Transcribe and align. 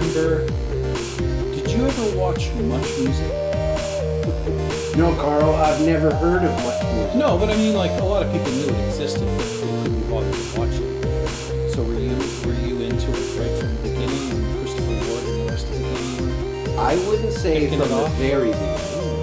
remember. 0.00 0.46
Did 1.54 1.70
you 1.70 1.84
ever 1.86 2.18
watch 2.18 2.50
Much 2.54 2.88
Music? 2.98 3.32
No, 4.96 5.14
Karl, 5.20 5.54
I've 5.54 5.80
never 5.82 6.12
heard 6.16 6.42
of 6.44 6.50
much 6.64 6.82
music. 6.94 7.14
No, 7.14 7.38
but 7.38 7.48
I 7.48 7.56
mean, 7.56 7.74
like 7.74 7.90
a 8.00 8.04
lot 8.04 8.24
of 8.26 8.32
people 8.32 8.50
knew 8.52 8.64
it 8.68 8.86
existed, 8.88 9.20
but 9.22 9.38
they 9.38 9.60
couldn't 9.60 10.00
be 10.00 10.10
bothered 10.10 10.34
to 10.34 10.60
watch 10.60 10.74
it. 10.74 11.70
So 11.72 11.82
were 11.84 11.94
you 11.94 12.16
were 12.44 12.58
you 12.66 12.80
into 12.84 13.08
it 13.08 13.38
right 13.38 13.54
from 13.58 13.70
the 13.76 13.82
beginning, 13.82 14.30
and 14.30 14.58
Christopher 14.58 14.96
Ward 15.08 15.24
and 15.24 15.40
the 15.40 15.52
rest 15.52 15.66
of 15.68 15.72
the 15.72 15.78
gang? 16.66 16.78
I 16.78 16.96
wouldn't 17.08 17.32
say 17.32 17.68
from 17.68 17.78
the 17.78 17.94
off? 17.94 18.12
very 18.14 18.50
beginning. 18.50 19.22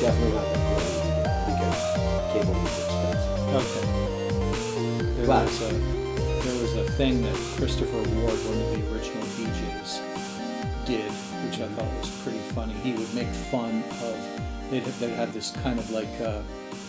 Definitely 0.00 0.32
not 0.34 0.46
the 0.50 0.58
beginning 0.58 1.52
because 1.52 1.80
cable 2.32 2.54
was 2.58 2.74
expensive. 2.80 3.54
Okay. 3.60 3.84
There 5.16 5.26
But- 5.26 5.44
was 5.46 5.60
a 5.62 5.64
there 6.42 6.56
was 6.62 6.72
a 6.76 6.90
thing 6.92 7.22
that 7.22 7.36
Christopher 7.56 7.96
Ward, 7.98 8.34
one 8.50 8.58
of 8.58 8.68
the 8.72 8.80
original 8.92 9.03
I 11.64 11.68
thought 11.68 12.00
was 12.00 12.10
pretty 12.22 12.38
funny. 12.38 12.74
He 12.74 12.92
would 12.92 13.12
make 13.14 13.26
fun 13.28 13.82
of 14.02 14.70
they 14.70 14.80
had, 14.80 14.92
they 14.94 15.10
had 15.10 15.32
this 15.32 15.50
kind 15.62 15.78
of 15.78 15.90
like 15.90 16.08
uh, 16.20 16.40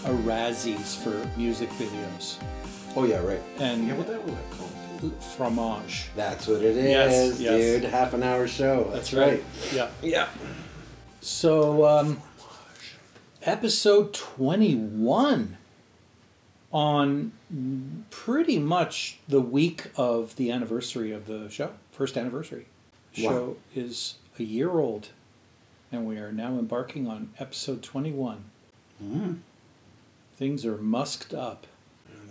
a 0.05 0.09
Razzies 0.09 0.95
for 1.03 1.27
music 1.37 1.69
videos 1.71 2.37
Oh 2.97 3.03
yeah, 3.05 3.19
right. 3.23 3.41
and 3.59 3.87
Yeah, 3.87 3.95
what 3.95 4.07
that 4.07 4.23
was 4.23 4.33
that 4.33 4.51
called? 4.51 4.71
fromage. 5.35 6.07
That's 6.15 6.47
what 6.47 6.61
it 6.61 6.77
is, 6.77 6.85
Yes, 6.85 7.39
yes. 7.39 7.81
dude. 7.81 7.83
Half 7.91 8.13
an 8.13 8.23
hour 8.23 8.47
show. 8.47 8.89
That's, 8.93 9.13
right. 9.13 9.43
Yeah. 9.73 9.89
Yeah. 10.01 10.29
So, 11.21 11.85
um, 11.85 12.21
episode 13.43 14.13
21 14.13 15.57
on 16.71 17.31
pretty 18.09 18.59
much 18.59 19.19
the 19.27 19.41
week 19.41 19.87
of 19.97 20.35
the 20.37 20.49
anniversary 20.51 21.11
of 21.11 21.25
the 21.27 21.49
show, 21.49 21.71
first 21.91 22.17
anniversary. 22.17 22.65
Wow. 23.17 23.29
Show 23.31 23.57
is 23.75 24.15
a 24.39 24.43
year 24.43 24.69
old, 24.71 25.09
and 25.91 26.05
we 26.05 26.17
are 26.17 26.31
now 26.31 26.57
embarking 26.59 27.07
on 27.07 27.29
episode 27.39 27.81
21. 27.83 28.43
Mm, 29.03 29.37
Things 30.35 30.65
are 30.65 30.77
musked 30.77 31.33
up. 31.33 31.65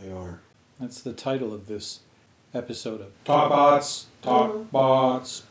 they 0.02 0.12
are. 0.12 0.40
That's 0.78 1.00
the 1.00 1.12
title 1.12 1.54
of 1.54 1.66
this 1.66 2.00
episode 2.52 3.00
of 3.00 3.08
Talkbots, 3.24 4.04
talk 4.22 4.70
bots. 4.70 5.44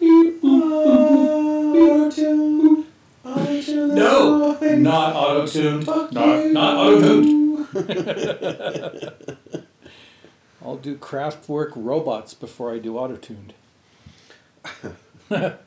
No, 3.96 4.58
not 4.78 5.16
auto 5.16 5.48
tuned. 5.48 5.88
Not, 5.88 6.14
not 6.14 6.78
auto 6.78 7.00
tuned. 7.02 7.68
I'll 10.64 10.78
do 10.78 10.96
Kraftwerk 10.98 11.72
robots 11.76 12.34
before 12.34 12.74
I 12.74 12.80
do 12.80 12.98
auto 12.98 13.16
tuned. 13.18 13.54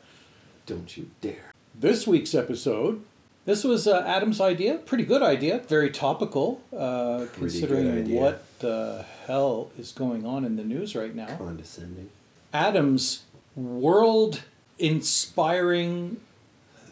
Don't 0.67 0.97
you 0.97 1.11
dare. 1.21 1.53
This 1.79 2.07
week's 2.07 2.35
episode, 2.35 3.03
this 3.45 3.63
was 3.63 3.87
uh, 3.87 4.03
Adam's 4.07 4.41
idea. 4.41 4.79
Pretty 4.79 5.05
good 5.05 5.23
idea. 5.23 5.61
Very 5.69 5.91
topical, 5.91 6.61
uh, 6.77 7.27
considering 7.35 8.11
what 8.13 8.45
the 8.59 9.05
hell 9.27 9.71
is 9.79 9.93
going 9.93 10.27
on 10.27 10.45
in 10.45 10.57
the 10.57 10.65
news 10.65 10.97
right 10.97 11.15
now. 11.15 11.37
Condescending. 11.37 12.11
Adam's 12.53 13.23
world 13.55 14.43
inspiring, 14.79 16.21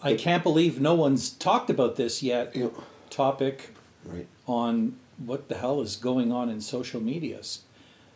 I 0.02 0.14
can't 0.14 0.42
believe 0.42 0.80
no 0.80 0.94
one's 0.94 1.30
talked 1.30 1.70
about 1.70 1.96
this 1.96 2.22
yet, 2.22 2.54
Yeah. 2.54 2.68
topic 3.10 3.70
Right. 4.04 4.26
on 4.46 4.96
what 5.18 5.48
the 5.48 5.56
hell 5.56 5.80
is 5.80 5.96
going 5.96 6.30
on 6.32 6.48
in 6.48 6.60
social 6.60 7.00
medias. 7.00 7.60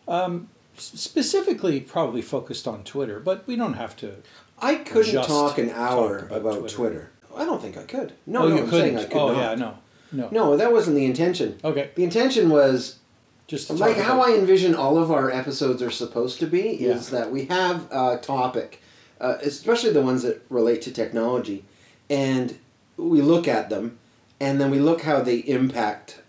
Um, 0.07 0.49
specifically, 0.77 1.81
probably 1.81 2.23
focused 2.23 2.69
on 2.69 2.85
Twitter, 2.85 3.19
but 3.21 3.47
we 3.47 3.57
don't 3.57 3.75
have 3.75 3.97
to. 3.97 4.17
I 4.61 4.77
couldn't 4.77 5.25
talk 5.25 5.59
an 5.59 5.71
hour 5.71 6.19
about 6.31 6.37
about, 6.39 6.59
Twitter. 6.69 6.75
Twitter. 6.75 7.11
I 7.37 7.45
don't 7.45 7.61
think 7.63 7.77
I 7.77 7.85
could. 7.85 8.13
No, 8.27 8.41
oh, 8.43 8.49
no, 8.49 8.57
you 8.57 8.63
I'm 8.63 8.69
couldn't. 8.71 8.87
saying 8.87 8.99
I 8.99 9.05
could 9.05 9.17
oh, 9.17 9.33
not. 9.33 9.37
yeah, 9.39 9.55
no, 9.55 9.75
no. 10.13 10.29
No, 10.31 10.57
that 10.57 10.73
wasn't 10.73 10.97
the 10.97 11.05
intention. 11.05 11.59
Okay, 11.63 11.91
The 11.95 12.03
intention 12.05 12.51
was 12.51 12.99
just 13.47 13.69
to 13.69 13.75
like 13.75 13.97
how 13.97 14.21
I 14.21 14.33
envision 14.35 14.75
all 14.75 14.99
of 14.99 15.11
our 15.11 15.31
episodes 15.31 15.81
are 15.83 15.91
supposed 15.91 16.41
to 16.41 16.47
be 16.47 16.71
is 16.85 17.13
Yeah. 17.13 17.21
that 17.21 17.31
we 17.33 17.45
have 17.47 17.87
a 17.93 18.19
topic, 18.21 18.83
uh, 19.21 19.37
especially 19.43 19.91
the 19.93 20.03
ones 20.03 20.23
that 20.23 20.43
relate 20.51 20.83
to 20.83 20.91
technology, 20.93 21.65
and 22.11 22.59
we 22.97 23.23
look 23.23 23.47
at 23.47 23.71
them, 23.71 23.99
and 24.41 24.61
then 24.61 24.71
we 24.71 24.79
look 24.81 25.03
how 25.03 25.21
they 25.23 25.37
impact 25.39 26.21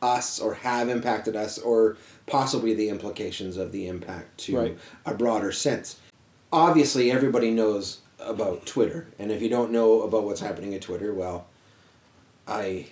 us 0.00 0.38
or 0.40 0.54
have 0.54 0.88
impacted 0.88 1.34
us, 1.36 1.58
or 1.58 1.96
possibly 2.26 2.72
the 2.74 2.88
implications 2.88 3.56
of 3.56 3.72
the 3.72 3.86
impact 3.88 4.38
to 4.38 4.56
Right. 4.56 4.78
a 5.04 5.12
broader 5.14 5.50
sense. 5.52 5.96
Obviously, 6.52 7.10
everybody 7.10 7.50
knows 7.50 7.98
about 8.20 8.64
Twitter, 8.66 9.06
and 9.18 9.30
if 9.30 9.42
you 9.42 9.48
don't 9.48 9.70
know 9.70 10.02
about 10.02 10.24
what's 10.24 10.40
happening 10.40 10.74
at 10.74 10.82
Twitter, 10.82 11.12
well, 11.12 11.46
I 12.46 12.86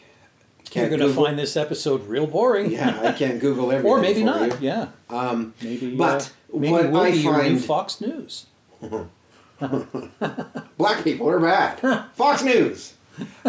can't. 0.71 0.91
You're 0.91 0.99
going 0.99 1.01
to 1.01 1.07
Google- 1.09 1.25
find 1.25 1.39
this 1.39 1.57
episode 1.57 2.07
real 2.07 2.27
boring. 2.27 2.71
Yeah, 2.71 3.01
I 3.03 3.13
can't 3.13 3.41
Google 3.41 3.73
everything. 3.73 3.91
or 3.91 4.01
maybe 4.01 4.23
not. 4.25 4.61
you. 4.61 4.69
Yeah, 4.69 4.89
Um, 5.09 5.55
maybe. 5.63 5.97
But 5.97 6.33
uh, 6.53 6.59
maybe 6.59 6.73
what 6.73 6.91
we'll 6.91 7.03
I 7.03 7.11
be 7.13 7.19
your 7.19 7.43
new 7.43 7.59
find- 7.59 7.65
Fox 7.65 8.01
News. 8.01 8.47
black 10.77 11.03
people 11.05 11.29
are 11.29 11.41
bad. 11.41 12.09
Fox 12.15 12.43
News. 12.43 12.95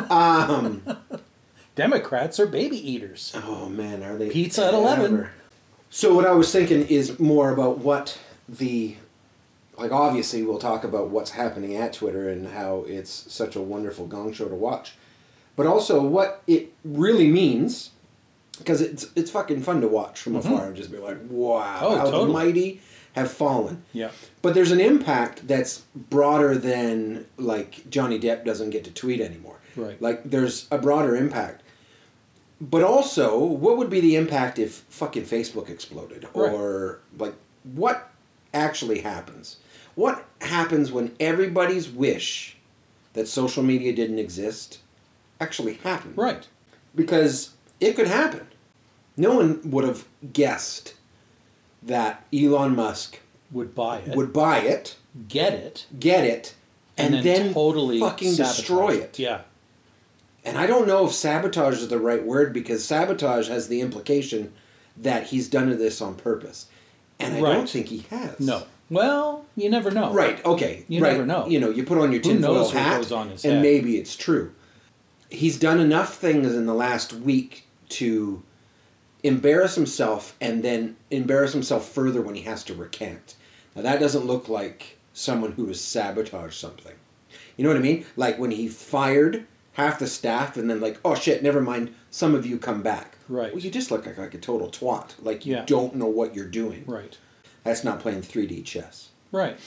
Um, 0.09 0.83
Democrats 1.75 2.39
are 2.39 2.47
baby 2.47 2.77
eaters. 2.77 3.33
oh 3.43 3.67
man, 3.69 4.03
are 4.03 4.15
they 4.17 4.29
Pizza 4.29 4.67
at 4.67 4.73
11. 4.73 5.05
ever. 5.05 5.29
So 5.89 6.13
what 6.13 6.25
I 6.25 6.31
was 6.31 6.51
thinking 6.51 6.85
is 6.87 7.19
more 7.19 7.51
about 7.51 7.79
what 7.79 8.17
the 8.47 8.95
like. 9.77 9.91
Obviously, 9.91 10.43
we'll 10.43 10.59
talk 10.59 10.83
about 10.83 11.09
what's 11.09 11.31
happening 11.31 11.75
at 11.75 11.93
Twitter 11.93 12.29
and 12.29 12.47
how 12.49 12.83
it's 12.87 13.31
such 13.31 13.55
a 13.55 13.61
wonderful 13.61 14.07
gong 14.07 14.33
show 14.33 14.47
to 14.47 14.55
watch, 14.55 14.93
but 15.55 15.65
also 15.65 16.01
what 16.01 16.41
it 16.47 16.73
really 16.83 17.27
means. 17.27 17.91
Because 18.57 18.81
it's 18.81 19.05
it's 19.15 19.29
fucking 19.29 19.61
fun 19.61 19.81
to 19.81 19.87
watch 19.87 20.19
from 20.19 20.35
afar 20.35 20.65
and 20.67 20.75
just 20.75 20.91
be 20.91 20.97
like, 20.97 21.17
wow, 21.29 21.79
Mm-hmm. 21.79 21.85
Oh, 21.85 21.97
how 21.97 22.25
the 22.25 22.25
mighty 22.27 22.81
have 23.13 23.31
fallen. 23.31 23.83
Yeah. 23.93 24.09
But 24.41 24.53
there's 24.55 24.71
an 24.71 24.79
impact 24.79 25.47
that's 25.47 25.83
broader 25.95 26.55
than 26.57 27.25
like 27.37 27.87
Johnny 27.89 28.19
Depp 28.19 28.45
doesn't 28.45 28.69
get 28.71 28.83
to 28.85 28.91
tweet 28.91 29.21
anymore. 29.21 29.59
Right. 29.75 30.01
Like 30.01 30.23
there's 30.23 30.67
a 30.71 30.77
broader 30.77 31.15
impact. 31.15 31.61
But 32.59 32.83
also, 32.83 33.37
what 33.37 33.77
would 33.77 33.89
be 33.91 34.01
the 34.01 34.15
impact 34.15 34.57
if 34.57 34.83
fucking 34.89 35.25
Facebook 35.25 35.69
exploded? 35.69 36.23
Right. 36.23 36.51
Or 36.51 36.99
like 37.19 37.35
what 37.63 38.09
actually 38.53 39.01
happens? 39.01 39.57
What 39.97 40.25
happens 40.41 40.91
when 40.91 41.15
everybody's 41.19 41.89
wish 41.89 42.55
that 43.13 43.27
social 43.27 43.63
media 43.63 43.91
didn't 43.95 44.19
exist 44.19 44.77
actually 45.41 45.73
happened? 45.73 46.15
Right. 46.15 46.47
Because 46.93 47.55
it 47.79 47.95
could 47.95 48.05
happen. 48.07 48.45
No 49.17 49.35
one 49.35 49.59
would 49.71 49.83
have 49.85 50.05
guessed 50.31 50.93
that 51.81 52.23
Elon 52.31 52.75
Musk 52.75 53.17
Would 53.51 53.73
buy 53.73 53.97
it. 53.97 54.15
would 54.15 54.31
buy 54.31 54.59
it, 54.59 54.97
get 55.27 55.53
it. 55.55 55.87
get 55.99 56.23
it, 56.23 56.53
and, 56.95 57.15
And, 57.15 57.25
then, 57.25 57.53
totally 57.55 57.99
fucking 57.99 58.33
sabotage 58.33 58.55
destroy 58.57 58.89
it. 58.97 59.17
Yeah. 59.17 59.41
And 60.45 60.59
I 60.59 60.67
don't 60.67 60.87
know 60.87 61.07
if 61.07 61.13
sabotage 61.13 61.81
is 61.81 61.87
the 61.87 61.97
right 61.99 62.23
word 62.23 62.53
because 62.53 62.85
sabotage 62.85 63.47
has 63.49 63.67
the 63.67 63.81
implication 63.81 64.53
that 64.95 65.25
he's 65.27 65.49
done 65.49 65.75
this 65.75 66.01
on 66.01 66.13
purpose. 66.13 66.67
And 67.19 67.33
I 67.35 67.41
Right. 67.41 67.53
don't 67.53 67.67
think 67.69 67.87
he 67.87 68.05
has. 68.11 68.39
No. 68.39 68.63
Well, 68.89 69.45
you 69.55 69.69
never 69.69 69.91
know. 69.91 70.13
Right, 70.13 70.43
okay. 70.45 70.85
You 70.87 71.01
right. 71.01 71.13
never 71.13 71.25
know. 71.25 71.47
You 71.47 71.59
know, 71.59 71.69
you 71.69 71.83
put 71.83 71.97
on 71.97 72.11
your 72.11 72.21
tinfoil 72.21 72.69
hat 72.69 72.97
goes 72.97 73.11
on 73.11 73.29
his 73.29 73.43
and 73.43 73.55
head? 73.55 73.61
maybe 73.61 73.97
it's 73.97 74.15
true. 74.15 74.53
He's 75.29 75.59
done 75.59 75.79
enough 75.79 76.15
things 76.15 76.55
in 76.55 76.65
the 76.65 76.73
last 76.73 77.11
week 77.11 77.67
to 77.89 78.43
embarrass 79.23 79.75
himself 79.75 80.35
and 80.39 80.63
then 80.63 80.95
embarrass 81.11 81.51
himself 81.53 81.89
further 81.89 82.21
when 82.21 82.35
he 82.35 82.43
has 82.43 82.63
to 82.65 82.73
recant. 82.73 83.35
Now 83.75 83.81
that 83.81 83.99
doesn't 83.99 84.25
look 84.25 84.47
like 84.47 84.97
someone 85.13 85.53
who 85.53 85.67
has 85.67 85.81
sabotaged 85.81 86.53
something. 86.53 86.93
You 87.57 87.63
know 87.63 87.69
what 87.69 87.77
I 87.77 87.81
mean? 87.81 88.05
Like 88.15 88.39
when 88.39 88.51
he 88.51 88.67
fired 88.67 89.45
half 89.73 89.99
the 89.99 90.07
staff 90.07 90.55
and 90.57 90.69
then 90.69 90.79
like, 90.79 90.99
oh 91.03 91.15
shit, 91.15 91.43
never 91.43 91.61
mind, 91.61 91.93
some 92.09 92.33
of 92.35 92.45
you 92.45 92.57
come 92.57 92.81
back. 92.81 93.17
Right. 93.27 93.53
Well, 93.53 93.61
you 93.61 93.69
just 93.69 93.91
look 93.91 94.05
like, 94.05 94.17
like 94.17 94.33
a 94.33 94.37
total 94.37 94.69
twat. 94.69 95.15
Like 95.21 95.45
you 95.45 95.55
Yeah. 95.55 95.65
don't 95.65 95.95
know 95.95 96.07
what 96.07 96.35
you're 96.35 96.45
doing. 96.45 96.83
Right. 96.87 97.17
That's 97.67 97.83
not 97.83 97.99
playing 97.99 98.21
3D 98.21 98.63
chess. 98.65 99.09
Right. 99.31 99.57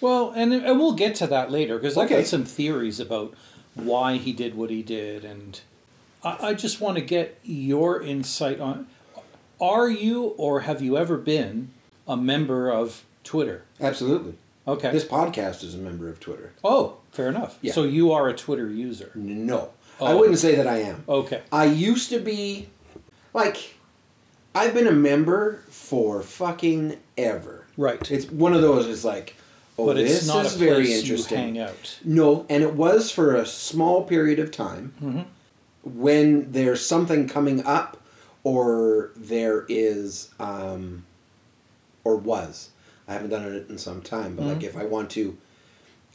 Well, 0.00 0.32
and, 0.36 0.52
and 0.52 0.78
we'll 0.78 0.92
get 0.94 1.14
to 1.16 1.26
that 1.28 1.50
later 1.50 1.78
because 1.78 1.96
I've 1.96 2.06
Okay. 2.06 2.16
got 2.18 2.26
some 2.26 2.44
theories 2.44 3.00
about 3.00 3.34
why 3.74 4.16
he 4.16 4.32
did 4.32 4.54
what 4.56 4.70
he 4.70 4.82
did, 4.82 5.24
and 5.24 5.60
I, 6.22 6.48
I 6.48 6.54
just 6.54 6.80
want 6.80 6.96
to 6.98 7.02
get 7.02 7.38
your 7.42 8.02
insight 8.02 8.60
on. 8.60 8.86
Are 9.60 9.88
you 9.88 10.34
or 10.36 10.60
have 10.60 10.82
you 10.82 10.98
ever 10.98 11.16
been 11.16 11.70
a 12.06 12.16
member 12.16 12.70
of 12.70 13.04
Twitter? 13.22 13.62
Absolutely. 13.80 14.34
Okay. 14.66 14.90
This 14.90 15.04
podcast 15.04 15.62
is 15.62 15.74
a 15.74 15.78
member 15.78 16.08
of 16.08 16.20
Twitter. 16.20 16.52
oh, 16.64 16.96
fair 17.12 17.28
enough. 17.28 17.58
Yeah. 17.62 17.72
So 17.72 17.84
you 17.84 18.12
are 18.12 18.28
a 18.28 18.34
Twitter 18.34 18.68
user. 18.68 19.10
No. 19.14 19.70
Oh. 20.00 20.06
I 20.06 20.14
wouldn't 20.14 20.38
say 20.38 20.56
that 20.56 20.66
I 20.66 20.78
am. 20.78 21.04
Okay. 21.08 21.42
I 21.52 21.66
used 21.66 22.10
to 22.10 22.18
be 22.18 22.68
like 23.32 23.74
I've 24.54 24.74
been 24.74 24.86
a 24.88 24.92
member 24.92 25.62
for 25.68 26.22
fucking 26.22 26.96
ever. 27.16 27.64
Right. 27.76 28.10
It's 28.10 28.26
one 28.30 28.52
of 28.54 28.62
those 28.62 28.86
is 28.86 29.04
like 29.04 29.36
Oh, 29.76 29.86
but 29.86 29.98
it's 29.98 30.20
this 30.20 30.26
not 30.28 30.46
is 30.46 30.54
a 30.54 30.58
very 30.58 30.92
interesting. 30.92 31.38
you 31.56 31.60
hang 31.62 31.68
out. 31.70 31.98
No, 32.04 32.46
and 32.48 32.62
it 32.62 32.74
was 32.74 33.10
for 33.10 33.34
a 33.34 33.44
small 33.44 34.04
period 34.04 34.38
of 34.38 34.52
time 34.52 34.94
Mhm. 35.02 35.24
when 35.82 36.52
there's 36.52 36.84
something 36.86 37.26
coming 37.28 37.64
up 37.64 38.00
or 38.44 39.10
there 39.16 39.64
is 39.68 40.28
um, 40.38 41.04
or 42.04 42.14
was. 42.16 42.68
I 43.08 43.14
haven't 43.14 43.30
done 43.30 43.52
it 43.52 43.68
in 43.68 43.76
some 43.78 44.00
time, 44.00 44.36
but 44.36 44.44
like 44.46 44.58
Mhm. 44.60 44.64
if 44.64 44.76
I 44.76 44.84
want 44.84 45.10
to 45.10 45.36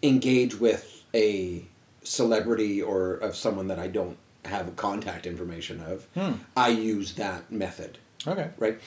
engage 0.01 0.57
with 0.59 1.03
a 1.13 1.65
celebrity 2.03 2.81
or 2.81 3.15
of 3.15 3.35
someone 3.35 3.67
that 3.67 3.77
I 3.79 3.87
don't 3.87 4.17
have 4.45 4.73
contact 4.77 5.27
information 5.27 5.81
of, 5.81 6.05
Hmm. 6.13 6.39
I 6.55 6.69
use 6.69 7.13
that 7.15 7.51
method 7.51 7.97
Okay. 8.25 8.51
right? 8.57 8.79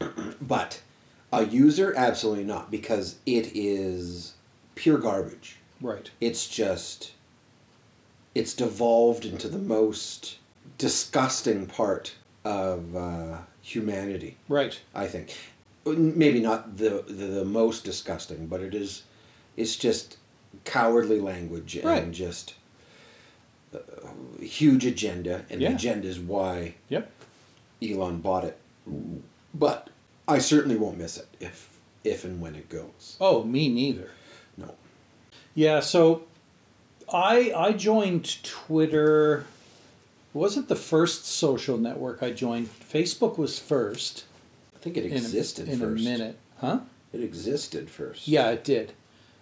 but 0.40 0.80
a 1.32 1.44
user, 1.44 1.94
absolutely 1.96 2.44
not, 2.44 2.70
because 2.70 3.16
it 3.26 3.50
is 3.54 4.34
pure 4.74 4.98
garbage. 4.98 5.56
Right. 5.80 6.10
It's 6.20 6.48
just, 6.48 7.12
it's 8.34 8.54
devolved 8.54 9.24
into 9.24 9.48
the 9.48 9.58
most 9.58 10.38
disgusting 10.78 11.66
part 11.66 12.14
of 12.44 12.96
uh, 12.96 13.38
humanity. 13.62 14.36
Right. 14.48 14.80
I 14.94 15.06
think, 15.06 15.36
maybe 15.86 16.40
not 16.40 16.76
the, 16.78 17.04
the 17.06 17.26
the 17.26 17.44
most 17.44 17.84
disgusting, 17.84 18.46
but 18.46 18.60
it 18.60 18.74
is, 18.74 19.02
it's 19.56 19.76
just 19.76 20.16
cowardly 20.64 21.20
language 21.20 21.76
and 21.76 21.84
Right. 21.84 22.10
just 22.10 22.54
uh, 23.74 23.78
huge 24.40 24.86
agenda, 24.86 25.44
and 25.50 25.60
Yeah. 25.60 25.68
the 25.70 25.74
agenda 25.74 26.08
is 26.08 26.18
why 26.18 26.74
Yep. 26.88 27.10
Elon 27.82 28.20
bought 28.20 28.44
it. 28.44 28.58
But 29.54 29.90
I 30.28 30.38
certainly 30.38 30.76
won't 30.76 30.98
miss 30.98 31.16
it 31.16 31.26
if 31.40 31.68
if 32.04 32.24
and 32.24 32.40
when 32.40 32.54
it 32.54 32.68
goes. 32.68 33.16
Oh, 33.20 33.42
me 33.44 33.68
neither. 33.68 34.10
No. 34.56 34.74
Yeah, 35.54 35.80
so 35.80 36.22
I 37.12 37.52
I 37.56 37.72
joined 37.72 38.42
Twitter. 38.44 39.44
It 40.34 40.38
wasn't 40.38 40.68
the 40.68 40.76
first 40.76 41.24
social 41.26 41.78
network 41.78 42.22
I 42.22 42.30
joined. 42.30 42.68
Facebook 42.68 43.38
was 43.38 43.58
first. 43.58 44.24
I 44.76 44.78
think 44.78 44.96
it 44.96 45.06
in 45.06 45.12
a- 45.12 45.16
existed 45.16 45.68
in 45.68 45.80
first. 45.80 46.00
a 46.00 46.04
minute, 46.04 46.38
huh? 46.58 46.80
It 47.12 47.22
existed 47.22 47.90
first. 47.90 48.28
Yeah, 48.28 48.50
it 48.50 48.62
did. 48.62 48.92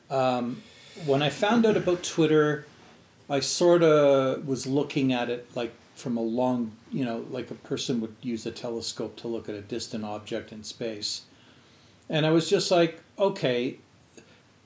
Um, 0.09 0.62
when 1.05 1.21
I 1.23 1.29
found 1.31 1.67
out 1.67 1.77
about 1.77 2.03
Twitter, 2.05 2.65
I 3.29 3.41
sort 3.41 3.83
of 3.83 4.47
was 4.47 4.67
looking 4.67 5.12
at 5.12 5.29
it 5.29 5.49
like 5.56 5.73
from 5.97 6.17
a 6.17 6.23
long, 6.23 6.73
you 6.93 7.05
know, 7.05 7.25
like 7.31 7.51
a 7.51 7.55
person 7.55 8.01
would 8.01 8.15
use 8.23 8.47
a 8.47 8.51
telescope 8.51 9.17
to 9.17 9.29
look 9.29 9.49
at 9.49 9.55
a 9.55 9.63
distant 9.63 10.05
object 10.05 10.53
in 10.53 10.63
space. 10.63 11.23
And 12.09 12.25
I 12.27 12.31
was 12.31 12.49
just 12.49 12.71
like, 12.71 13.01
okay, 13.19 13.79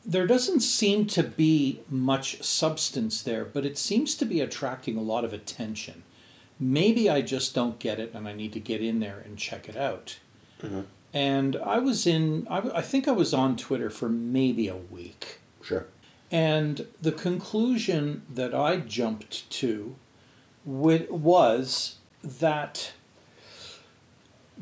there 0.05 0.27
doesn't 0.27 0.61
seem 0.61 1.07
to 1.07 1.23
be 1.23 1.81
much 1.89 2.43
substance 2.43 3.23
there, 3.23 3.45
but 3.45 3.65
it 3.65 3.79
seems 3.79 4.15
to 4.17 4.25
be 4.25 4.41
attracting 4.41 4.97
a 4.97 5.03
lot 5.03 5.25
of 5.25 5.33
attention. 5.33 6.03
Maybe 6.59 7.09
I 7.09 7.23
just 7.23 7.55
don't 7.55 7.79
get 7.79 8.01
it 8.01 8.13
and 8.13 8.29
I 8.29 8.33
need 8.33 8.53
to 8.55 8.61
get 8.61 8.83
in 8.83 9.01
there 9.01 9.23
and 9.25 9.39
check 9.39 9.69
it 9.69 9.77
out. 9.77 10.19
Mhm. 10.61 10.85
And 11.13 11.57
I 11.57 11.79
was 11.79 12.07
in, 12.07 12.47
I, 12.51 12.59
I 12.75 12.83
think 12.83 13.09
I 13.09 13.13
was 13.13 13.33
on 13.33 13.57
Twitter 13.57 13.89
for 13.91 14.09
maybe 14.09 14.69
a 14.69 14.77
week. 14.77 15.41
Sure. 15.63 15.87
And 16.31 16.87
the 17.01 17.13
conclusion 17.13 18.23
that 18.33 18.55
I 18.55 18.77
jumped 18.77 19.49
to 19.51 19.97
was 20.65 21.97
that 22.23 22.93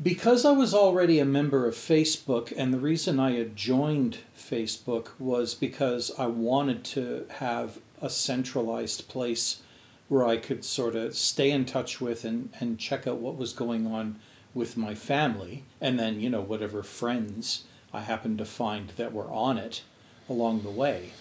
because 0.01 0.45
I 0.45 0.51
was 0.51 0.73
already 0.73 1.19
a 1.19 1.25
member 1.25 1.67
of 1.67 1.75
Facebook, 1.75 2.53
and 2.55 2.73
the 2.73 2.79
reason 2.79 3.19
I 3.19 3.33
had 3.33 3.55
joined 3.55 4.19
Facebook 4.37 5.09
was 5.19 5.53
because 5.53 6.11
I 6.17 6.27
wanted 6.27 6.85
to 6.85 7.25
have 7.29 7.79
a 8.01 8.09
centralized 8.09 9.09
place 9.09 9.61
where 10.07 10.25
I 10.25 10.37
could 10.37 10.63
sort 10.63 10.95
of 10.95 11.15
stay 11.15 11.51
in 11.51 11.65
touch 11.65 11.99
with 11.99 12.23
and, 12.23 12.49
and 12.59 12.79
check 12.79 13.05
out 13.07 13.17
what 13.17 13.37
was 13.37 13.51
going 13.51 13.87
on 13.87 14.19
with 14.53 14.77
my 14.77 14.95
family, 14.95 15.63
and 15.81 15.99
then, 15.99 16.19
you 16.19 16.29
know, 16.29 16.41
whatever 16.41 16.81
friends 16.81 17.65
I 17.93 18.01
happened 18.01 18.37
to 18.39 18.45
find 18.45 18.89
that 18.89 19.13
were 19.13 19.29
on 19.29 19.57
it 19.57 19.83
along 20.29 20.63
the 20.63 20.69
way. 20.69 21.11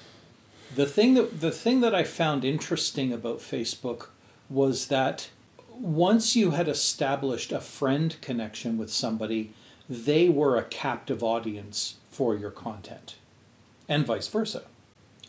The 0.75 0.87
thing 0.87 1.15
that 1.15 1.41
the 1.41 1.51
thing 1.51 1.81
that 1.81 1.95
I 1.95 2.05
found 2.05 2.45
interesting 2.45 3.13
about 3.13 3.39
Facebook 3.39 4.09
was 4.49 4.89
that 4.89 5.31
once 5.71 6.35
you 6.35 6.53
had 6.53 6.69
established 6.69 7.53
a 7.53 7.61
friend 7.61 8.17
connection 8.21 8.77
with 8.79 8.91
somebody, 8.91 9.53
they 9.89 10.29
were 10.29 10.57
a 10.57 10.65
captive 10.65 11.23
audience 11.23 11.97
for 12.11 12.35
your 12.35 12.51
content, 12.51 13.17
and 13.89 14.05
vice 14.07 14.29
versa. 14.29 14.63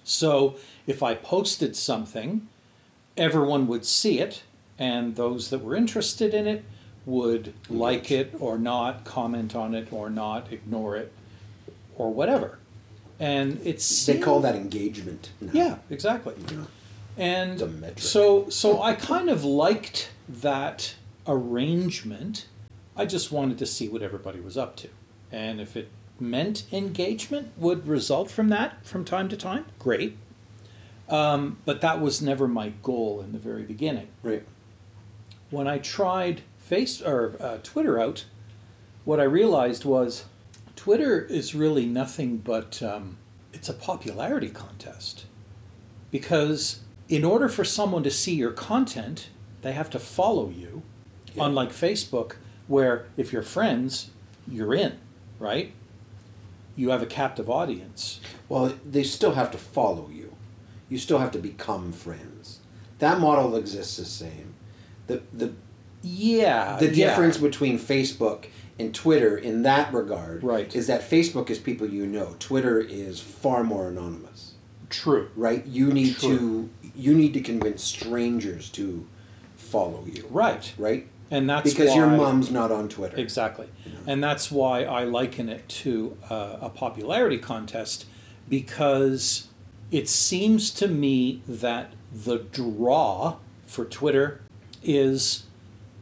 So 0.03 0.55
if 0.87 1.03
I 1.03 1.13
posted 1.13 1.75
something, 1.75 2.47
everyone 3.15 3.67
would 3.67 3.85
see 3.85 4.19
it, 4.19 4.43
and 4.79 5.15
those 5.15 5.49
that 5.49 5.59
were 5.63 5.75
interested 5.75 6.33
in 6.33 6.47
it 6.47 6.63
would 7.05 7.53
like 7.69 8.11
it 8.11 8.33
or 8.39 8.57
not, 8.57 9.03
comment 9.03 9.55
on 9.55 9.75
it 9.75 9.91
or 9.91 10.09
not, 10.09 10.51
ignore 10.51 10.95
it, 10.95 11.11
or 11.95 12.11
whatever. 12.13 12.57
And 13.19 13.59
it's 13.63 14.05
They 14.05 14.17
call 14.17 14.39
that 14.41 14.55
engagement. 14.55 15.29
now. 15.41 15.51
yeah, 15.53 15.75
exactly. 15.89 16.33
Yeah. 16.51 16.63
And 17.19 17.93
so 17.97 18.49
so 18.49 18.81
I 18.81 18.93
kind 18.93 19.29
of 19.29 19.43
liked 19.43 20.09
that 20.27 20.95
arrangement. 21.27 22.47
I 22.95 23.05
just 23.05 23.31
wanted 23.31 23.57
to 23.59 23.65
see 23.65 23.89
what 23.89 24.01
everybody 24.01 24.39
was 24.39 24.57
up 24.57 24.77
to. 24.77 24.89
And 25.31 25.59
if 25.59 25.75
it 25.75 25.89
meant 26.17 26.63
engagement 26.71 27.51
would 27.57 27.87
result 27.87 28.31
from 28.31 28.47
that 28.49 28.85
from 28.85 29.03
time 29.03 29.27
to 29.29 29.37
time, 29.37 29.65
great. 29.77 30.17
Um, 31.09 31.57
but 31.65 31.81
that 31.81 31.99
was 31.99 32.21
never 32.21 32.47
my 32.47 32.69
goal 32.83 33.21
in 33.21 33.33
the 33.33 33.39
very 33.39 33.63
beginning. 33.63 34.07
Right. 34.23 34.45
When 35.49 35.67
I 35.67 35.79
tried 35.79 36.41
Face 36.57 37.01
or 37.01 37.35
uh, 37.39 37.57
Twitter 37.63 37.99
out, 37.99 38.25
what 39.03 39.19
I 39.19 39.23
realized 39.23 39.83
was 39.83 40.25
Twitter 40.75 41.19
is 41.19 41.55
really 41.55 41.85
nothing 41.85 42.37
but 42.37 42.81
um, 42.81 43.17
it's 43.51 43.67
a 43.67 43.73
popularity 43.73 44.49
contest. 44.49 45.25
Because 46.11 46.81
in 47.09 47.25
order 47.25 47.49
for 47.49 47.65
someone 47.65 48.03
to 48.03 48.11
see 48.11 48.35
your 48.35 48.51
content, 48.51 49.29
they 49.61 49.73
have 49.73 49.89
to 49.89 49.99
follow 49.99 50.49
you. 50.49 50.83
Yeah. 51.33 51.45
Unlike 51.47 51.71
Facebook, 51.71 52.33
where 52.67 53.05
if 53.17 53.33
you're 53.33 53.41
friends, 53.41 54.11
you're 54.47 54.73
in, 54.73 54.97
right? 55.39 55.73
You 56.75 56.89
have 56.91 57.01
a 57.01 57.05
captive 57.07 57.49
audience. 57.49 58.19
Well, 58.47 58.73
they 58.89 59.03
still 59.03 59.33
have 59.33 59.51
to 59.51 59.57
follow 59.57 60.09
you. 60.13 60.35
You 60.87 60.97
still 60.97 61.17
have 61.19 61.31
to 61.31 61.39
become 61.39 61.91
friends. 61.91 62.59
That 62.99 63.19
model 63.19 63.55
exists 63.55 63.97
the 63.97 64.05
same. 64.05 64.53
The 65.07 65.21
the 65.33 65.53
Yeah. 66.01 66.77
the 66.79 66.87
Uh, 66.87 66.91
yeah. 66.91 67.07
difference 67.09 67.37
between 67.37 67.77
Facebook 67.79 68.45
and 68.79 68.93
Twitter 68.93 69.37
in 69.37 69.63
that 69.63 69.93
regard 69.93 70.41
Right. 70.43 70.73
is 70.73 70.87
that 70.87 71.07
Facebook 71.09 71.49
is 71.49 71.59
people 71.59 71.87
you 71.87 72.05
know. 72.05 72.35
Twitter 72.39 72.79
is 72.79 73.19
far 73.19 73.63
more 73.63 73.89
anonymous. 73.89 74.53
True. 74.89 75.27
Right? 75.35 75.65
You 75.67 75.91
need 75.91 76.15
True. 76.17 76.37
to 76.37 76.69
you 76.99 77.13
need 77.13 77.33
to 77.33 77.41
convince 77.41 77.83
strangers 77.83 78.69
to 78.69 79.07
follow 79.55 80.05
you. 80.05 80.25
Right. 80.29 80.73
Right? 80.77 81.07
And 81.31 81.49
that's 81.49 81.71
because 81.71 81.95
your 81.95 82.07
mom's 82.07 82.49
not 82.49 82.71
on 82.71 82.89
Twitter. 82.89 83.17
Exactly. 83.17 83.67
And 84.07 84.23
that's 84.23 84.51
why 84.51 84.83
I 84.83 85.03
liken 85.03 85.47
it 85.47 85.67
to 85.69 86.17
uh, 86.29 86.57
a 86.59 86.69
popularity 86.69 87.37
contest 87.37 88.05
because 88.49 89.47
it 89.91 90.09
seems 90.09 90.71
to 90.71 90.87
me 90.87 91.41
that 91.47 91.93
the 92.11 92.37
draw 92.37 93.37
for 93.67 93.85
Twitter 93.85 94.41
is 94.81 95.43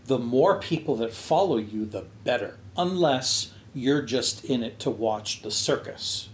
the 0.06 0.18
more 0.18 0.60
people 0.60 0.96
that 0.96 1.14
follow 1.14 1.58
you, 1.58 1.86
the 1.86 2.06
better, 2.24 2.58
unless 2.78 3.52
you're 3.74 4.02
just 4.02 4.46
in 4.46 4.64
it 4.64 4.80
to 4.80 4.90
watch 4.90 5.42
the 5.42 5.52
circus. 5.52 6.30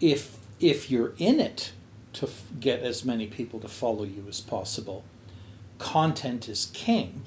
If, 0.00 0.38
if 0.60 0.90
you're 0.90 1.14
in 1.16 1.40
it 1.40 1.72
to 2.14 2.26
f- 2.26 2.44
get 2.58 2.80
as 2.80 3.04
many 3.04 3.26
people 3.26 3.60
to 3.60 3.68
follow 3.68 4.04
you 4.04 4.24
as 4.28 4.40
possible, 4.40 5.04
content 5.78 6.48
is 6.48 6.70
king 6.72 7.22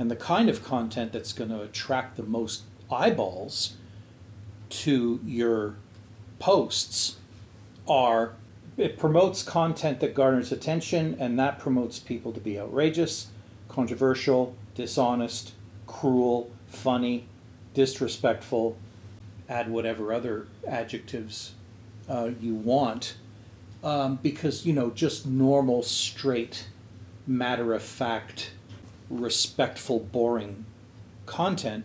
and 0.00 0.10
the 0.10 0.16
kind 0.16 0.48
of 0.48 0.64
content 0.64 1.12
that's 1.12 1.34
going 1.34 1.50
to 1.50 1.60
attract 1.60 2.16
the 2.16 2.22
most 2.22 2.62
eyeballs 2.90 3.76
to 4.70 5.20
your 5.26 5.74
posts 6.38 7.16
are 7.86 8.32
it 8.78 8.96
promotes 8.96 9.42
content 9.42 10.00
that 10.00 10.14
garners 10.14 10.50
attention 10.50 11.14
and 11.20 11.38
that 11.38 11.58
promotes 11.58 11.98
people 11.98 12.32
to 12.32 12.40
be 12.40 12.58
outrageous 12.58 13.26
controversial 13.68 14.56
dishonest 14.74 15.52
cruel 15.86 16.50
funny 16.66 17.26
disrespectful 17.74 18.78
add 19.50 19.68
whatever 19.70 20.14
other 20.14 20.46
adjectives 20.66 21.52
uh, 22.08 22.30
you 22.40 22.54
want 22.54 23.16
um, 23.82 24.18
because 24.22 24.66
you 24.66 24.72
know 24.72 24.90
just 24.90 25.26
normal 25.26 25.82
straight 25.82 26.66
matter 27.26 27.72
of 27.74 27.82
fact 27.82 28.52
respectful, 29.08 29.98
boring 29.98 30.64
content 31.26 31.84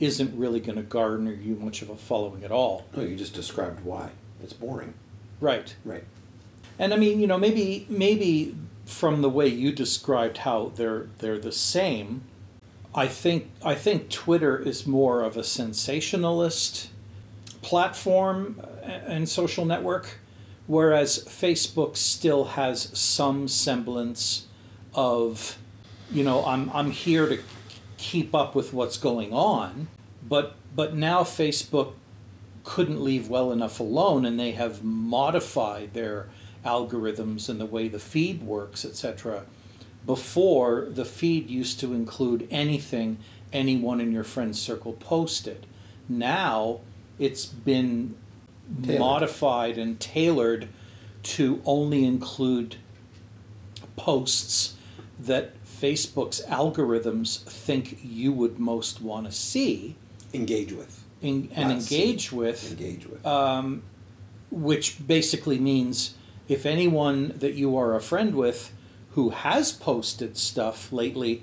isn't 0.00 0.36
really 0.36 0.60
going 0.60 0.76
to 0.76 0.82
garner 0.82 1.32
you 1.32 1.54
much 1.54 1.82
of 1.82 1.90
a 1.90 1.96
following 1.96 2.44
at 2.44 2.50
all. 2.50 2.86
No, 2.96 3.02
you 3.02 3.16
just 3.16 3.34
described 3.34 3.84
why. 3.84 4.10
It's 4.42 4.52
boring. 4.52 4.94
Right. 5.40 5.74
Right. 5.84 6.04
And 6.78 6.92
I 6.92 6.96
mean, 6.96 7.20
you 7.20 7.26
know, 7.26 7.38
maybe 7.38 7.86
maybe 7.88 8.56
from 8.84 9.22
the 9.22 9.30
way 9.30 9.46
you 9.48 9.72
described 9.72 10.38
how 10.38 10.72
they're 10.74 11.08
they're 11.18 11.38
the 11.38 11.52
same, 11.52 12.22
I 12.94 13.06
think 13.06 13.50
I 13.64 13.74
think 13.74 14.10
Twitter 14.10 14.58
is 14.58 14.86
more 14.86 15.22
of 15.22 15.36
a 15.36 15.44
sensationalist 15.44 16.90
platform 17.62 18.60
uh, 18.60 18.86
and 18.86 19.28
social 19.28 19.64
network, 19.64 20.18
whereas 20.66 21.24
Facebook 21.24 21.96
still 21.96 22.44
has 22.44 22.96
some 22.98 23.48
semblance 23.48 24.46
of, 24.94 25.58
you 26.10 26.22
know, 26.22 26.44
I'm 26.44 26.70
I'm 26.70 26.90
here 26.90 27.28
to 27.28 27.38
keep 27.96 28.34
up 28.34 28.54
with 28.54 28.72
what's 28.72 28.96
going 28.96 29.32
on, 29.32 29.88
but 30.26 30.54
but 30.74 30.94
now 30.94 31.22
Facebook 31.22 31.94
couldn't 32.64 33.02
leave 33.02 33.28
well 33.28 33.52
enough 33.52 33.78
alone 33.78 34.24
and 34.24 34.40
they 34.40 34.52
have 34.52 34.82
modified 34.82 35.92
their 35.92 36.28
algorithms 36.64 37.48
and 37.48 37.60
the 37.60 37.66
way 37.66 37.88
the 37.88 37.98
feed 37.98 38.42
works 38.42 38.86
etc 38.86 39.44
before 40.06 40.86
the 40.88 41.04
feed 41.04 41.50
used 41.50 41.78
to 41.80 41.92
include 41.92 42.46
anything 42.50 43.18
anyone 43.52 44.00
in 44.00 44.12
your 44.12 44.24
friend 44.24 44.54
circle 44.56 44.92
posted. 44.94 45.66
Now 46.08 46.80
it's 47.18 47.46
been 47.46 48.16
Tailored. 48.82 48.98
modified 49.00 49.78
and 49.78 49.98
tailored 50.00 50.68
to 51.22 51.60
only 51.64 52.04
include 52.04 52.76
posts 53.96 54.74
that 55.18 55.52
Facebook's 55.64 56.40
algorithms 56.46 57.42
think 57.44 57.98
you 58.02 58.32
would 58.32 58.58
most 58.58 59.00
want 59.00 59.26
to 59.26 59.32
see 59.32 59.96
Engage 60.32 60.72
with. 60.72 61.04
in, 61.22 61.48
and 61.54 61.70
Not 61.70 61.82
see. 61.82 62.00
engage 62.02 62.32
with, 62.32 62.70
Engage 62.72 63.06
with. 63.06 63.24
um, 63.26 63.82
which 64.50 65.06
basically 65.06 65.58
means 65.58 66.14
if 66.48 66.66
anyone 66.66 67.32
that 67.36 67.54
you 67.54 67.76
are 67.76 67.94
a 67.94 68.00
friend 68.00 68.34
with 68.34 68.72
who 69.12 69.30
has 69.30 69.72
posted 69.72 70.36
stuff 70.36 70.92
lately, 70.92 71.42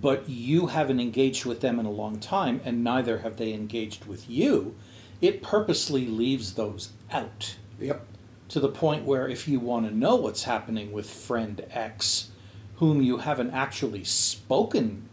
but 0.00 0.28
you 0.28 0.66
haven't 0.66 1.00
engaged 1.00 1.46
with 1.46 1.60
them 1.60 1.80
in 1.80 1.86
a 1.86 1.90
long 1.90 2.20
time, 2.20 2.60
and 2.64 2.84
neither 2.84 3.18
have 3.18 3.36
they 3.38 3.52
engaged 3.54 4.04
with 4.04 4.28
you, 4.28 4.74
it 5.20 5.42
purposely 5.42 6.06
leaves 6.06 6.54
those 6.54 6.90
out 7.10 7.56
yep. 7.80 8.06
to 8.48 8.60
the 8.60 8.68
point 8.68 9.04
where 9.04 9.28
if 9.28 9.48
you 9.48 9.58
want 9.60 9.86
to 9.88 9.94
know 9.94 10.16
what's 10.16 10.44
happening 10.44 10.92
with 10.92 11.10
friend 11.10 11.64
X, 11.70 12.30
whom 12.76 13.02
you 13.02 13.18
haven't 13.18 13.50
actually 13.50 14.04
spoken 14.04 15.08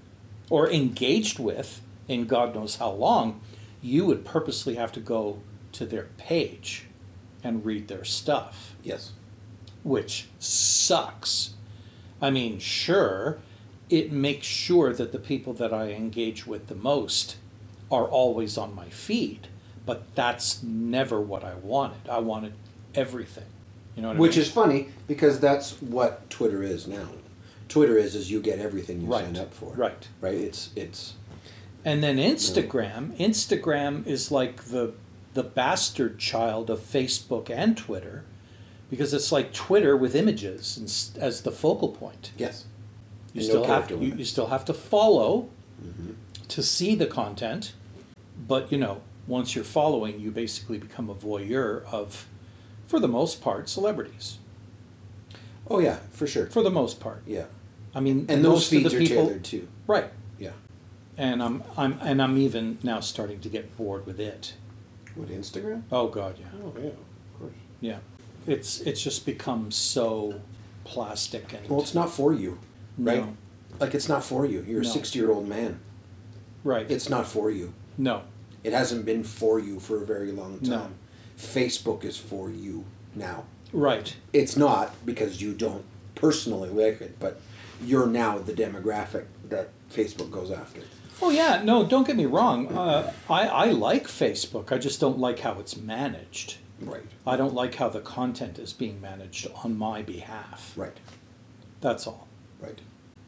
or 0.50 0.70
engaged 0.70 1.40
with 1.40 1.82
in 2.08 2.26
God 2.26 2.54
knows 2.54 2.76
how 2.76 2.92
long, 2.92 3.42
you 3.82 4.06
would 4.06 4.26
purposely 4.26 4.76
have 4.76 4.92
to 4.94 5.00
go 5.00 5.40
to 5.72 5.86
their 5.86 6.10
page 6.18 6.86
and 7.44 7.66
read 7.66 7.88
their 7.88 8.04
stuff, 8.04 8.76
Yes. 8.84 9.12
which 9.84 10.28
sucks. 10.40 11.54
I 12.22 12.30
mean, 12.32 12.60
sure, 12.60 13.40
it 13.90 14.12
makes 14.12 14.48
sure 14.48 14.94
that 14.94 15.12
the 15.12 15.20
people 15.20 15.54
that 15.54 15.74
I 15.74 15.90
engage 15.92 16.48
with 16.48 16.68
the 16.68 16.76
most 16.76 17.38
are 17.92 18.06
always 18.06 18.58
on 18.58 18.74
my 18.74 18.90
feed, 18.90 19.48
but 19.86 20.04
that's 20.16 20.64
never 20.64 21.22
what 21.22 21.44
I 21.44 21.56
wanted. 21.56 22.10
I 22.10 22.20
wanted 22.20 22.54
everything. 22.94 23.46
You 23.96 24.02
know 24.02 24.08
what 24.10 24.18
Which 24.18 24.34
I 24.34 24.36
mean? 24.40 24.42
is 24.46 24.52
funny 24.52 24.90
because 25.08 25.40
that's 25.40 25.82
what 25.82 26.30
Twitter 26.30 26.62
is 26.64 26.88
now. 26.88 27.10
Twitter 27.70 27.98
is 27.98 28.16
is 28.16 28.30
you 28.32 28.40
get 28.42 28.60
everything 28.60 29.02
you 29.02 29.08
Right. 29.08 29.26
sign 29.26 29.38
up 29.38 29.54
for. 29.54 29.74
Right. 29.74 30.08
Right. 30.22 30.36
It's 30.36 30.70
it's 30.76 31.14
And 31.84 32.04
then 32.04 32.18
Instagram, 32.18 33.16
Instagram 33.18 34.06
is 34.06 34.32
like 34.32 34.66
the 34.66 34.94
the 35.34 35.44
bastard 35.44 36.18
child 36.20 36.70
of 36.70 36.80
Facebook 36.80 37.50
and 37.50 37.76
Twitter 37.78 38.24
because 38.90 39.14
it's 39.14 39.32
like 39.32 39.52
Twitter 39.54 39.96
with 39.98 40.16
images 40.16 41.14
as 41.20 41.42
the 41.42 41.52
focal 41.52 41.90
point. 41.90 42.32
yes. 42.38 42.66
You 43.34 43.42
And 43.42 43.50
no 43.50 43.54
still 43.54 43.66
have 43.66 43.88
to, 43.90 43.96
you, 43.98 44.16
you 44.16 44.24
still 44.26 44.48
have 44.48 44.64
to 44.66 44.74
follow 44.74 45.50
Mm-hmm. 45.84 46.12
to 46.48 46.64
see 46.64 46.96
the 46.96 47.06
content, 47.06 47.74
but 48.48 48.72
you 48.72 48.78
know, 48.78 49.02
once 49.28 49.56
you're 49.56 49.64
following, 49.64 50.20
you 50.20 50.32
basically 50.32 50.78
become 50.78 51.10
a 51.10 51.16
voyeur 51.16 51.84
of 51.92 52.28
for 52.88 53.00
the 53.00 53.08
most 53.08 53.42
part 53.42 53.68
celebrities. 53.70 54.38
Oh 55.70 55.80
yeah, 55.80 55.98
for 56.12 56.28
sure. 56.28 56.48
For 56.48 56.62
the 56.64 56.70
most 56.72 57.00
part. 57.00 57.24
yeah. 57.26 57.46
I 57.96 58.02
mean, 58.02 58.26
And 58.28 58.44
those 58.44 58.68
feeds 58.68 58.94
are 58.94 58.98
people, 59.00 59.16
tailored 59.26 59.44
too. 59.46 59.68
Right. 59.88 60.12
Yeah. 60.38 60.52
And 61.18 61.42
I'm 61.42 61.64
I'm 61.78 61.98
and 62.02 62.22
I'm 62.22 62.38
even 62.38 62.78
now 62.84 63.00
starting 63.00 63.40
to 63.40 63.50
get 63.50 63.76
bored 63.78 64.06
with 64.06 64.20
it. 64.20 64.54
With 65.16 65.30
Instagram? 65.30 65.84
Oh 65.92 66.10
god, 66.10 66.36
yeah. 66.38 66.48
Oh 66.62 66.74
yeah, 66.78 66.88
of 66.90 67.40
course. 67.40 67.54
Yeah. 67.80 68.00
It's 68.46 68.82
it's 68.82 69.02
just 69.02 69.26
become 69.26 69.72
so 69.72 70.42
plastic 70.84 71.54
and 71.54 71.68
Well, 71.70 71.80
it's 71.82 71.96
not 71.96 72.12
for 72.12 72.34
you, 72.34 72.60
right? 72.98 73.22
No. 73.26 73.38
Like 73.80 73.96
it's 73.96 74.10
not 74.10 74.24
for 74.26 74.46
you. 74.46 74.64
You're 74.68 74.82
a 74.82 74.86
sixty-year-old 74.86 75.48
man. 75.48 75.80
right. 76.66 76.90
It's 76.92 77.10
not 77.10 77.26
for 77.26 77.50
you. 77.50 77.74
no. 77.98 78.24
It 78.66 78.74
hasn't 78.74 79.06
been 79.06 79.24
for 79.24 79.60
you 79.60 79.80
for 79.80 80.02
a 80.02 80.06
very 80.06 80.32
long 80.32 80.60
time. 80.60 80.70
No. 80.70 80.90
Facebook 81.38 82.04
is 82.04 82.18
for 82.18 82.50
you 82.50 82.84
now. 83.14 83.44
Right. 83.72 84.16
It's 84.34 84.58
not 84.58 85.06
because 85.06 85.40
you 85.40 85.54
don't 85.54 85.86
personally 86.16 86.70
like 86.70 87.00
it, 87.00 87.20
but 87.20 87.40
you're 87.84 88.08
now 88.08 88.40
the 88.40 88.54
demographic 88.54 89.26
that 89.50 89.70
Facebook 89.92 90.32
goes 90.32 90.50
after. 90.50 90.82
Oh 91.22 91.30
yeah, 91.30 91.62
no, 91.64 91.86
don't 91.86 92.08
get 92.08 92.16
me 92.16 92.26
wrong. 92.26 92.76
Uh, 92.76 93.14
I 93.30 93.48
I 93.48 93.66
like 93.66 94.08
Facebook. 94.08 94.72
I 94.72 94.80
just 94.80 95.00
don't 95.00 95.20
like 95.20 95.40
how 95.40 95.60
it's 95.60 95.78
managed. 95.78 96.58
Right. 96.82 97.04
I 97.26 97.38
don't 97.38 97.54
like 97.54 97.76
how 97.76 97.90
the 97.90 98.02
content 98.02 98.58
is 98.58 98.74
being 98.74 99.00
managed 99.00 99.48
on 99.64 99.78
my 99.78 100.02
behalf. 100.02 100.74
Right. 100.76 100.98
That's 101.82 102.08
all. 102.08 102.28
Right. 102.60 102.80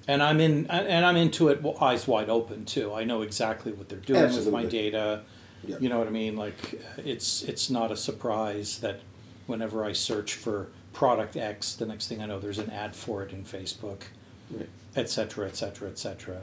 And 0.08 0.24
I'm 0.24 0.40
in 0.40 0.68
and 0.68 1.06
I'm 1.06 1.18
into 1.18 1.50
it 1.50 1.62
with 1.62 1.82
eyes 1.82 2.08
wide 2.08 2.30
open 2.30 2.66
too. 2.66 2.94
I 2.94 3.04
know 3.04 3.22
exactly 3.22 3.74
what 3.74 3.90
they're 3.90 4.00
doing 4.00 4.24
with 4.24 4.52
my 4.52 4.66
data. 4.66 5.24
Yeah. 5.64 5.78
You 5.80 5.90
know 5.90 6.00
what 6.00 6.08
I 6.08 6.12
mean? 6.12 6.38
Like 6.38 6.82
it's 6.98 7.44
it's 7.44 7.70
not 7.70 7.92
a 7.92 7.98
surprise 7.98 8.80
that 8.80 9.02
whenever 9.48 9.84
I 9.84 9.92
search 9.94 10.36
for 10.36 10.70
product 10.94 11.36
X, 11.36 11.74
the 11.74 11.86
next 11.86 12.08
thing 12.08 12.22
I 12.22 12.26
know 12.26 12.40
there's 12.40 12.60
an 12.60 12.70
ad 12.70 12.96
for 12.96 13.24
it 13.24 13.32
in 13.32 13.44
Facebook. 13.44 14.04
Right. 14.50 14.70
et 14.96 15.10
cetera, 15.10 15.48
et 15.48 15.56
cetera, 15.56 15.90
et 15.90 16.00
cetera. 16.00 16.38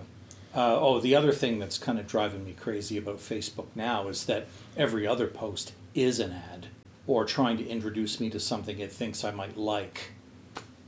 Uh, 0.54 0.78
oh, 0.78 1.00
the 1.00 1.16
other 1.16 1.32
thing 1.32 1.58
that's 1.58 1.78
kind 1.78 1.98
of 1.98 2.06
driving 2.06 2.44
me 2.44 2.52
crazy 2.52 2.96
about 2.96 3.16
Facebook 3.18 3.66
now 3.74 4.08
is 4.08 4.26
that 4.26 4.46
every 4.76 5.06
other 5.06 5.26
post 5.26 5.72
is 5.94 6.20
an 6.20 6.32
ad 6.32 6.68
or 7.06 7.24
trying 7.24 7.56
to 7.56 7.66
introduce 7.66 8.20
me 8.20 8.30
to 8.30 8.38
something 8.38 8.78
it 8.78 8.92
thinks 8.92 9.24
I 9.24 9.32
might 9.32 9.56
like. 9.56 10.12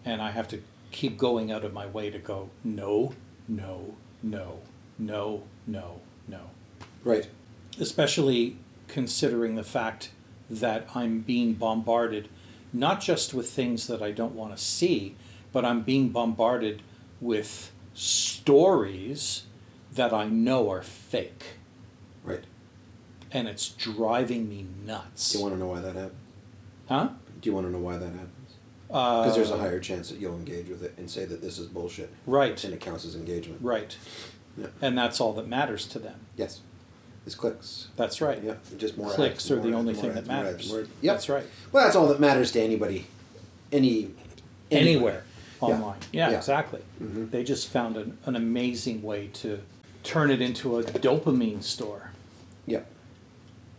And 0.05 0.23
I 0.23 0.31
have 0.31 0.47
to 0.49 0.63
keep 0.97 1.19
going 1.19 1.53
out 1.53 1.63
of 1.63 1.75
my 1.75 1.87
way 1.87 2.09
to 2.09 2.19
go, 2.19 2.49
no, 2.65 3.13
no, 3.47 3.95
no, 4.23 4.61
no, 4.99 5.43
no, 5.67 6.01
no. 6.27 6.41
Right. 7.05 7.29
Especially 7.79 8.57
considering 8.89 9.57
the 9.57 9.63
fact 9.63 10.11
that 10.49 10.89
I'm 10.95 11.21
being 11.21 11.53
bombarded 11.53 12.29
not 12.73 13.01
just 13.01 13.35
with 13.35 13.49
things 13.49 13.87
that 13.87 14.03
I 14.03 14.11
don't 14.11 14.35
want 14.35 14.57
to 14.57 14.63
see, 14.63 15.15
but 15.53 15.65
I'm 15.65 15.83
being 15.83 16.09
bombarded 16.09 16.83
with 17.21 17.73
stories 17.95 19.45
that 19.93 20.13
I 20.13 20.27
know 20.27 20.71
are 20.71 20.83
fake. 20.83 21.45
Right. 22.25 22.45
And 23.31 23.49
it's 23.49 23.69
driving 23.69 24.49
me 24.49 24.67
nuts. 24.85 25.33
Do 25.33 25.39
you 25.39 25.45
want 25.45 25.55
to 25.55 25.61
know 25.61 25.69
why 25.69 25.81
that 25.81 25.95
happened? 25.95 26.21
huh? 26.89 27.09
Do 27.41 27.51
you 27.51 27.55
want 27.55 27.67
to 27.67 27.73
know 27.73 27.79
why 27.79 27.97
that 27.99 28.13
happens? 28.13 28.36
Because 28.89 29.25
Because 29.25 29.37
there's 29.37 29.51
a 29.51 29.59
higher 29.59 29.81
chance 29.81 30.11
that 30.11 30.19
you'll 30.21 30.37
engage 30.37 30.69
with 30.69 30.83
it 30.83 30.95
and 30.97 31.11
say 31.11 31.25
that 31.25 31.43
this 31.43 31.59
is 31.59 31.67
bullshit, 31.67 32.11
Right, 32.27 32.63
and 32.65 32.73
it 32.73 32.81
counts 32.81 33.05
as 33.05 33.17
engagement. 33.17 33.61
right. 33.63 33.97
Yeah. 34.57 34.69
And 34.81 34.97
that's 34.97 35.21
all 35.21 35.33
that 35.35 35.47
matters 35.49 35.87
to 35.89 35.99
them. 35.99 36.21
Yes. 36.37 36.61
It's 37.27 37.35
clicks. 37.35 37.89
That's 37.97 38.21
right. 38.21 38.43
Yeah. 38.43 38.55
Just 38.79 38.97
more 38.97 39.11
Clicks 39.13 39.45
ads, 39.45 39.51
are 39.51 39.57
more 39.57 39.63
the 39.65 39.69
ads, 39.71 39.77
only 39.79 39.95
thing 39.95 40.11
ads, 40.11 40.15
that 40.15 40.27
matters. 40.27 40.69
more- 40.71 40.81
Yep. 40.81 40.89
That's 41.03 41.29
right. 41.29 41.45
Well, 41.73 41.85
that's 41.85 41.97
all 41.97 42.07
that 42.09 42.21
matters 42.21 42.53
to 42.53 42.61
anybody. 42.63 43.07
Any. 43.73 44.13
Anywhere 44.71 45.25
Yeah. 45.61 45.69
online. 45.69 45.99
Yeah, 46.13 46.31
Yeah. 46.31 46.37
exactly. 46.39 46.81
Mhm. 47.03 47.31
They 47.33 47.43
just 47.45 47.69
found 47.69 47.97
an, 47.97 48.17
an 48.25 48.35
amazing 48.37 49.03
way 49.03 49.29
to 49.35 49.61
turn 50.05 50.31
it 50.31 50.41
into 50.41 50.79
a 50.79 50.85
dopamine 50.85 51.63
store. 51.63 52.13
Yep. 52.67 52.87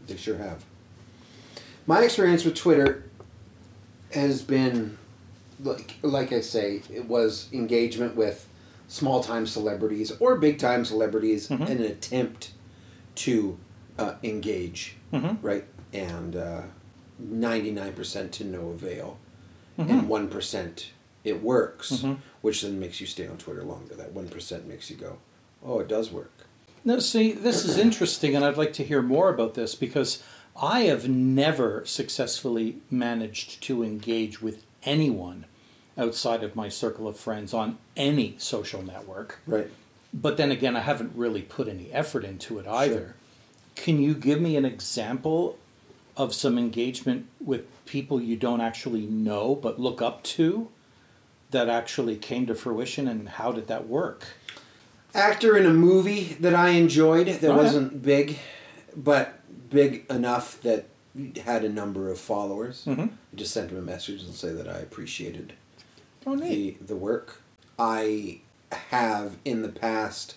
They 0.08 0.18
sure 0.18 0.38
have. 0.38 0.64
My 1.88 2.04
experience 2.04 2.44
with 2.44 2.54
Twitter 2.56 3.06
has 4.18 4.42
been 4.42 4.98
like 5.64 5.96
like 6.02 6.32
I 6.34 6.42
say, 6.42 6.82
it 6.94 7.06
was 7.06 7.48
engagement 7.54 8.16
with 8.16 8.48
small 8.88 9.24
time 9.24 9.48
celebrities 9.48 10.12
or 10.20 10.36
big 10.38 10.60
time 10.60 10.86
celebrities 10.86 11.48
Mhm. 11.50 11.70
in 11.70 11.78
an 11.78 11.84
attempt 11.86 12.52
to 13.16 13.58
uh, 13.98 14.14
engage, 14.24 14.96
Mm-hmm. 15.12 15.44
right? 15.46 15.66
And 15.94 16.36
ninety 17.20 17.72
nine 17.72 17.94
percent 17.94 18.32
to 18.34 18.44
no 18.44 18.70
avail, 18.70 19.18
Mhm. 19.80 19.90
and 19.90 20.10
one 20.10 20.28
percent 20.28 20.92
it 21.24 21.42
works, 21.42 21.92
Mhm. 21.92 22.18
which 22.42 22.62
then 22.62 22.80
makes 22.80 23.02
you 23.02 23.08
stay 23.08 23.26
on 23.28 23.38
Twitter 23.38 23.64
longer. 23.64 23.96
That 23.96 24.14
one 24.14 24.28
percent 24.28 24.68
makes 24.68 24.90
you 24.92 24.96
go, 24.98 25.18
oh, 25.66 25.80
it 25.80 25.88
does 25.88 26.12
work. 26.12 26.32
No, 26.86 27.00
see, 27.00 27.32
this 27.34 27.66
is 27.66 27.78
interesting, 27.88 28.36
and 28.36 28.46
I'd 28.46 28.56
like 28.58 28.74
to 28.74 28.84
hear 28.84 29.02
more 29.02 29.30
about 29.30 29.56
this 29.56 29.74
because 29.76 30.22
I 30.60 30.82
have 30.82 31.08
never 31.08 31.86
successfully 31.86 32.78
managed 32.90 33.62
to 33.64 33.84
engage 33.84 34.42
with 34.42 34.64
anyone 34.84 35.46
outside 35.98 36.44
of 36.44 36.56
my 36.56 36.70
circle 36.70 37.08
of 37.08 37.18
friends 37.18 37.54
on 37.54 37.78
any 37.96 38.36
social 38.38 38.82
network. 38.82 39.40
Right. 39.46 39.70
But 40.14 40.38
then 40.38 40.52
again, 40.52 40.76
I 40.76 40.82
haven't 40.82 41.12
really 41.16 41.42
put 41.42 41.68
any 41.68 41.92
effort 41.92 42.24
into 42.24 42.60
it 42.60 42.68
either. 42.68 42.94
Sure. 42.94 43.16
Can 43.76 44.02
you 44.02 44.16
give 44.16 44.42
me 44.42 44.56
an 44.56 44.66
example 44.66 45.58
of 46.16 46.34
some 46.34 46.58
engagement 46.58 47.28
with 47.40 47.66
people 47.86 48.20
you 48.20 48.36
don't 48.36 48.62
actually 48.62 49.06
know 49.06 49.54
but 49.54 49.80
look 49.80 50.02
up 50.02 50.24
to 50.24 50.70
that 51.52 51.70
actually 51.70 52.16
came 52.16 52.48
to 52.48 52.56
fruition 52.56 53.08
and 53.08 53.30
how 53.30 53.52
did 53.52 53.68
that 53.68 53.88
work? 53.88 54.26
Actor 55.14 55.58
in 55.58 55.66
a 55.66 55.74
movie 55.74 56.36
that 56.40 56.56
I 56.56 56.70
enjoyed 56.70 57.28
that 57.28 57.52
Oh, 57.52 57.58
wasn't 57.58 58.02
big, 58.02 58.40
but 58.96 59.37
big 59.70 60.06
enough 60.10 60.62
that 60.62 60.86
had 61.44 61.64
a 61.64 61.70
number 61.70 62.12
of 62.12 62.20
followers. 62.20 62.84
Mhm. 62.86 63.10
I 63.10 63.36
just 63.36 63.54
sent 63.54 63.72
him 63.72 63.78
a 63.78 63.82
message 63.82 64.22
and 64.24 64.34
say 64.34 64.52
that 64.52 64.68
I 64.68 64.78
appreciated 64.80 65.54
Oh, 66.26 66.36
the 66.36 66.76
the 66.86 66.96
work. 66.96 67.42
I 67.80 68.40
have 68.72 69.38
in 69.46 69.62
the 69.62 69.70
past 69.70 70.36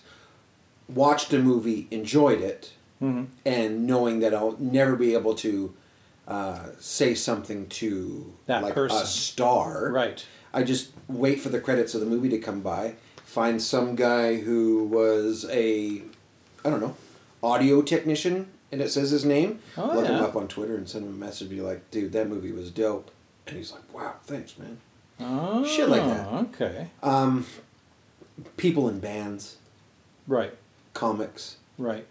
watched 0.87 1.33
a 1.33 1.39
movie, 1.39 1.87
enjoyed 1.91 2.41
it, 2.41 2.71
Mhm. 3.01 3.27
and 3.45 3.85
knowing 3.85 4.19
that 4.21 4.33
I'll 4.33 4.55
never 4.59 4.95
be 4.95 5.13
able 5.13 5.35
to 5.35 5.73
uh, 6.27 6.69
say 6.79 7.13
something 7.13 7.67
to 7.67 8.31
That 8.45 8.63
like 8.63 8.73
person. 8.73 9.01
a 9.01 9.05
star. 9.05 9.89
Right. 9.91 10.23
I 10.53 10.63
just 10.63 10.91
wait 11.09 11.41
for 11.41 11.49
the 11.49 11.59
credits 11.59 11.93
of 11.93 11.99
the 11.99 12.07
movie 12.07 12.29
to 12.29 12.37
come 12.37 12.61
by, 12.61 12.93
find 13.25 13.61
some 13.61 13.95
guy 13.95 14.37
who 14.37 14.85
was 14.85 15.45
a, 15.49 16.03
I 16.63 16.69
don't 16.69 16.79
know, 16.79 16.95
audio 17.43 17.81
technician, 17.81 18.47
and 18.71 18.81
it 18.81 18.89
says 18.91 19.11
his 19.11 19.25
name. 19.25 19.59
Oh, 19.77 19.91
Look 19.95 20.05
him 20.07 20.15
up 20.23 20.35
on 20.35 20.47
Twitter 20.47 20.75
and 20.75 20.87
send 20.87 21.05
him 21.05 21.11
a 21.13 21.17
message, 21.25 21.49
be 21.49 21.61
like, 21.61 21.89
dude, 21.91 22.11
that 22.13 22.27
movie 22.29 22.51
was 22.51 22.71
dope. 22.71 23.11
And 23.47 23.57
he's 23.57 23.71
like, 23.71 23.93
wow, 23.93 24.15
thanks, 24.23 24.57
man. 24.57 24.77
Oh, 25.19 25.65
Shit 25.65 25.89
like 25.89 26.03
that. 26.03 26.27
Okay. 26.27 26.87
Um, 27.03 27.45
people 28.57 28.87
in 28.89 28.99
bands, 28.99 29.57
Right. 30.27 30.53
comics, 30.93 31.57
Right. 31.77 32.05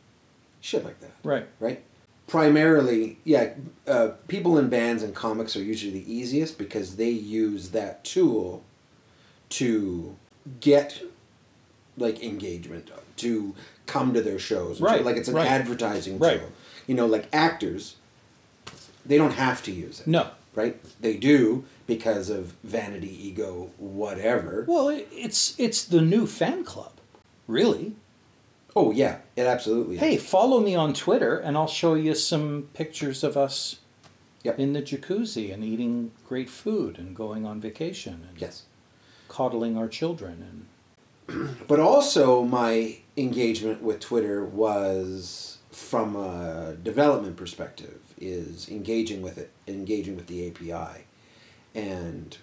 shit 0.60 0.84
like 0.84 1.00
that, 1.00 1.12
Right. 1.24 1.46
right? 1.58 1.82
Primarily, 2.26 3.18
yeah, 3.24 3.54
uh, 3.88 4.10
people 4.28 4.56
in 4.58 4.68
bands 4.68 5.02
and 5.02 5.14
comics 5.14 5.56
are 5.56 5.62
usually 5.62 5.92
the 5.92 6.12
easiest 6.12 6.58
because 6.58 6.96
they 6.96 7.10
use 7.10 7.70
that 7.70 8.04
tool 8.04 8.62
to 9.50 10.14
get 10.60 11.02
like 11.96 12.22
engagement, 12.22 12.88
to 13.16 13.54
come 13.90 14.14
to 14.14 14.22
their 14.22 14.38
shows. 14.38 14.80
Right, 14.80 15.04
Like 15.04 15.16
it's 15.16 15.28
an 15.28 15.34
right. 15.34 15.46
advertising 15.50 16.18
Right. 16.18 16.40
tool. 16.40 16.50
You 16.86 16.94
know, 16.94 17.06
like 17.06 17.26
actors, 17.32 17.96
they 19.04 19.18
don't 19.18 19.32
have 19.34 19.62
to 19.64 19.72
use 19.72 20.00
it. 20.00 20.06
No. 20.06 20.30
Right? 20.54 20.76
They 21.00 21.16
do 21.16 21.64
because 21.86 22.30
of 22.30 22.54
vanity, 22.64 23.14
ego, 23.28 23.70
whatever. 23.78 24.64
Well, 24.66 24.88
it's 24.88 25.54
it's 25.58 25.84
the 25.84 26.00
new 26.00 26.26
fan 26.26 26.64
club, 26.64 26.92
really. 27.46 27.94
Oh 28.76 28.90
yeah, 28.92 29.18
it 29.36 29.46
absolutely 29.46 29.96
is. 29.96 30.00
Hey, 30.00 30.16
follow 30.16 30.60
me 30.60 30.74
on 30.74 30.92
Twitter, 30.94 31.36
and 31.38 31.56
I'll 31.56 31.66
show 31.82 31.94
you 31.94 32.14
some 32.14 32.68
pictures 32.74 33.24
of 33.24 33.36
us 33.36 33.76
Yep. 34.42 34.58
in 34.58 34.72
the 34.72 34.80
jacuzzi 34.82 35.52
and 35.52 35.62
eating 35.64 36.12
great 36.26 36.48
food 36.48 36.98
and 36.98 37.14
going 37.14 37.44
on 37.46 37.60
vacation 37.60 38.26
and 38.28 38.40
Yes. 38.40 38.62
coddling 39.28 39.76
our 39.76 39.88
children 39.88 40.36
and 40.48 40.66
But 41.68 41.78
also, 41.78 42.42
my 42.44 42.98
engagement 43.20 43.82
with 43.82 44.00
Twitter 44.00 44.44
was 44.44 45.58
from 45.70 46.16
a 46.16 46.76
development 46.82 47.36
perspective, 47.36 47.98
is 48.20 48.68
engaging 48.68 49.22
with 49.22 49.38
it, 49.38 49.50
engaging 49.68 50.16
with 50.16 50.26
the 50.26 50.48
API, 50.48 51.04
and 51.74 52.36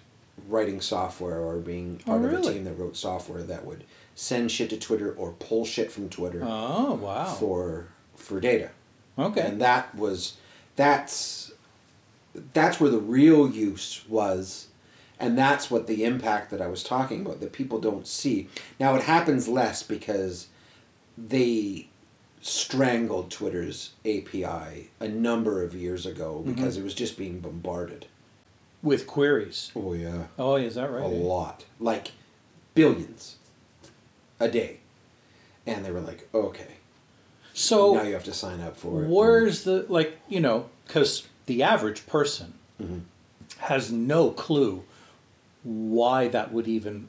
writing 0.48 0.80
software 0.80 1.40
or 1.40 1.58
being 1.58 2.00
Oh, 2.06 2.10
part 2.12 2.24
of 2.24 2.32
a 2.32 2.40
team 2.42 2.64
that 2.64 2.74
wrote 2.78 2.96
software 2.96 3.42
that 3.42 3.64
would 3.64 3.84
send 4.14 4.50
shit 4.50 4.70
to 4.70 4.76
Twitter 4.78 5.12
or 5.12 5.32
pull 5.32 5.64
shit 5.64 5.90
from 5.92 6.08
Twitter 6.08 6.40
oh 6.44 6.94
wow, 6.94 7.24
for 7.26 7.88
for 8.16 8.40
data. 8.40 8.70
okay, 9.18 9.40
And 9.42 9.60
that 9.60 9.94
was 9.94 10.36
that's 10.76 11.52
that's 12.54 12.80
where 12.80 12.90
the 12.90 12.98
real 13.00 13.50
use 13.50 14.04
was 14.08 14.68
and 15.20 15.36
that's 15.36 15.70
what 15.70 15.88
the 15.88 16.04
impact 16.04 16.50
that 16.52 16.62
I 16.62 16.68
was 16.68 16.84
talking 16.84 17.22
about 17.26 17.40
that 17.40 17.52
people 17.52 17.80
don't 17.80 18.06
see. 18.06 18.48
Now 18.78 18.94
it 18.94 19.02
happens 19.02 19.48
less 19.48 19.82
because 19.82 20.46
they 21.26 21.88
strangled 22.40 23.30
Twitter's 23.30 23.92
API 24.04 24.90
a 25.00 25.08
number 25.08 25.62
of 25.62 25.74
years 25.74 26.06
ago 26.06 26.42
because 26.46 26.76
it 26.76 26.84
was 26.84 26.94
just 26.94 27.18
being 27.18 27.40
bombarded. 27.40 28.06
with 28.80 29.08
queries. 29.08 29.72
Oh 29.74 29.92
yeah. 29.92 30.26
Oh, 30.38 30.54
is 30.54 30.76
that 30.76 30.90
right? 30.92 31.02
A 31.02 31.08
lot. 31.08 31.64
Like 31.80 32.12
billions 32.74 33.34
a 34.38 34.48
day. 34.48 34.78
And 35.66 35.84
they 35.84 35.90
were 35.90 36.00
like, 36.00 36.28
"Okay, 36.32 36.76
So 37.52 37.94
now 37.94 38.02
you 38.02 38.14
have 38.14 38.22
to 38.24 38.32
sign 38.32 38.60
up 38.60 38.76
for 38.76 39.02
it." 39.02 39.08
Where's 39.08 39.64
the 39.64 39.84
like 39.88 40.18
you 40.28 40.38
know 40.40 40.70
because 40.86 41.26
the 41.46 41.60
average 41.62 42.06
person 42.06 42.54
Mhm. 42.80 43.00
has 43.58 43.90
no 43.90 44.30
clue 44.30 44.84
why 45.64 46.28
that 46.28 46.52
would 46.52 46.68
even 46.68 47.08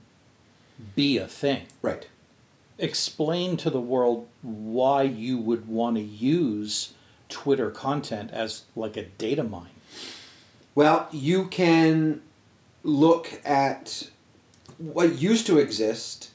be 0.96 1.18
a 1.20 1.28
thing. 1.28 1.68
Right. 1.84 2.08
Explain 2.80 3.58
to 3.58 3.70
the 3.70 3.82
world 3.82 4.28
why 4.42 5.04
you 5.04 5.38
would 5.38 5.68
want 5.68 5.98
to 5.98 6.02
use 6.02 6.94
Twitter 7.28 7.70
content 7.70 8.32
as 8.32 8.64
like 8.76 8.96
a 8.98 9.04
data 9.04 9.44
mine. 9.44 9.68
Well, 10.76 11.08
you 11.12 11.46
can 11.48 12.22
look 12.84 13.42
at 13.46 14.10
what 14.78 15.20
used 15.20 15.46
to 15.48 15.58
exist 15.60 16.30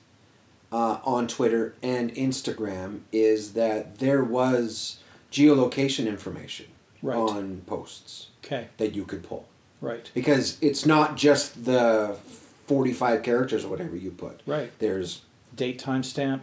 uh, 0.70 0.98
on 1.04 1.26
Twitter 1.26 1.74
and 1.82 2.12
Instagram 2.14 3.00
is 3.10 3.54
that 3.54 3.98
there 4.00 4.22
was 4.22 4.98
geolocation 5.32 6.06
information 6.06 6.66
Right. 7.02 7.16
on 7.16 7.62
posts 7.66 8.28
Okay, 8.44 8.68
that 8.78 8.94
you 8.94 9.04
could 9.04 9.22
pull. 9.22 9.46
right, 9.80 10.10
Because 10.14 10.56
it's 10.62 10.84
not 10.86 11.16
just 11.16 11.64
the 11.66 12.16
45 12.66 13.22
characters 13.22 13.64
or 13.64 13.68
whatever 13.68 13.94
you 13.96 14.10
put. 14.10 14.40
right. 14.46 14.70
There's 14.78 15.22
Date 15.54 15.80
timestamp. 15.80 16.40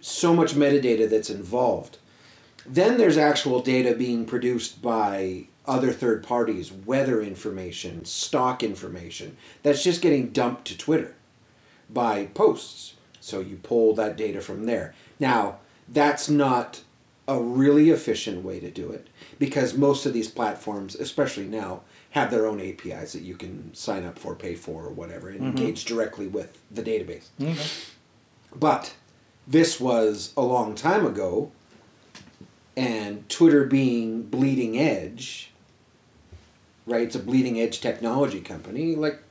so 0.00 0.34
much 0.34 0.54
metadata 0.54 1.08
that's 1.08 1.30
involved. 1.30 1.98
Then 2.64 2.98
there's 2.98 3.16
actual 3.16 3.60
data 3.60 3.94
being 3.94 4.26
produced 4.26 4.82
by 4.82 5.46
other 5.66 5.92
third 5.92 6.22
parties, 6.22 6.72
weather 6.72 7.20
information, 7.22 8.04
stock 8.04 8.62
information, 8.62 9.36
that's 9.62 9.82
just 9.82 10.02
getting 10.02 10.28
dumped 10.28 10.64
to 10.66 10.78
Twitter 10.78 11.14
by 11.90 12.26
posts. 12.26 12.94
So 13.20 13.40
you 13.40 13.56
pull 13.56 13.94
that 13.94 14.16
data 14.16 14.40
from 14.40 14.66
there. 14.66 14.94
Now, 15.18 15.58
that's 15.88 16.28
not 16.28 16.82
a 17.28 17.40
really 17.40 17.90
efficient 17.90 18.44
way 18.44 18.60
to 18.60 18.70
do 18.70 18.90
it 18.90 19.08
because 19.38 19.74
most 19.74 20.06
of 20.06 20.12
these 20.12 20.28
platforms, 20.28 20.94
especially 20.94 21.46
now, 21.46 21.82
have 22.10 22.30
their 22.30 22.46
own 22.46 22.60
APIs 22.60 23.12
that 23.12 23.22
you 23.22 23.34
can 23.34 23.74
sign 23.74 24.04
up 24.04 24.18
for, 24.18 24.34
pay 24.34 24.54
for, 24.54 24.84
or 24.84 24.90
whatever, 24.90 25.28
and 25.28 25.40
mm-hmm. 25.40 25.58
engage 25.58 25.84
directly 25.84 26.28
with 26.28 26.58
the 26.70 26.82
database. 26.82 27.28
Okay. 27.40 27.66
But 28.58 28.94
this 29.46 29.78
was 29.78 30.32
a 30.36 30.42
long 30.42 30.74
time 30.74 31.04
ago, 31.06 31.52
and 32.76 33.28
Twitter 33.28 33.64
being 33.64 34.22
bleeding 34.22 34.78
edge, 34.78 35.50
right? 36.86 37.02
It's 37.02 37.16
a 37.16 37.20
bleeding 37.20 37.60
edge 37.60 37.80
technology 37.80 38.40
company. 38.40 38.96
Like, 38.96 39.22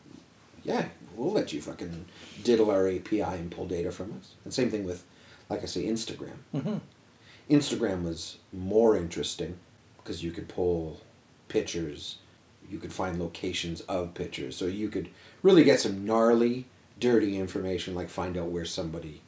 yeah, 0.64 0.86
we'll 1.16 1.32
let 1.32 1.54
you 1.54 1.62
fucking 1.62 2.06
diddle 2.44 2.70
our 2.70 2.88
API 2.88 3.22
and 3.22 3.52
pull 3.52 3.68
data 3.68 3.92
from 3.92 4.14
us. 4.20 4.34
And 4.44 4.54
same 4.54 4.70
thing 4.70 4.84
with, 4.84 5.04
like 5.50 5.64
I 5.64 5.66
say, 5.66 5.86
Instagram. 5.86 6.38
hmm 6.52 6.78
Instagram 7.50 8.04
was 8.04 8.38
more 8.52 8.98
interesting 8.98 9.58
because 9.98 10.24
you 10.24 10.32
could 10.32 10.48
pull 10.48 11.02
pictures, 11.48 12.18
you 12.68 12.80
could 12.80 12.92
find 12.92 13.20
locations 13.20 13.82
of 13.82 14.16
pictures, 14.16 14.56
so 14.56 14.66
you 14.66 14.90
could 14.90 15.10
really 15.44 15.64
get 15.64 15.80
some 15.80 16.06
gnarly, 16.06 16.66
dirty 17.00 17.38
information, 17.38 17.96
like 17.96 18.10
find 18.10 18.38
out 18.38 18.48
where 18.48 18.66
somebody 18.66 19.22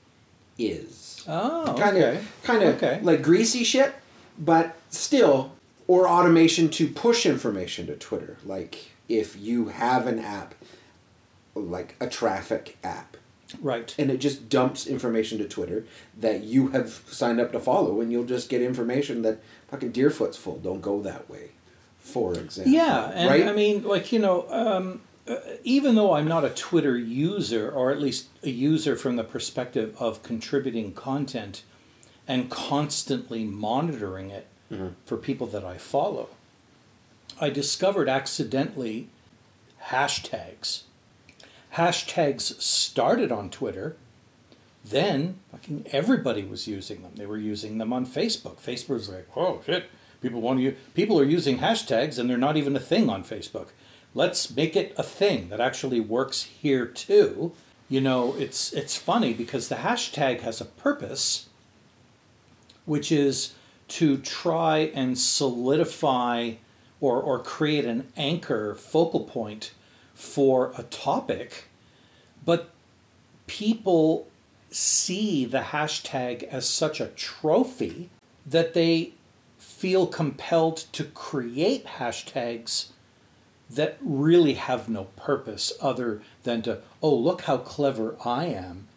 is. 0.57 1.23
Oh, 1.27 1.75
kind 1.77 1.97
okay. 1.97 2.17
of, 2.17 2.41
kind 2.43 2.63
of 2.63 2.75
Okay. 2.75 2.99
like 3.03 3.21
greasy 3.21 3.63
shit, 3.63 3.93
but 4.39 4.75
still, 4.89 5.51
or 5.87 6.07
automation 6.07 6.69
to 6.69 6.87
push 6.87 7.25
information 7.25 7.87
to 7.87 7.95
Twitter. 7.95 8.37
Like 8.45 8.91
if 9.09 9.37
you 9.39 9.67
have 9.69 10.07
an 10.07 10.19
app, 10.19 10.55
like 11.55 11.95
a 11.99 12.07
traffic 12.07 12.77
app, 12.83 13.17
Right. 13.61 13.95
and 13.97 14.11
it 14.11 14.17
just 14.17 14.49
dumps 14.49 14.85
information 14.87 15.37
to 15.37 15.47
Twitter 15.47 15.85
that 16.19 16.43
you 16.43 16.69
have 16.69 17.01
signed 17.07 17.39
up 17.39 17.51
to 17.53 17.59
follow, 17.59 18.01
and 18.01 18.11
you'll 18.11 18.25
just 18.25 18.49
get 18.49 18.61
information 18.61 19.21
that 19.23 19.39
fucking 19.69 19.91
Deerfoot's 19.91 20.37
full. 20.37 20.57
Don't 20.57 20.81
go 20.81 21.01
that 21.01 21.29
way, 21.29 21.51
for 21.99 22.33
example. 22.33 22.73
Yeah, 22.73 23.11
and 23.13 23.29
right. 23.29 23.47
I 23.47 23.53
mean, 23.53 23.83
like 23.83 24.11
you 24.11 24.19
know, 24.19 24.45
um, 24.49 25.01
even 25.63 25.95
though 25.95 26.13
I'm 26.13 26.27
not 26.27 26.45
a 26.45 26.49
Twitter 26.49 26.97
user, 26.97 27.69
or 27.69 27.91
at 27.91 27.99
least 28.01 28.27
a 28.43 28.49
user 28.49 28.95
from 28.95 29.15
the 29.15 29.23
perspective 29.23 29.95
of 29.99 30.23
contributing 30.23 30.93
content 30.93 31.63
and 32.27 32.49
constantly 32.49 33.43
monitoring 33.43 34.29
it 34.29 34.47
Mhm. 34.71 34.93
for 35.05 35.17
people 35.17 35.47
that 35.47 35.63
I 35.65 35.77
follow, 35.77 36.29
I 37.39 37.49
discovered 37.49 38.09
accidentally 38.09 39.07
hashtags. 39.89 40.81
Hashtags 41.75 42.61
started 42.61 43.31
on 43.31 43.49
Twitter. 43.49 43.95
Then 44.83 45.39
fucking 45.51 45.85
everybody 45.91 46.43
was 46.43 46.67
using 46.67 47.01
them. 47.01 47.11
They 47.15 47.25
were 47.25 47.37
using 47.37 47.77
them 47.77 47.91
on 47.91 48.05
Facebook. 48.05 48.57
Facebook 48.61 48.89
was 48.95 49.09
like, 49.09 49.27
"Oh 49.35 49.61
shit, 49.65 49.85
people 50.21 50.39
want 50.41 50.59
to 50.59 50.63
use, 50.63 50.77
people 50.93 51.19
are 51.19 51.25
using 51.25 51.59
hashtags 51.59 52.17
and 52.17 52.29
they're 52.29 52.37
not 52.37 52.57
even 52.57 52.75
a 52.75 52.79
thing 52.79 53.09
on 53.09 53.23
Facebook. 53.23 53.67
Let's 54.13 54.55
make 54.55 54.75
it 54.75 54.93
a 54.97 55.03
thing 55.03 55.49
that 55.49 55.59
actually 55.59 55.99
works 55.99 56.43
here 56.43 56.85
too." 56.85 57.53
You 57.89 58.01
know, 58.01 58.35
it's 58.35 58.73
it's 58.73 58.97
funny 58.97 59.33
because 59.33 59.69
the 59.69 59.75
hashtag 59.75 60.41
has 60.41 60.59
a 60.59 60.65
purpose, 60.65 61.47
which 62.85 63.11
is 63.11 63.53
to 63.89 64.17
try 64.17 64.79
and 64.93 65.17
solidify 65.17 66.53
or, 66.99 67.21
or 67.21 67.39
create 67.39 67.85
an 67.85 68.11
anchor 68.17 68.75
focal 68.75 69.21
point 69.21 69.71
for 70.13 70.73
a 70.77 70.83
topic, 70.83 71.65
but 72.43 72.71
people 73.45 74.27
see 74.71 75.45
the 75.45 75.59
hashtag 75.59 76.43
as 76.43 76.67
such 76.67 76.99
a 76.99 77.07
trophy 77.07 78.09
that 78.45 78.73
they 78.73 79.13
feel 79.57 80.07
compelled 80.07 80.77
to 80.91 81.03
create 81.03 81.85
hashtags 81.85 82.87
that 83.69 83.97
really 84.01 84.53
have 84.53 84.87
no 84.87 85.05
purpose 85.15 85.73
other 85.81 86.21
than 86.43 86.61
to, 86.61 86.79
oh, 87.01 87.15
look 87.15 87.41
how 87.41 87.57
clever 87.57 88.15
I 88.23 88.45
am. 88.45 88.87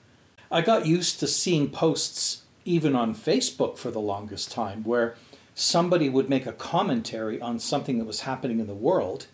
I 0.51 0.61
got 0.61 0.87
used 0.87 1.21
to 1.21 1.27
seeing 1.27 1.71
posts 1.71 2.43
even 2.65 2.95
on 2.95 3.15
Facebook 3.15 3.79
for 3.79 3.91
the 3.91 4.01
longest 4.01 4.51
time 4.51 4.85
where 4.85 5.17
somebody 5.55 6.09
would 6.09 6.29
make 6.29 6.47
a 6.47 6.53
commentary 6.53 7.41
on 7.41 7.59
something 7.59 7.99
that 7.99 8.07
was 8.07 8.23
happening 8.23 8.61
in 8.61 8.67
the 8.67 8.75
world, 8.75 9.27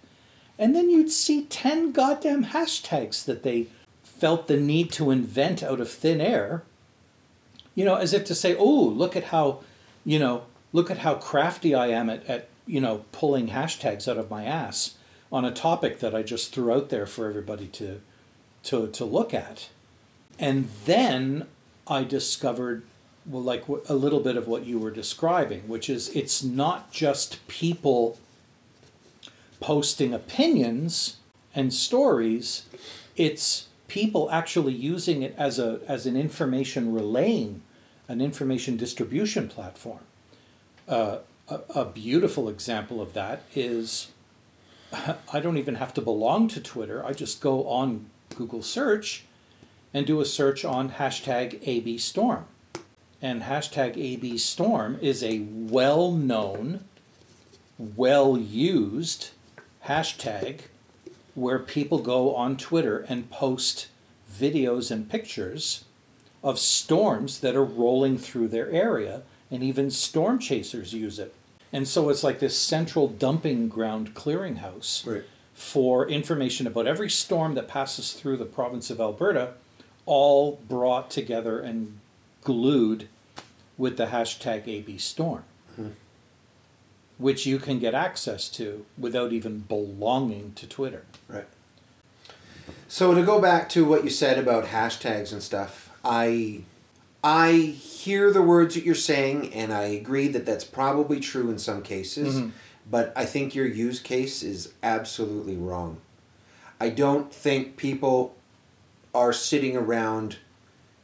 and 0.58 0.74
then 0.74 0.88
you'd 0.88 1.10
see 1.10 1.44
10 1.44 1.92
goddamn 1.92 2.46
hashtags 2.46 3.24
that 3.24 3.42
they 3.42 3.66
felt 4.02 4.48
the 4.48 4.56
need 4.56 4.90
to 4.92 5.10
invent 5.10 5.62
out 5.62 5.80
of 5.80 5.90
thin 5.90 6.20
air, 6.20 6.62
you 7.74 7.84
know, 7.84 7.96
as 7.96 8.14
if 8.14 8.24
to 8.24 8.34
say, 8.34 8.56
oh, 8.56 8.82
look 8.82 9.14
at 9.14 9.24
how, 9.24 9.60
you 10.04 10.18
know, 10.18 10.44
look 10.72 10.90
at 10.90 10.98
how 10.98 11.14
crafty 11.14 11.74
I 11.74 11.88
am 11.88 12.08
at, 12.08 12.24
at 12.26 12.48
you 12.66 12.80
know, 12.80 13.04
pulling 13.12 13.48
hashtags 13.48 14.08
out 14.08 14.16
of 14.16 14.30
my 14.30 14.44
ass 14.44 14.95
on 15.32 15.44
a 15.44 15.52
topic 15.52 16.00
that 16.00 16.14
I 16.14 16.22
just 16.22 16.52
threw 16.52 16.72
out 16.72 16.88
there 16.88 17.06
for 17.06 17.28
everybody 17.28 17.66
to, 17.68 18.00
to, 18.64 18.88
to 18.88 19.04
look 19.04 19.34
at. 19.34 19.68
And 20.38 20.68
then 20.84 21.46
I 21.86 22.04
discovered 22.04 22.84
well, 23.26 23.42
like 23.42 23.64
a 23.88 23.94
little 23.94 24.20
bit 24.20 24.36
of 24.36 24.46
what 24.46 24.66
you 24.66 24.78
were 24.78 24.90
describing, 24.90 25.66
which 25.68 25.90
is 25.90 26.08
it's 26.10 26.44
not 26.44 26.92
just 26.92 27.46
people 27.48 28.18
posting 29.60 30.14
opinions 30.14 31.16
and 31.54 31.72
stories, 31.72 32.66
it's 33.16 33.66
people 33.88 34.30
actually 34.30 34.74
using 34.74 35.22
it 35.22 35.34
as 35.36 35.58
a 35.58 35.80
as 35.88 36.06
an 36.06 36.16
information 36.16 36.92
relaying, 36.92 37.62
an 38.08 38.20
information 38.20 38.76
distribution 38.76 39.48
platform. 39.48 40.00
Uh, 40.88 41.18
a, 41.48 41.60
a 41.74 41.84
beautiful 41.84 42.48
example 42.48 43.00
of 43.00 43.12
that 43.14 43.42
is 43.54 44.12
I 44.92 45.40
don't 45.40 45.58
even 45.58 45.76
have 45.76 45.94
to 45.94 46.00
belong 46.00 46.48
to 46.48 46.60
Twitter. 46.60 47.04
I 47.04 47.12
just 47.12 47.40
go 47.40 47.68
on 47.68 48.06
Google 48.36 48.62
search 48.62 49.24
and 49.92 50.06
do 50.06 50.20
a 50.20 50.24
search 50.24 50.64
on 50.64 50.90
hashtag 50.90 51.60
AB 51.66 51.98
Storm 51.98 52.46
and 53.22 53.42
hashtag 53.42 53.96
AB 53.96 54.38
Storm 54.38 54.98
is 55.00 55.22
a 55.22 55.40
well 55.40 56.12
known, 56.12 56.84
well 57.78 58.36
used 58.36 59.30
hashtag 59.86 60.60
where 61.34 61.58
people 61.58 61.98
go 61.98 62.34
on 62.34 62.56
Twitter 62.56 63.00
and 63.08 63.30
post 63.30 63.88
videos 64.32 64.90
and 64.90 65.10
pictures 65.10 65.84
of 66.42 66.58
storms 66.58 67.40
that 67.40 67.56
are 67.56 67.64
rolling 67.64 68.18
through 68.18 68.48
their 68.48 68.70
area, 68.70 69.22
and 69.50 69.62
even 69.62 69.90
storm 69.90 70.38
chasers 70.38 70.92
use 70.92 71.18
it. 71.18 71.34
And 71.76 71.86
so 71.86 72.08
it's 72.08 72.24
like 72.24 72.38
this 72.38 72.56
central 72.56 73.06
dumping 73.06 73.68
ground 73.68 74.14
clearinghouse 74.14 75.06
Right. 75.06 75.24
for 75.52 76.08
information 76.08 76.66
about 76.66 76.86
every 76.86 77.10
storm 77.10 77.54
that 77.54 77.68
passes 77.68 78.14
through 78.14 78.38
the 78.38 78.46
province 78.46 78.88
of 78.88 78.98
Alberta, 78.98 79.52
all 80.06 80.58
brought 80.66 81.10
together 81.10 81.60
and 81.60 81.98
glued 82.42 83.08
with 83.76 83.98
the 83.98 84.06
hashtag 84.06 84.66
AB 84.66 84.96
Storm, 84.96 85.44
mm-hmm. 85.72 85.90
which 87.18 87.44
you 87.44 87.58
can 87.58 87.78
get 87.78 87.92
access 87.92 88.48
to 88.48 88.86
without 88.96 89.34
even 89.34 89.58
belonging 89.58 90.54
to 90.54 90.66
Twitter. 90.66 91.04
Right. 91.28 91.48
So 92.88 93.12
to 93.12 93.22
go 93.22 93.38
back 93.38 93.68
to 93.70 93.84
what 93.84 94.02
you 94.02 94.08
said 94.08 94.38
about 94.38 94.68
hashtags 94.68 95.30
and 95.30 95.42
stuff, 95.42 95.90
I 96.02 96.62
I 97.28 97.54
hear 97.54 98.30
the 98.30 98.40
words 98.40 98.76
that 98.76 98.84
you're 98.84 98.94
saying, 98.94 99.52
and 99.52 99.72
I 99.72 99.86
agree 99.86 100.28
that 100.28 100.46
that's 100.46 100.62
probably 100.62 101.18
true 101.18 101.50
in 101.50 101.58
some 101.58 101.82
cases. 101.82 102.36
Mhm. 102.36 102.52
But 102.88 103.12
I 103.16 103.24
think 103.24 103.52
your 103.52 103.66
use 103.66 103.98
case 103.98 104.44
is 104.44 104.68
absolutely 104.80 105.56
wrong. 105.56 105.96
I 106.80 106.90
don't 106.90 107.34
think 107.34 107.76
people 107.76 108.36
are 109.12 109.32
sitting 109.32 109.76
around 109.76 110.36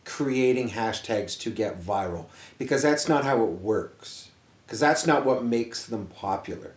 creating 0.04 0.70
hashtags 0.70 1.36
to 1.40 1.50
get 1.50 1.82
viral 1.82 2.26
because 2.56 2.82
that's 2.82 3.08
not 3.08 3.24
how 3.24 3.42
it 3.42 3.50
works. 3.60 4.28
Because 4.64 4.78
that's 4.78 5.04
not 5.04 5.26
what 5.26 5.44
makes 5.44 5.84
them 5.84 6.06
popular. 6.06 6.74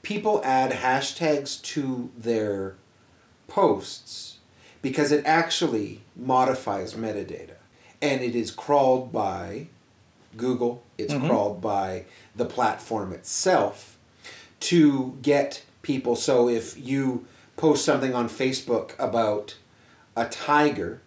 People 0.00 0.40
add 0.42 0.72
hashtags 0.72 1.60
to 1.74 2.10
their 2.16 2.76
posts 3.46 4.38
because 4.80 5.12
it 5.12 5.22
actually 5.26 6.00
modifies 6.16 6.94
metadata 6.94 7.56
and 8.02 8.20
it 8.22 8.34
is 8.34 8.50
crawled 8.50 9.12
by 9.12 9.66
Google, 10.36 10.82
it's 10.96 11.12
Mhm. 11.12 11.26
crawled 11.28 11.60
by 11.60 12.04
the 12.34 12.44
platform 12.44 13.12
itself 13.12 13.96
to 14.60 15.18
get 15.22 15.62
people. 15.82 16.14
So 16.16 16.48
if 16.48 16.78
you 16.78 17.26
post 17.56 17.84
something 17.84 18.14
on 18.14 18.28
Facebook 18.28 18.92
about 18.98 19.56
a 20.16 20.26
tiger, 20.26 21.00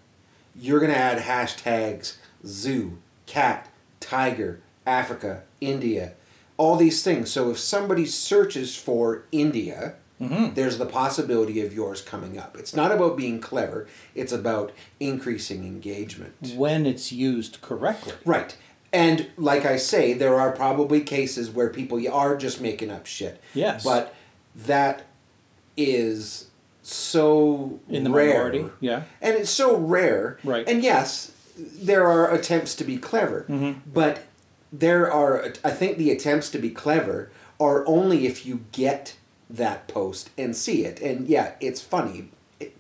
you're 0.55 0.79
going 0.79 0.91
to 0.91 0.97
add 0.97 1.19
hashtags 1.19 2.15
zoo, 2.45 2.97
cat, 3.25 3.69
tiger, 3.99 4.59
Africa, 4.85 5.43
India, 5.61 6.13
all 6.57 6.75
these 6.75 7.01
things. 7.03 7.31
So 7.31 7.49
if 7.49 7.57
somebody 7.59 8.05
searches 8.05 8.75
for 8.75 9.23
India, 9.31 9.95
Mm-hmm. 10.23 10.53
there's 10.55 10.77
the 10.77 10.85
possibility 10.85 11.61
of 11.65 11.73
yours 11.73 12.01
coming 12.01 12.37
up. 12.37 12.55
It's 12.57 12.75
not 12.75 12.91
about 12.91 13.17
being 13.17 13.39
clever, 13.41 13.87
it's 14.15 14.31
about 14.31 14.71
increasing 14.99 15.63
engagement. 15.65 16.35
When 16.55 16.85
it's 16.85 17.11
used 17.11 17.61
correctly. 17.61 18.13
Right. 18.25 18.55
And 18.91 19.27
like 19.37 19.65
I 19.65 19.77
say, 19.77 20.13
there 20.13 20.39
are 20.39 20.51
probably 20.51 21.01
cases 21.01 21.49
where 21.49 21.69
people 21.69 21.99
are 22.11 22.37
just 22.37 22.61
making 22.61 22.91
up 22.91 23.05
shit. 23.05 23.41
Yes. 23.53 23.83
But 23.83 24.13
that 24.55 25.03
is 25.75 26.47
so 26.83 27.79
In 27.89 28.03
the 28.03 28.09
rare. 28.11 28.27
minority. 28.33 28.65
Yeah. 28.79 29.03
And 29.21 29.35
it's 29.35 29.49
so 29.49 29.75
rare. 29.77 30.37
Right. 30.43 30.67
And 30.67 30.83
yes, 30.83 31.31
there 31.57 32.05
are 32.07 32.31
attempts 32.33 32.75
to 32.75 32.83
be 32.83 32.97
clever. 32.97 33.45
Mhm. 33.49 33.77
But 33.91 34.23
there 34.71 35.11
are, 35.11 35.53
I 35.63 35.71
think 35.71 35.97
the 35.97 36.11
attempts 36.11 36.49
to 36.51 36.59
be 36.59 36.69
clever 36.69 37.31
are 37.59 37.85
only 37.87 38.25
if 38.27 38.45
you 38.45 38.65
get 38.71 39.15
that 39.53 39.87
post 39.87 40.29
and 40.37 40.55
see 40.55 40.83
it. 40.83 40.99
And 41.01 41.27
yeah, 41.27 41.53
it's 41.61 41.79
funny. 41.81 42.29
It- 42.59 42.75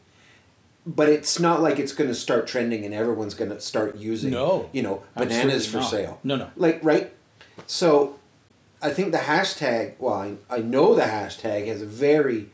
but 0.85 1.07
it's 1.07 1.39
not 1.39 1.61
like 1.61 1.79
it's 1.79 1.93
going 1.93 2.09
to 2.09 2.15
start 2.15 2.45
trending 2.47 2.83
and 2.83 2.93
everyone's 2.93 3.35
going 3.35 3.51
to 3.51 3.61
start 3.61 3.95
using, 3.95 4.31
No, 4.31 4.69
you 4.73 4.81
know, 4.81 5.01
bananas 5.15 5.65
for 5.67 5.77
not. 5.77 5.89
sale. 5.89 6.19
No, 6.25 6.35
no. 6.35 6.49
Like, 6.57 6.79
right? 6.83 7.13
So 7.67 8.19
I 8.81 8.89
think 8.89 9.11
the 9.13 9.19
hashtag, 9.19 9.93
well, 9.99 10.15
I, 10.15 10.35
I 10.49 10.57
know 10.57 10.93
the 10.93 11.03
hashtag 11.03 11.67
has 11.67 11.81
a 11.81 11.85
very 11.85 12.49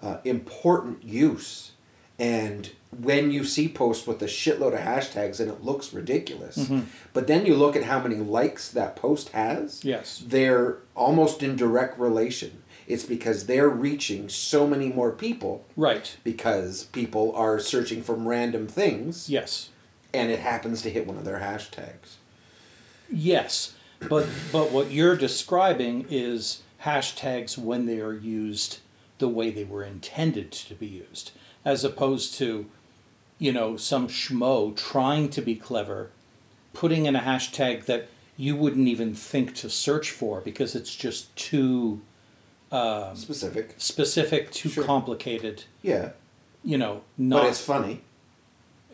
uh, 0.00 0.18
important 0.24 1.04
use. 1.04 1.72
And 2.18 2.70
when 3.02 3.30
you 3.30 3.44
see 3.44 3.68
posts 3.68 4.06
with 4.06 4.22
a 4.22 4.26
shitload 4.26 4.72
of 4.72 4.80
hashtags 4.80 5.38
and 5.40 5.50
it 5.50 5.62
looks 5.62 5.92
ridiculous, 5.92 6.56
Mhm. 6.56 6.84
but 7.12 7.26
then 7.26 7.44
you 7.44 7.54
look 7.54 7.76
at 7.76 7.82
how 7.84 8.00
many 8.00 8.16
likes 8.16 8.70
that 8.70 8.96
post 8.96 9.28
has, 9.30 9.84
Yes. 9.84 10.22
they're 10.26 10.78
almost 10.96 11.42
in 11.42 11.54
direct 11.54 11.98
relation. 11.98 12.62
It's 12.88 13.04
because 13.04 13.44
they're 13.46 13.68
reaching 13.68 14.28
so 14.30 14.66
many 14.66 14.88
more 14.88 15.12
people 15.12 15.64
Right. 15.76 16.16
because 16.24 16.84
people 16.84 17.32
are 17.36 17.60
searching 17.60 18.02
from 18.02 18.26
random 18.26 18.66
things 18.66 19.28
Yes. 19.28 19.68
and 20.12 20.30
it 20.32 20.40
happens 20.40 20.80
to 20.82 20.90
hit 20.90 21.06
one 21.06 21.18
of 21.18 21.24
their 21.26 21.38
hashtags. 21.38 22.16
Yes. 23.12 23.74
But 24.08 24.26
but 24.52 24.70
what 24.72 24.90
you're 24.90 25.16
describing 25.16 26.06
is 26.08 26.62
hashtags 26.84 27.58
when 27.58 27.86
they 27.86 28.00
are 28.00 28.12
used 28.14 28.78
the 29.18 29.28
way 29.28 29.50
they 29.50 29.64
were 29.64 29.82
intended 29.84 30.52
to 30.52 30.74
be 30.74 30.86
used, 30.86 31.32
as 31.64 31.82
opposed 31.84 32.34
to, 32.38 32.66
you 33.38 33.52
know, 33.52 33.76
some 33.76 34.06
schmo 34.08 34.74
trying 34.76 35.28
to 35.30 35.42
be 35.42 35.56
clever, 35.56 36.10
putting 36.72 37.06
in 37.06 37.16
a 37.16 37.20
hashtag 37.20 37.84
that 37.86 38.06
you 38.36 38.54
wouldn't 38.54 38.86
even 38.88 39.12
think 39.14 39.54
to 39.56 39.68
search 39.68 40.10
for 40.12 40.40
because 40.40 40.76
it's 40.76 40.94
just 40.94 41.34
too 41.34 42.00
um, 42.70 43.16
Specific. 43.16 43.74
specific, 43.78 44.50
too 44.50 44.68
Sure. 44.68 44.84
complicated. 44.84 45.64
Yeah. 45.82 46.10
You 46.64 46.78
know, 46.78 47.02
not. 47.16 47.42
But 47.42 47.48
it's 47.50 47.60
funny. 47.64 48.02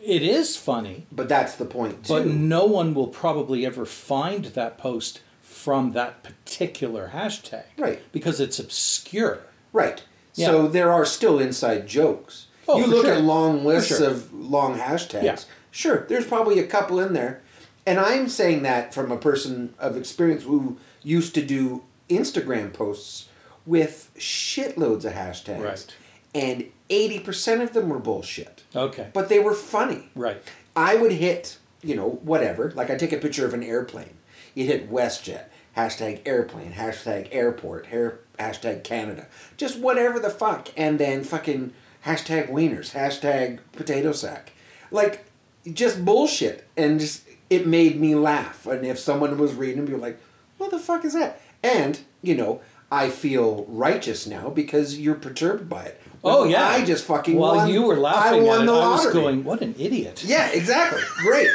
it 0.01 0.21
is 0.21 0.55
funny, 0.55 1.07
But 1.11 1.27
that's 1.27 1.55
the 1.55 1.65
point 1.65 2.05
too. 2.05 2.13
but 2.13 2.27
no 2.27 2.65
one 2.65 2.93
will 2.93 3.07
probably 3.07 3.65
ever 3.65 3.85
find 3.85 4.45
that 4.45 4.77
post 4.77 5.21
from 5.41 5.93
that 5.93 6.21
particular 6.23 7.11
hashtag. 7.13 7.63
Right. 7.77 7.99
Because 8.11 8.39
it's 8.39 8.59
obscure. 8.59 9.39
Right. 9.73 10.03
Yeah. 10.35 10.47
So 10.47 10.67
there 10.67 10.91
are 10.91 11.05
still 11.05 11.39
inside 11.39 11.87
jokes. 11.87 12.47
Oh, 12.67 12.77
you 12.79 12.85
look 12.87 13.05
sure. 13.05 13.15
at 13.15 13.21
long 13.23 13.65
lists 13.65 13.97
sure. 13.97 14.07
of 14.09 14.33
long 14.33 14.77
hashtags. 14.79 15.23
Yeah. 15.23 15.37
Sure, 15.71 16.05
there's 16.07 16.25
probably 16.25 16.57
a 16.59 16.65
couple 16.67 16.99
in 16.99 17.13
there. 17.13 17.41
And 17.85 17.99
I'm 17.99 18.29
saying 18.29 18.63
that 18.63 18.93
from 18.93 19.11
a 19.11 19.17
person 19.17 19.73
of 19.79 19.97
experience 19.97 20.43
who 20.43 20.77
used 21.03 21.33
to 21.35 21.41
do 21.45 21.83
Instagram 22.09 22.71
posts 22.73 23.27
with 23.65 24.11
shitloads 24.17 25.05
of 25.05 25.13
hashtags. 25.13 25.63
Right. 25.63 25.95
And 26.33 26.65
80% 26.89 27.63
of 27.63 27.73
them 27.73 27.89
were 27.89 27.99
bullshit. 27.99 28.63
Okay. 28.75 29.09
But 29.13 29.29
they 29.29 29.39
were 29.39 29.53
funny. 29.53 30.09
right. 30.15 30.41
I 30.75 30.97
would 30.97 31.13
hit, 31.13 31.57
you 31.81 31.95
know, 31.95 32.19
whatever. 32.23 32.71
Like 32.71 32.89
I 32.89 32.95
take 32.95 33.13
a 33.13 33.17
picture 33.17 33.45
of 33.45 33.53
an 33.53 33.63
airplane. 33.63 34.17
You 34.53 34.65
hit 34.65 34.91
WestJet, 34.91 35.45
hashtag 35.77 36.21
airplane, 36.25 36.73
hashtag 36.73 37.29
airport, 37.31 37.85
hair, 37.87 38.19
hashtag 38.37 38.83
Canada. 38.83 39.27
Just 39.55 39.79
whatever 39.79 40.19
the 40.19 40.29
fuck. 40.29 40.67
And 40.75 40.99
then 40.99 41.23
fucking 41.23 41.73
hashtag 42.05 42.49
wieners, 42.49 42.91
hashtag 42.91 43.59
potato 43.71 44.11
sack. 44.11 44.51
Like, 44.91 45.25
just 45.71 46.03
bullshit. 46.03 46.67
And 46.75 46.99
just, 46.99 47.23
it 47.49 47.65
made 47.65 47.97
me 47.99 48.13
laugh. 48.15 48.65
And 48.65 48.85
if 48.85 48.99
someone 48.99 49.37
was 49.37 49.53
reading, 49.53 49.85
be 49.85 49.95
like, 49.95 50.19
what 50.57 50.71
the 50.71 50.79
fuck 50.79 51.05
is 51.05 51.13
that? 51.13 51.41
And, 51.63 51.99
you 52.21 52.35
know, 52.35 52.59
I 53.03 53.09
feel 53.09 53.65
righteous 53.67 54.25
now 54.27 54.49
because 54.49 54.97
you're 54.99 55.15
perturbed 55.27 55.67
by 55.69 55.83
it. 55.83 56.01
Oh 56.23 56.43
yeah. 56.45 56.67
I 56.67 56.83
just 56.85 57.05
fucking 57.05 57.35
While 57.37 57.55
won. 57.57 57.69
you 57.69 57.81
were 57.83 57.97
laughing 57.97 58.41
I 58.41 58.43
won 58.43 58.61
at 58.61 58.65
the 58.67 58.73
it, 58.73 58.77
I 58.83 58.89
was 58.91 59.13
going, 59.13 59.43
"What 59.43 59.61
an 59.61 59.75
idiot!" 59.77 60.23
Yeah, 60.25 60.47
exactly. 60.49 61.01
Great. 61.27 61.49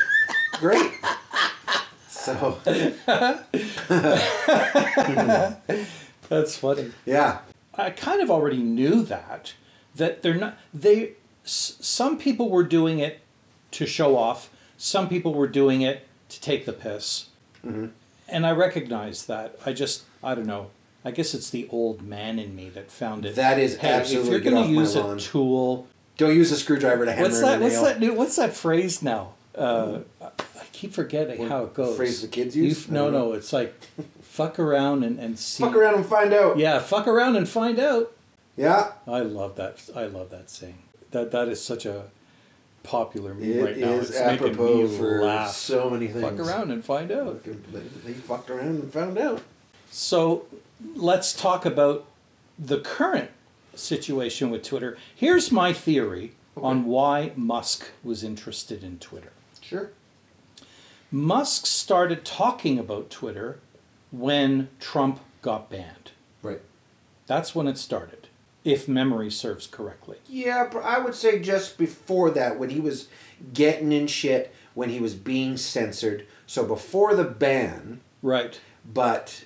Great. 0.60 0.92
So, 2.08 2.58
That's 6.28 6.56
funny. 6.56 6.92
yeah. 7.06 7.38
I 7.74 7.90
kind 7.90 8.20
of 8.20 8.30
already 8.30 8.58
knew 8.58 9.02
that 9.04 9.54
that 9.96 10.22
they're 10.22 10.34
not 10.34 10.56
they 10.74 11.12
s- 11.44 11.76
some 11.80 12.18
people 12.18 12.50
were 12.50 12.62
doing 12.64 12.98
it 12.98 13.20
to 13.72 13.86
show 13.86 14.16
off 14.16 14.50
some 14.76 15.08
people 15.08 15.34
were 15.34 15.48
doing 15.48 15.80
it 15.82 16.06
to 16.28 16.40
take 16.40 16.66
the 16.66 16.72
piss 16.72 17.26
Mm-hmm. 17.66 17.86
and 18.28 18.46
i 18.46 18.52
recognize 18.52 19.26
that 19.26 19.54
i 19.66 19.72
just 19.74 20.04
i 20.22 20.34
don't 20.34 20.46
know 20.46 20.70
i 21.04 21.10
guess 21.10 21.34
it's 21.34 21.50
the 21.50 21.66
old 21.70 22.02
man 22.02 22.38
in 22.38 22.54
me 22.54 22.68
that 22.68 22.90
found 22.90 23.24
it 23.26 23.34
That 23.36 23.58
is 23.58 23.76
hey, 23.78 23.90
absolutely 23.92 24.36
if 24.36 24.44
you're 24.44 24.52
going 24.52 24.64
to 24.66 24.72
use 24.72 24.94
a 24.94 25.02
lawn. 25.02 25.18
tool 25.18 25.86
Don't 26.16 26.34
use 26.34 26.52
a 26.52 26.56
screwdriver 26.56 27.04
to 27.06 27.12
hammer 27.12 27.24
what's 27.28 27.38
in 27.38 27.42
that 27.46 27.60
what's 27.60 27.74
nail. 27.74 27.84
that 27.84 28.00
new 28.00 28.14
what's 28.14 28.36
that 28.36 28.54
phrase 28.54 29.02
now 29.02 29.34
uh, 29.56 29.98
i 30.22 30.30
keep 30.72 30.92
forgetting 30.94 31.48
how 31.48 31.64
it 31.64 31.74
goes 31.74 31.96
phrase 31.96 32.22
the 32.22 32.28
kids 32.28 32.56
use? 32.56 32.88
I 32.88 32.92
no 32.94 33.10
know. 33.10 33.28
no 33.28 33.32
it's 33.34 33.52
like 33.52 33.74
fuck 34.22 34.58
around 34.58 35.02
and, 35.04 35.18
and 35.18 35.38
see 35.38 35.62
Fuck 35.64 35.74
around 35.74 35.94
and 35.96 36.06
find 36.06 36.32
out. 36.32 36.56
yeah 36.58 36.78
fuck 36.78 37.06
around 37.08 37.36
and 37.36 37.48
find 37.48 37.78
out 37.78 38.12
Yeah. 38.56 38.92
I 39.06 39.20
love 39.20 39.56
that. 39.56 39.88
I 39.96 40.04
love 40.04 40.30
that 40.30 40.50
saying. 40.50 40.78
That 41.12 41.30
that 41.32 41.48
is 41.48 41.62
such 41.64 41.84
a 41.86 42.04
popular 42.82 43.34
meme 43.34 43.50
It 43.58 43.64
right 43.64 43.76
now. 43.78 43.88
is 43.92 44.10
It's 44.10 44.20
making 44.20 44.46
apropos 44.52 44.82
me 44.88 44.96
for 44.98 45.22
laugh. 45.22 45.50
so 45.50 45.90
many 45.90 46.08
things. 46.08 46.22
Fuck 46.24 46.38
around 46.38 46.70
and 46.70 46.84
find 46.84 47.10
out. 47.10 47.42
They 47.44 48.12
fucked 48.12 48.50
around 48.50 48.68
and 48.82 48.92
found 48.92 49.18
out. 49.18 49.42
So 49.90 50.46
let's 50.94 51.32
talk 51.34 51.66
about 51.66 52.06
the 52.58 52.78
current 52.78 53.30
situation 53.74 54.50
with 54.50 54.62
Twitter. 54.62 54.96
Here's 55.14 55.50
my 55.50 55.72
theory 55.72 56.32
on 56.56 56.84
why 56.84 57.32
Musk 57.36 57.90
was 58.02 58.22
interested 58.22 58.82
in 58.84 58.98
Twitter. 58.98 59.32
Sure. 59.60 59.90
Musk 61.10 61.66
started 61.66 62.24
talking 62.24 62.78
about 62.78 63.10
Twitter 63.10 63.58
when 64.12 64.68
Trump 64.78 65.20
got 65.42 65.70
banned. 65.70 66.12
Right. 66.42 66.60
That's 67.26 67.54
when 67.54 67.66
it 67.66 67.78
started, 67.78 68.28
if 68.64 68.86
memory 68.88 69.30
serves 69.30 69.66
correctly. 69.66 70.18
Yeah, 70.28 70.68
but 70.70 70.80
I 70.84 70.98
would 70.98 71.14
say 71.14 71.40
just 71.40 71.78
before 71.78 72.30
that, 72.30 72.58
when 72.58 72.70
he 72.70 72.80
was 72.80 73.08
getting 73.54 73.92
in 73.92 74.06
shit, 74.06 74.54
when 74.74 74.90
he 74.90 75.00
was 75.00 75.14
being 75.14 75.56
censored. 75.56 76.26
So 76.46 76.64
before 76.64 77.14
the 77.14 77.24
ban, 77.24 78.00
Right. 78.22 78.60
but 78.84 79.44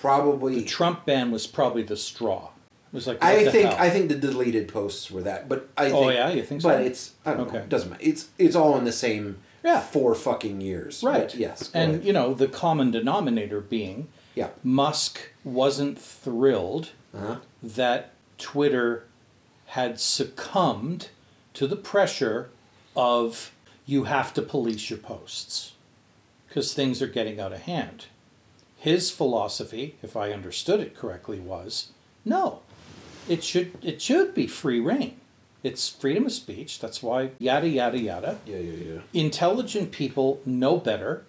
probably 0.00 0.56
The 0.56 0.64
Trump 0.64 1.04
ban 1.06 1.30
was 1.30 1.46
probably 1.46 1.82
the 1.82 1.96
straw. 1.96 2.50
It 2.92 2.94
was 2.94 3.06
like 3.06 3.22
I 3.22 3.44
think 3.50 3.68
hell? 3.70 3.76
I 3.78 3.90
think 3.90 4.08
the 4.08 4.14
deleted 4.14 4.68
posts 4.68 5.10
were 5.10 5.22
that, 5.22 5.48
but 5.48 5.68
I 5.76 5.90
Oh, 5.90 6.02
think, 6.02 6.14
yeah? 6.14 6.30
You 6.30 6.42
think 6.42 6.62
so? 6.62 6.68
But 6.68 6.82
it's 6.82 7.12
I 7.24 7.30
don't 7.34 7.40
know. 7.40 7.46
Okay. 7.48 7.58
It 7.58 7.68
doesn't 7.68 7.90
matter. 7.90 8.02
It's 8.04 8.28
it's 8.38 8.54
all 8.56 8.76
in 8.78 8.84
the 8.84 8.92
same 8.92 9.38
Yeah. 9.64 9.80
four 9.80 10.14
fucking 10.14 10.60
years. 10.60 11.02
right. 11.02 11.22
But 11.22 11.34
yes. 11.34 11.70
and 11.74 12.04
you 12.04 12.12
know 12.12 12.32
the 12.34 12.48
common 12.48 12.90
denominator 12.90 13.60
being 13.60 14.08
yeah. 14.34 14.48
Musk 14.62 15.30
wasn't 15.44 15.98
thrilled 15.98 16.90
Uh-huh. 17.14 17.36
that 17.62 18.12
Twitter 18.38 19.04
had 19.66 19.98
succumbed 19.98 21.08
to 21.54 21.66
the 21.66 21.76
pressure 21.76 22.50
of 22.94 23.52
you 23.84 24.04
have 24.04 24.32
to 24.34 24.42
police 24.42 24.90
your 24.90 24.98
posts 24.98 25.72
because 26.48 26.72
things 26.74 27.02
are 27.02 27.06
getting 27.06 27.40
out 27.40 27.52
of 27.52 27.62
hand. 27.62 28.06
His 28.86 29.10
philosophy, 29.10 29.96
if 30.00 30.16
I 30.16 30.30
understood 30.30 30.78
it 30.78 30.94
correctly, 30.94 31.40
was 31.40 31.88
no, 32.24 32.60
it 33.28 33.42
should 33.42 33.72
it 33.82 34.00
should 34.00 34.32
be 34.32 34.46
free 34.46 34.78
reign. 34.78 35.16
It's 35.64 35.88
freedom 35.88 36.26
of 36.26 36.30
speech. 36.30 36.78
That's 36.78 37.02
why 37.02 37.30
yada 37.40 37.68
yada 37.68 37.98
yada. 37.98 38.38
Yeah, 38.46 38.58
yeah, 38.58 38.92
yeah. 38.92 39.00
Intelligent 39.12 39.90
people 39.90 40.40
know 40.46 40.76
better, 40.76 41.24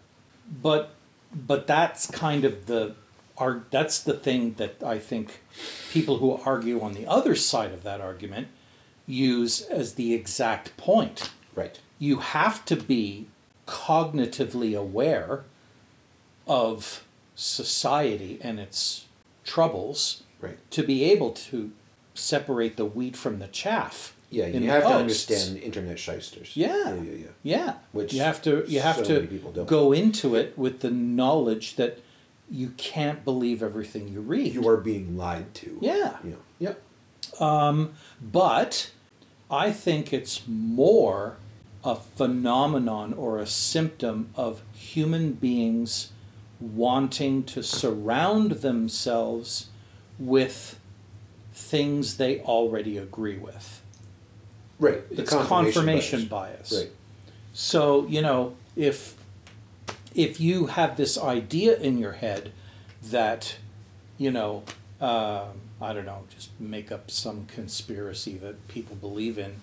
but 0.62 0.92
but 1.34 1.66
that's 1.66 2.12
kind 2.12 2.46
of 2.46 2.68
the 2.68 2.94
are 3.40 3.64
that's 3.72 4.04
the 4.04 4.14
thing 4.14 4.54
that 4.58 4.84
I 4.84 5.00
think 5.00 5.42
people 5.90 6.20
who 6.20 6.40
argue 6.46 6.80
on 6.80 6.94
the 6.94 7.08
other 7.08 7.34
side 7.34 7.72
of 7.72 7.82
that 7.82 8.02
argument 8.02 8.50
use 9.08 9.62
as 9.62 9.96
the 9.96 10.14
exact 10.14 10.78
point. 10.78 11.32
Right. 11.56 11.80
You 11.98 12.18
have 12.18 12.64
to 12.66 12.76
be 12.76 13.30
cognitively 13.66 14.78
aware 14.78 15.44
of 16.46 17.04
society 17.38 18.40
and 18.42 18.60
its 18.60 19.06
troubles 19.46 20.24
Right. 20.42 20.58
to 20.72 20.84
be 20.84 21.04
able 21.06 21.32
to 21.32 21.72
separate 22.14 22.76
the 22.78 22.86
wheat 22.86 23.16
from 23.16 23.40
the 23.40 23.48
chaff. 23.48 24.16
Yeah, 24.30 24.48
you 24.48 24.70
have 24.70 24.84
to 24.84 24.90
understand 24.90 25.58
internet 25.58 25.98
shysters. 25.98 26.52
Yeah. 26.56 26.68
Yeah, 26.96 27.02
yeah, 27.02 27.12
yeah. 27.12 27.28
Yeah, 27.44 27.74
Which 27.94 28.14
you 28.14 28.20
have 28.22 28.42
to 28.42 28.66
you 28.68 28.82
have 28.82 28.98
so 28.98 29.04
to 29.04 29.14
many 29.14 29.28
people 29.28 29.52
don't. 29.54 29.68
go 29.68 29.94
into 29.94 30.36
it 30.36 30.58
with 30.58 30.82
the 30.82 30.92
knowledge 30.92 31.76
that 31.78 32.00
you 32.52 32.74
can't 32.78 33.24
believe 33.24 33.64
everything 33.64 34.08
you 34.10 34.20
read. 34.20 34.54
You 34.54 34.68
are 34.68 34.78
being 34.78 35.16
lied 35.18 35.54
to. 35.56 35.78
Yeah. 35.82 36.18
Know. 36.24 36.38
Yep. 36.60 36.82
Um, 37.40 37.94
but 38.22 38.92
I 39.50 39.72
think 39.72 40.12
it's 40.12 40.42
more 40.48 41.38
a 41.84 41.96
phenomenon 41.96 43.14
or 43.14 43.38
a 43.40 43.48
symptom 43.48 44.30
of 44.36 44.62
human 44.74 45.34
beings 45.34 46.12
wanting 46.60 47.44
to 47.44 47.62
surround 47.62 48.52
themselves 48.52 49.68
with 50.18 50.80
things 51.54 52.18
they 52.18 52.40
already 52.42 52.98
agree 52.98 53.38
with. 53.38 53.82
Right. 54.80 55.08
The 55.16 55.24
it's 55.24 55.32
confirmation 55.32 56.26
bias. 56.26 56.72
Right. 56.72 56.92
So, 57.54 58.06
you 58.08 58.22
know, 58.22 58.56
if 58.76 59.16
if 60.14 60.40
you 60.40 60.68
have 60.68 60.98
this 60.98 61.18
idea 61.18 61.78
in 61.78 61.98
your 61.98 62.14
head 62.14 62.52
that, 63.04 63.58
you 64.18 64.32
know, 64.32 64.64
um 65.02 65.62
I 65.80 65.94
don't 65.94 66.06
know, 66.06 66.24
just 66.30 66.50
make 66.60 66.92
up 66.92 67.12
some 67.12 67.46
conspiracy 67.46 68.36
that 68.38 68.68
people 68.68 68.96
believe 68.96 69.38
in. 69.38 69.62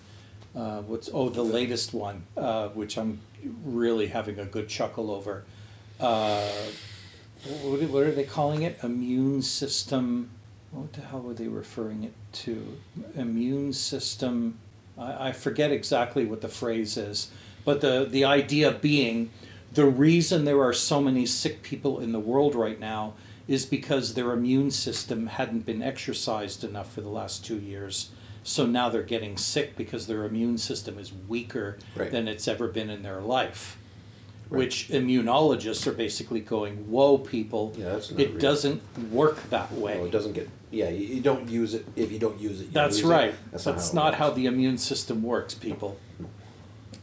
Uh, 0.55 0.81
what's 0.81 1.09
oh 1.13 1.27
the 1.27 1.43
latest 1.43 1.93
one, 1.93 2.23
uh, 2.37 2.69
which 2.69 2.97
I'm 2.97 3.19
really 3.65 4.07
having 4.07 4.39
a 4.39 4.45
good 4.45 4.69
chuckle 4.69 5.11
over. 5.11 5.43
Uh, 5.99 6.51
what, 7.63 7.81
what 7.83 8.03
are 8.03 8.11
they 8.11 8.23
calling 8.23 8.63
it? 8.63 8.77
Immune 8.83 9.41
system. 9.41 10.29
What 10.71 10.93
the 10.93 11.01
hell 11.01 11.21
were 11.21 11.33
they 11.33 11.47
referring 11.47 12.03
it 12.03 12.13
to? 12.33 12.77
Immune 13.15 13.71
system. 13.73 14.57
I, 14.97 15.29
I 15.29 15.31
forget 15.31 15.71
exactly 15.71 16.25
what 16.25 16.41
the 16.41 16.49
phrase 16.49 16.97
is, 16.97 17.31
but 17.63 17.81
the 17.81 18.05
the 18.09 18.25
idea 18.25 18.71
being 18.71 19.29
the 19.73 19.85
reason 19.85 20.45
there 20.45 20.61
are 20.61 20.73
so 20.73 21.01
many 21.01 21.25
sick 21.25 21.61
people 21.61 21.99
in 21.99 22.11
the 22.11 22.19
world 22.19 22.55
right 22.55 22.79
now 22.79 23.13
is 23.47 23.65
because 23.65 24.13
their 24.15 24.31
immune 24.31 24.71
system 24.71 25.27
hadn't 25.27 25.65
been 25.65 25.81
exercised 25.83 26.63
enough 26.63 26.91
for 26.93 27.01
the 27.01 27.09
last 27.09 27.45
two 27.45 27.59
years. 27.59 28.09
So 28.43 28.65
now 28.65 28.89
they're 28.89 29.03
getting 29.03 29.37
sick 29.37 29.75
because 29.75 30.07
their 30.07 30.23
immune 30.23 30.57
system 30.57 30.97
is 30.97 31.11
weaker 31.27 31.77
Right. 31.95 32.09
than 32.11 32.27
it's 32.27 32.47
ever 32.47 32.67
been 32.67 32.89
in 32.89 33.03
their 33.03 33.21
life. 33.21 33.77
Which 34.49 34.89
immunologists 34.89 35.87
are 35.87 35.91
basically 35.93 36.39
going, 36.39 36.89
"Whoa, 36.89 37.17
people! 37.17 37.73
Yeah, 37.77 37.89
that's 37.93 38.11
not 38.11 38.19
it 38.19 38.29
real." 38.31 38.39
doesn't 38.39 38.81
work 39.11 39.49
that 39.49 39.71
way." 39.73 39.99
It 40.01 40.11
doesn't 40.11 40.33
get. 40.33 40.49
Yeah, 40.71 40.89
you, 40.89 41.05
you 41.15 41.21
don't 41.21 41.47
use 41.49 41.73
it 41.73 41.85
if 41.95 42.11
you 42.11 42.19
don't 42.19 42.39
use 42.39 42.61
it. 42.61 42.73
That's 42.73 42.97
lose 42.97 43.05
it. 43.05 43.13
right. 43.13 43.35
That's, 43.51 43.63
That's, 43.63 43.93
not, 43.93 44.15
how, 44.15 44.25
not 44.25 44.29
how 44.31 44.35
the 44.35 44.45
immune 44.45 44.77
system 44.77 45.23
works, 45.23 45.53
people. 45.53 45.97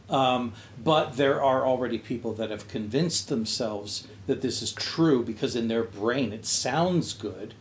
Um, 0.09 0.53
but 0.83 1.17
there 1.17 1.41
are 1.41 1.65
already 1.65 1.97
people 1.97 2.33
that 2.33 2.51
have 2.51 2.67
convinced 2.67 3.29
themselves 3.29 4.07
that 4.27 4.41
this 4.41 4.61
is 4.61 4.71
true 4.73 5.23
because 5.23 5.55
in 5.55 5.69
their 5.69 5.83
brain 5.83 6.33
it 6.33 6.45
sounds 6.45 7.13
good. 7.13 7.53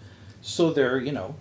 So 0.42 0.70
they're, 0.72 0.98
you 1.00 1.12
know, 1.12 1.36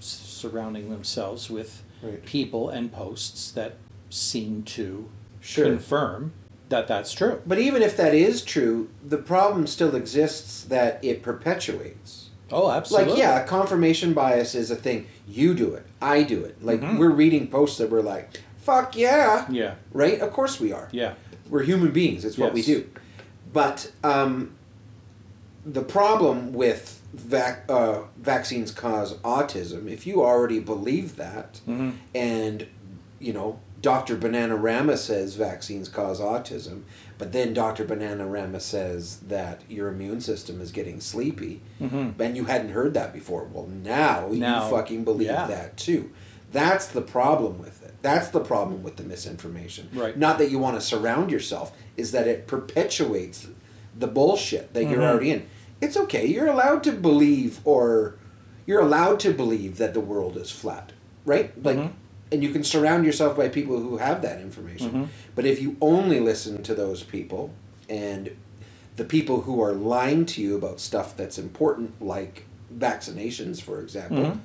surrounding 0.00 0.88
themselves 0.90 1.50
with 1.50 1.82
Right. 2.02 2.24
people 2.24 2.68
and 2.68 2.92
posts 2.92 3.50
that 3.52 3.74
seem 4.10 4.62
to 4.64 5.08
Sure. 5.40 5.64
confirm 5.64 6.32
that 6.68 6.88
that's 6.88 7.12
true. 7.12 7.40
But 7.46 7.58
even 7.58 7.82
if 7.82 7.96
that 7.96 8.14
is 8.14 8.42
true, 8.42 8.88
the 9.06 9.18
problem 9.18 9.66
still 9.66 9.94
exists 9.94 10.64
that 10.64 10.98
it 11.04 11.22
perpetuates. 11.22 12.30
Oh, 12.50 12.70
absolutely. 12.70 13.10
Like, 13.12 13.18
yeah, 13.18 13.44
confirmation 13.44 14.12
bias 14.14 14.54
is 14.54 14.70
a 14.70 14.76
thing. 14.76 15.06
You 15.28 15.54
do 15.54 15.74
it. 15.74 15.84
I 16.00 16.22
do 16.22 16.44
it. 16.44 16.62
Like, 16.64 16.80
Mhm. 16.80 16.98
we're 16.98 17.10
reading 17.10 17.48
posts 17.48 17.78
that 17.78 17.90
we're 17.90 18.02
like, 18.02 18.40
fuck 18.58 18.96
yeah. 18.96 19.46
Yeah. 19.50 19.74
Right? 19.92 20.20
Of 20.20 20.32
course 20.32 20.60
we 20.60 20.72
are. 20.72 20.88
Yeah. 20.92 21.14
We're 21.48 21.62
human 21.64 21.90
beings. 21.92 22.24
It's 22.24 22.38
what 22.38 22.52
we 22.52 22.62
do. 22.62 22.86
But 23.52 23.90
um, 24.04 24.52
the 25.64 25.82
problem 25.82 26.52
with 26.52 27.00
vac- 27.14 27.64
uh, 27.68 28.02
vaccines 28.18 28.70
cause 28.70 29.14
autism, 29.18 29.88
if 29.90 30.06
you 30.06 30.22
already 30.22 30.60
believe 30.60 31.16
that, 31.16 31.60
Mhm. 31.66 31.94
and, 32.14 32.66
you 33.18 33.32
know, 33.32 33.58
Dr. 33.82 34.16
Bananarama 34.16 34.96
says 34.96 35.34
vaccines 35.36 35.88
cause 35.88 36.20
autism, 36.20 36.82
but 37.18 37.32
then 37.32 37.52
Dr. 37.54 37.84
Bananarama 37.84 38.60
says 38.60 39.18
that 39.28 39.60
your 39.68 39.88
immune 39.88 40.20
system 40.20 40.60
is 40.60 40.72
getting 40.72 41.00
sleepy, 41.00 41.60
Mhm. 41.80 42.18
and 42.18 42.36
you 42.36 42.44
hadn't 42.46 42.70
heard 42.70 42.94
that 42.94 43.12
before. 43.12 43.44
Well, 43.52 43.66
now, 43.68 44.28
Now, 44.32 44.64
you 44.64 44.70
fucking 44.74 45.04
believe 45.04 45.28
yeah. 45.28 45.46
that 45.46 45.76
too. 45.76 46.10
That's 46.52 46.86
the 46.86 47.02
problem 47.02 47.58
with 47.58 47.82
it. 47.84 47.94
That's 48.02 48.28
the 48.28 48.40
problem 48.40 48.82
with 48.82 48.96
the 48.96 49.02
misinformation. 49.02 49.88
Right. 49.94 50.16
Not 50.16 50.38
that 50.38 50.50
you 50.50 50.58
want 50.58 50.76
to 50.76 50.80
surround 50.80 51.30
yourself, 51.30 51.72
is 51.96 52.12
that 52.12 52.26
it 52.26 52.46
perpetuates 52.46 53.46
the 53.98 54.06
bullshit 54.06 54.72
that 54.74 54.84
you're 54.84 55.00
Mhm. 55.00 55.10
already 55.10 55.30
in. 55.32 55.42
It's 55.80 55.96
okay. 55.96 56.24
You're 56.26 56.46
allowed 56.46 56.82
to 56.84 56.92
believe, 56.92 57.60
or 57.64 58.14
you're 58.64 58.80
allowed 58.80 59.20
to 59.20 59.32
believe 59.32 59.76
that 59.78 59.92
the 59.92 60.00
world 60.00 60.36
is 60.36 60.50
flat, 60.50 60.92
right? 61.24 61.52
Like, 61.62 61.76
Mhm. 61.78 61.90
And 62.32 62.42
you 62.42 62.50
can 62.50 62.64
surround 62.64 63.04
yourself 63.04 63.36
by 63.36 63.48
people 63.48 63.78
who 63.78 63.98
have 63.98 64.22
that 64.22 64.40
information. 64.40 64.90
Mhm. 64.90 65.08
But 65.34 65.46
if 65.46 65.60
you 65.62 65.76
only 65.80 66.20
listen 66.20 66.62
to 66.64 66.74
those 66.74 67.02
people 67.02 67.50
and 67.88 68.30
the 68.96 69.04
people 69.04 69.42
who 69.42 69.60
are 69.62 69.72
lying 69.72 70.26
to 70.26 70.40
you 70.42 70.56
about 70.56 70.80
stuff 70.80 71.16
that's 71.16 71.38
important, 71.38 72.02
like 72.02 72.44
vaccinations, 72.76 73.60
for 73.60 73.80
example, 73.80 74.18
Mhm. 74.24 74.38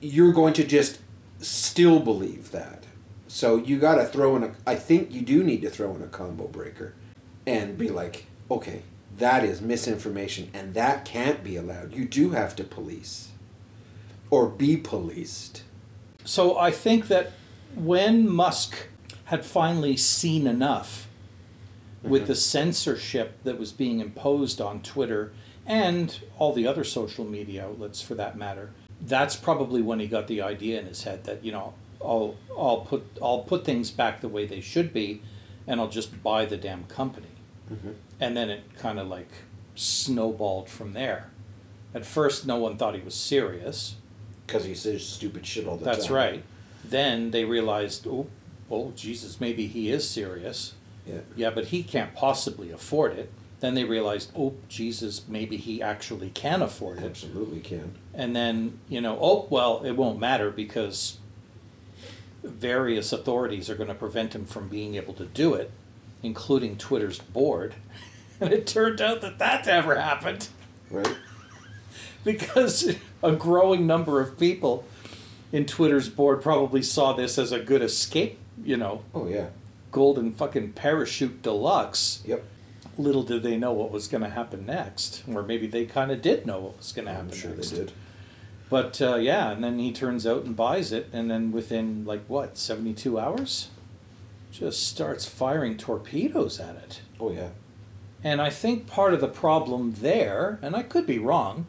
you're 0.00 0.32
going 0.32 0.54
to 0.54 0.64
just 0.64 0.98
still 1.40 2.00
believe 2.00 2.50
that. 2.50 2.84
So 3.28 3.56
you 3.56 3.78
got 3.78 3.96
to 3.96 4.06
throw 4.06 4.34
in 4.36 4.42
a. 4.42 4.50
I 4.66 4.74
think 4.74 5.12
you 5.12 5.20
do 5.20 5.44
need 5.44 5.62
to 5.62 5.70
throw 5.70 5.94
in 5.94 6.02
a 6.02 6.06
combo 6.06 6.46
breaker, 6.48 6.94
and 7.46 7.76
be 7.78 7.88
like, 7.88 8.24
okay, 8.50 8.82
that 9.18 9.44
is 9.44 9.60
misinformation, 9.60 10.48
and 10.54 10.74
that 10.74 11.04
can't 11.04 11.44
be 11.44 11.56
allowed. 11.56 11.94
You 11.94 12.04
do 12.06 12.30
have 12.30 12.56
to 12.56 12.64
police, 12.64 13.28
or 14.30 14.46
be 14.48 14.76
policed. 14.76 15.62
So 16.28 16.58
I 16.58 16.70
think 16.70 17.08
that 17.08 17.32
when 17.74 18.28
Musk 18.28 18.88
had 19.24 19.46
finally 19.46 19.96
seen 19.96 20.46
enough 20.46 21.08
with 22.02 22.26
the 22.26 22.34
censorship 22.34 23.38
that 23.44 23.58
was 23.58 23.72
being 23.72 24.00
imposed 24.00 24.60
on 24.60 24.82
Twitter 24.82 25.32
and 25.64 26.20
all 26.38 26.52
the 26.52 26.66
other 26.66 26.84
social 26.84 27.24
media 27.24 27.64
outlets 27.64 28.02
for 28.02 28.14
that 28.16 28.36
matter, 28.36 28.72
that's 29.00 29.36
probably 29.36 29.80
when 29.80 30.00
he 30.00 30.06
got 30.06 30.26
the 30.26 30.42
idea 30.42 30.78
in 30.78 30.84
his 30.84 31.04
head 31.04 31.24
that, 31.24 31.42
you 31.42 31.50
know, 31.50 31.72
I'll 32.04 32.36
I'll 32.56 32.82
put 32.82 33.06
I'll 33.22 33.40
put 33.40 33.64
things 33.64 33.90
back 33.90 34.20
the 34.20 34.28
way 34.28 34.44
they 34.44 34.60
should 34.60 34.92
be 34.92 35.22
and 35.66 35.80
I'll 35.80 35.88
just 35.88 36.22
buy 36.22 36.44
the 36.44 36.58
damn 36.58 36.84
company. 36.84 37.34
Mm-hmm. 37.72 37.92
And 38.20 38.36
then 38.36 38.50
it 38.50 38.76
kind 38.76 39.00
of 39.00 39.08
like 39.08 39.30
snowballed 39.74 40.68
from 40.68 40.92
there. 40.92 41.30
At 41.94 42.04
first 42.04 42.46
no 42.46 42.56
one 42.56 42.76
thought 42.76 42.94
he 42.94 43.00
was 43.00 43.14
serious. 43.14 43.96
Because 44.48 44.64
he 44.64 44.74
says 44.74 45.06
stupid 45.06 45.46
shit 45.46 45.68
all 45.68 45.76
the 45.76 45.84
time. 45.84 45.94
That's 45.94 46.06
time. 46.06 46.16
right. 46.16 46.42
Then 46.84 47.30
they 47.30 47.44
realized, 47.44 48.06
oh, 48.06 48.26
oh, 48.70 48.92
Jesus, 48.96 49.40
maybe 49.40 49.66
he 49.66 49.90
is 49.92 50.08
serious. 50.08 50.74
Yeah. 51.06 51.20
Yeah, 51.36 51.50
but 51.50 51.66
he 51.66 51.82
can't 51.82 52.14
possibly 52.14 52.70
afford 52.70 53.12
it. 53.16 53.30
Then 53.60 53.74
they 53.74 53.84
realized, 53.84 54.32
oh, 54.36 54.54
Jesus, 54.68 55.28
maybe 55.28 55.56
he 55.56 55.82
actually 55.82 56.30
can 56.30 56.62
afford 56.62 56.98
it. 56.98 57.04
Absolutely 57.04 57.60
can. 57.60 57.94
And 58.14 58.34
then, 58.34 58.80
you 58.88 59.00
know, 59.00 59.18
oh, 59.20 59.46
well, 59.50 59.82
it 59.84 59.92
won't 59.92 60.18
matter 60.18 60.50
because 60.50 61.18
various 62.42 63.12
authorities 63.12 63.68
are 63.68 63.74
going 63.74 63.88
to 63.88 63.94
prevent 63.94 64.34
him 64.34 64.46
from 64.46 64.68
being 64.68 64.94
able 64.94 65.12
to 65.14 65.26
do 65.26 65.54
it, 65.54 65.70
including 66.22 66.76
Twitter's 66.76 67.18
board. 67.18 67.74
And 68.40 68.52
it 68.52 68.68
turned 68.68 69.00
out 69.00 69.20
that 69.22 69.40
that 69.40 69.66
never 69.66 69.96
happened 69.96 70.46
Right? 70.90 71.16
Because 72.32 72.94
a 73.22 73.32
growing 73.32 73.86
number 73.86 74.20
of 74.20 74.38
people 74.38 74.84
in 75.52 75.64
Twitter's 75.64 76.08
board 76.08 76.42
probably 76.42 76.82
saw 76.82 77.12
this 77.14 77.38
as 77.38 77.52
a 77.52 77.58
good 77.60 77.82
escape, 77.82 78.38
you 78.62 78.76
know, 78.76 79.02
Oh 79.14 79.26
yeah. 79.26 79.46
golden 79.90 80.32
fucking 80.32 80.72
parachute 80.72 81.42
deluxe. 81.42 82.22
Yep. 82.26 82.44
Little 82.98 83.22
did 83.22 83.42
they 83.42 83.56
know 83.56 83.72
what 83.72 83.90
was 83.90 84.08
going 84.08 84.24
to 84.24 84.28
happen 84.30 84.66
next, 84.66 85.22
or 85.32 85.42
maybe 85.42 85.66
they 85.66 85.86
kind 85.86 86.10
of 86.10 86.20
did 86.20 86.44
know 86.46 86.58
what 86.58 86.76
was 86.78 86.92
going 86.92 87.06
to 87.06 87.12
happen 87.12 87.30
I'm 87.30 87.36
sure 87.36 87.52
next. 87.52 87.70
they 87.70 87.76
did. 87.78 87.92
But 88.68 89.00
uh, 89.00 89.14
yeah, 89.16 89.50
and 89.52 89.62
then 89.64 89.78
he 89.78 89.92
turns 89.92 90.26
out 90.26 90.44
and 90.44 90.54
buys 90.54 90.92
it, 90.92 91.08
and 91.12 91.30
then 91.30 91.52
within 91.52 92.04
like 92.04 92.24
what 92.26 92.58
seventy-two 92.58 93.18
hours, 93.18 93.68
just 94.52 94.86
starts 94.86 95.26
firing 95.26 95.76
torpedoes 95.78 96.60
at 96.60 96.74
it. 96.76 97.00
Oh 97.18 97.30
yeah. 97.32 97.50
And 98.22 98.42
I 98.42 98.50
think 98.50 98.86
part 98.88 99.14
of 99.14 99.20
the 99.20 99.28
problem 99.28 99.94
there, 100.00 100.58
and 100.60 100.74
I 100.76 100.82
could 100.82 101.06
be 101.06 101.18
wrong, 101.20 101.66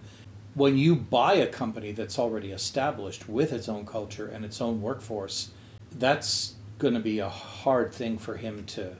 when 0.55 0.77
you 0.77 0.95
buy 0.95 1.33
a 1.33 1.47
company 1.47 1.91
that's 1.91 2.19
already 2.19 2.51
established 2.51 3.29
with 3.29 3.53
its 3.53 3.69
own 3.69 3.85
culture 3.85 4.27
and 4.27 4.43
its 4.43 4.61
own 4.61 4.81
workforce, 4.81 5.51
that's 5.91 6.55
going 6.77 6.93
to 6.93 6.99
be 6.99 7.19
a 7.19 7.29
hard 7.29 7.93
thing 7.93 8.17
for 8.17 8.37
him 8.37 8.65
to 8.65 8.95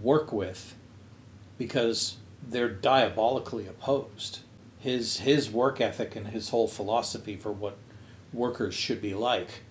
work 0.00 0.32
with 0.32 0.74
because 1.58 2.16
they're 2.46 2.68
diabolically 2.68 3.66
opposed. 3.66 4.40
His 4.78 5.20
his 5.20 5.50
work 5.50 5.80
ethic 5.80 6.16
and 6.16 6.28
his 6.28 6.48
whole 6.48 6.66
philosophy 6.66 7.36
for 7.36 7.52
what 7.52 7.76
workers 8.32 8.74
should 8.74 9.00
be 9.00 9.14
like 9.14 9.62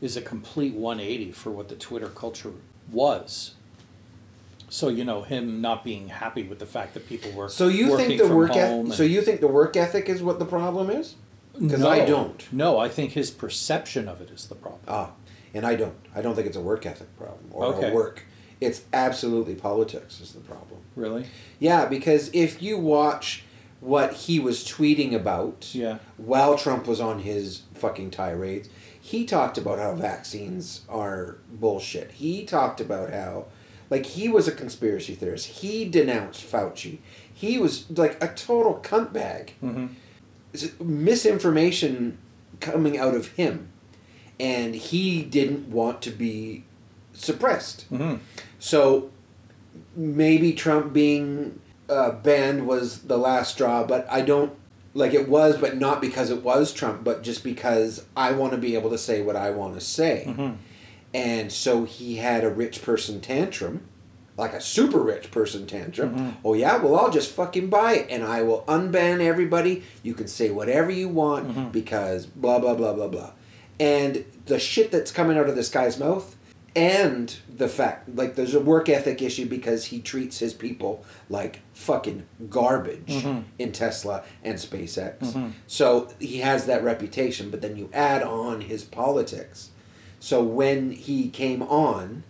is 0.00 0.16
a 0.16 0.22
complete 0.22 0.74
180 0.74 1.32
for 1.32 1.50
what 1.50 1.68
the 1.68 1.74
Twitter 1.74 2.08
culture 2.08 2.52
was. 2.90 3.54
So 4.70 4.88
you 4.88 5.04
know 5.04 5.22
him 5.22 5.60
not 5.60 5.84
being 5.84 6.08
happy 6.08 6.44
with 6.44 6.60
the 6.60 6.66
fact 6.66 6.94
that 6.94 7.06
people 7.08 7.30
were 7.32 7.48
So 7.48 7.66
you 7.68 7.96
think 7.96 8.18
the 8.20 8.34
work 8.34 8.56
ethic? 8.56 8.92
So 8.94 9.02
you 9.02 9.20
think 9.20 9.40
the 9.40 9.48
work 9.48 9.76
ethic 9.76 10.08
is 10.08 10.22
what 10.22 10.38
the 10.38 10.44
problem 10.46 10.88
is? 10.90 11.16
Because 11.60 11.84
I 11.84 12.06
don't. 12.06 12.50
No, 12.52 12.78
I 12.78 12.88
think 12.88 13.12
his 13.12 13.30
perception 13.30 14.08
of 14.08 14.20
it 14.22 14.30
is 14.30 14.46
the 14.46 14.54
problem. 14.54 14.80
Ah, 14.88 15.10
and 15.52 15.66
I 15.66 15.74
don't. 15.74 15.96
I 16.14 16.22
don't 16.22 16.34
think 16.36 16.46
it's 16.46 16.56
a 16.56 16.60
work 16.62 16.86
ethic 16.86 17.14
problem 17.18 17.44
or 17.50 17.66
Okay. 17.66 17.90
a 17.90 17.94
work. 17.94 18.24
It's 18.60 18.82
absolutely 18.92 19.56
politics 19.56 20.20
is 20.20 20.32
the 20.32 20.40
problem. 20.40 20.80
Really? 20.94 21.26
Yeah, 21.58 21.86
because 21.86 22.30
if 22.32 22.62
you 22.62 22.78
watch 22.78 23.44
what 23.80 24.12
he 24.12 24.38
was 24.38 24.62
tweeting 24.64 25.12
about 25.14 25.70
Yeah. 25.74 25.98
while 26.16 26.56
Trump 26.56 26.86
was 26.86 27.00
on 27.00 27.20
his 27.20 27.62
fucking 27.74 28.10
tirades, 28.10 28.68
he 29.00 29.24
talked 29.24 29.58
about 29.58 29.78
how 29.78 29.94
vaccines 29.94 30.82
are 30.88 31.38
bullshit. 31.50 32.12
He 32.12 32.44
talked 32.44 32.80
about 32.80 33.10
how, 33.12 33.46
like, 33.90 34.06
he 34.06 34.28
was 34.28 34.48
a 34.48 34.52
conspiracy 34.52 35.14
theorist. 35.14 35.46
He 35.46 35.84
denounced 35.84 36.50
Fauci. 36.50 36.98
He 37.32 37.58
was 37.58 37.90
like 37.90 38.22
a 38.22 38.28
total 38.28 38.80
cunt 38.82 39.12
bag. 39.12 39.52
Mm-hmm. 39.62 39.88
Misinformation 40.80 42.18
coming 42.58 42.98
out 42.98 43.14
of 43.14 43.28
him, 43.28 43.68
and 44.38 44.74
he 44.74 45.22
didn't 45.22 45.70
want 45.70 46.02
to 46.02 46.10
be 46.10 46.64
suppressed. 47.12 47.90
Mm-hmm. 47.90 48.16
So 48.58 49.10
maybe 49.94 50.52
Trump 50.52 50.92
being 50.92 51.60
uh, 51.88 52.10
banned 52.10 52.66
was 52.66 53.02
the 53.02 53.16
last 53.16 53.54
straw, 53.54 53.84
but 53.84 54.06
I 54.10 54.22
don't 54.22 54.52
like 54.92 55.14
it 55.14 55.28
was, 55.28 55.56
but 55.56 55.76
not 55.76 56.00
because 56.00 56.30
it 56.30 56.42
was 56.42 56.72
Trump, 56.72 57.04
but 57.04 57.22
just 57.22 57.44
because 57.44 58.04
I 58.16 58.32
want 58.32 58.52
to 58.52 58.58
be 58.58 58.74
able 58.74 58.90
to 58.90 58.98
say 58.98 59.22
what 59.22 59.36
I 59.36 59.50
want 59.50 59.74
to 59.74 59.80
say. 59.80 60.24
Mm-hmm. 60.26 60.54
And 61.12 61.50
so 61.52 61.84
he 61.84 62.16
had 62.16 62.44
a 62.44 62.50
rich 62.50 62.82
person 62.82 63.20
tantrum, 63.20 63.82
like 64.36 64.52
a 64.52 64.60
super 64.60 65.00
rich 65.00 65.30
person 65.30 65.66
tantrum. 65.66 66.14
Mhm. 66.16 66.34
Oh 66.44 66.54
yeah, 66.54 66.76
well 66.76 66.96
I'll 66.96 67.10
just 67.10 67.32
fucking 67.32 67.68
buy 67.68 67.94
it 67.94 68.06
and 68.10 68.22
I 68.24 68.42
will 68.42 68.62
unban 68.68 69.20
everybody. 69.20 69.82
You 70.02 70.14
can 70.14 70.28
say 70.28 70.50
whatever 70.50 70.90
you 70.90 71.08
want 71.08 71.48
Mhm. 71.48 71.72
because 71.72 72.26
blah 72.26 72.58
blah 72.58 72.74
blah 72.74 72.92
blah 72.92 73.08
blah. 73.08 73.30
And 73.78 74.24
the 74.46 74.58
shit 74.58 74.90
that's 74.90 75.10
coming 75.10 75.36
out 75.36 75.48
of 75.48 75.56
this 75.56 75.68
guy's 75.68 75.98
mouth 75.98 76.36
and 76.76 77.34
the 77.54 77.66
fact 77.68 78.14
like 78.14 78.36
there's 78.36 78.54
a 78.54 78.60
work 78.60 78.88
ethic 78.88 79.20
issue 79.20 79.46
because 79.46 79.86
he 79.86 80.00
treats 80.00 80.38
his 80.38 80.54
people 80.54 81.04
like 81.28 81.60
fucking 81.74 82.22
garbage 82.48 83.08
Mhm. 83.24 83.42
in 83.58 83.72
Tesla 83.72 84.22
and 84.44 84.56
SpaceX. 84.58 85.18
Mhm. 85.32 85.52
So 85.66 86.08
he 86.20 86.38
has 86.38 86.66
that 86.66 86.84
reputation, 86.84 87.50
but 87.50 87.60
then 87.62 87.76
you 87.76 87.88
add 87.92 88.22
on 88.22 88.60
his 88.62 88.84
politics. 88.84 89.70
So 90.20 90.42
when 90.42 90.90
he 90.92 91.28
came 91.28 91.62
on, 91.62 92.22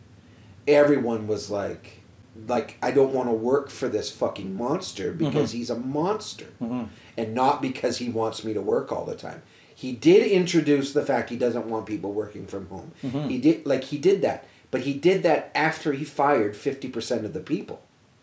everyone 0.66 1.26
was 1.26 1.50
like 1.50 2.00
like 2.48 2.76
I 2.82 2.90
don't 2.92 3.12
want 3.12 3.28
to 3.28 3.34
work 3.34 3.68
for 3.70 3.88
this 3.88 4.10
fucking 4.10 4.56
monster 4.56 5.12
because 5.12 5.50
he's 5.52 5.68
a 5.68 5.76
monster 5.76 6.46
Mhm. 6.62 6.88
and 7.18 7.34
not 7.34 7.60
because 7.60 7.98
he 7.98 8.08
wants 8.08 8.44
me 8.44 8.54
to 8.54 8.60
work 8.62 8.90
all 8.92 9.04
the 9.04 9.16
time. 9.16 9.42
He 9.74 9.92
did 9.92 10.26
introduce 10.30 10.92
the 10.92 11.04
fact 11.04 11.30
he 11.30 11.36
doesn't 11.36 11.66
want 11.66 11.86
people 11.86 12.12
working 12.12 12.46
from 12.46 12.66
home. 12.68 12.92
Mhm. 13.02 13.28
He 13.30 13.38
did 13.38 13.66
like 13.66 13.84
he 13.84 13.98
did 13.98 14.22
that, 14.22 14.44
but 14.70 14.82
he 14.82 14.94
did 14.94 15.22
that 15.24 15.50
after 15.54 15.92
he 15.92 16.04
fired 16.04 16.54
50% 16.56 17.24
of 17.26 17.32
the 17.32 17.40
people. 17.40 17.80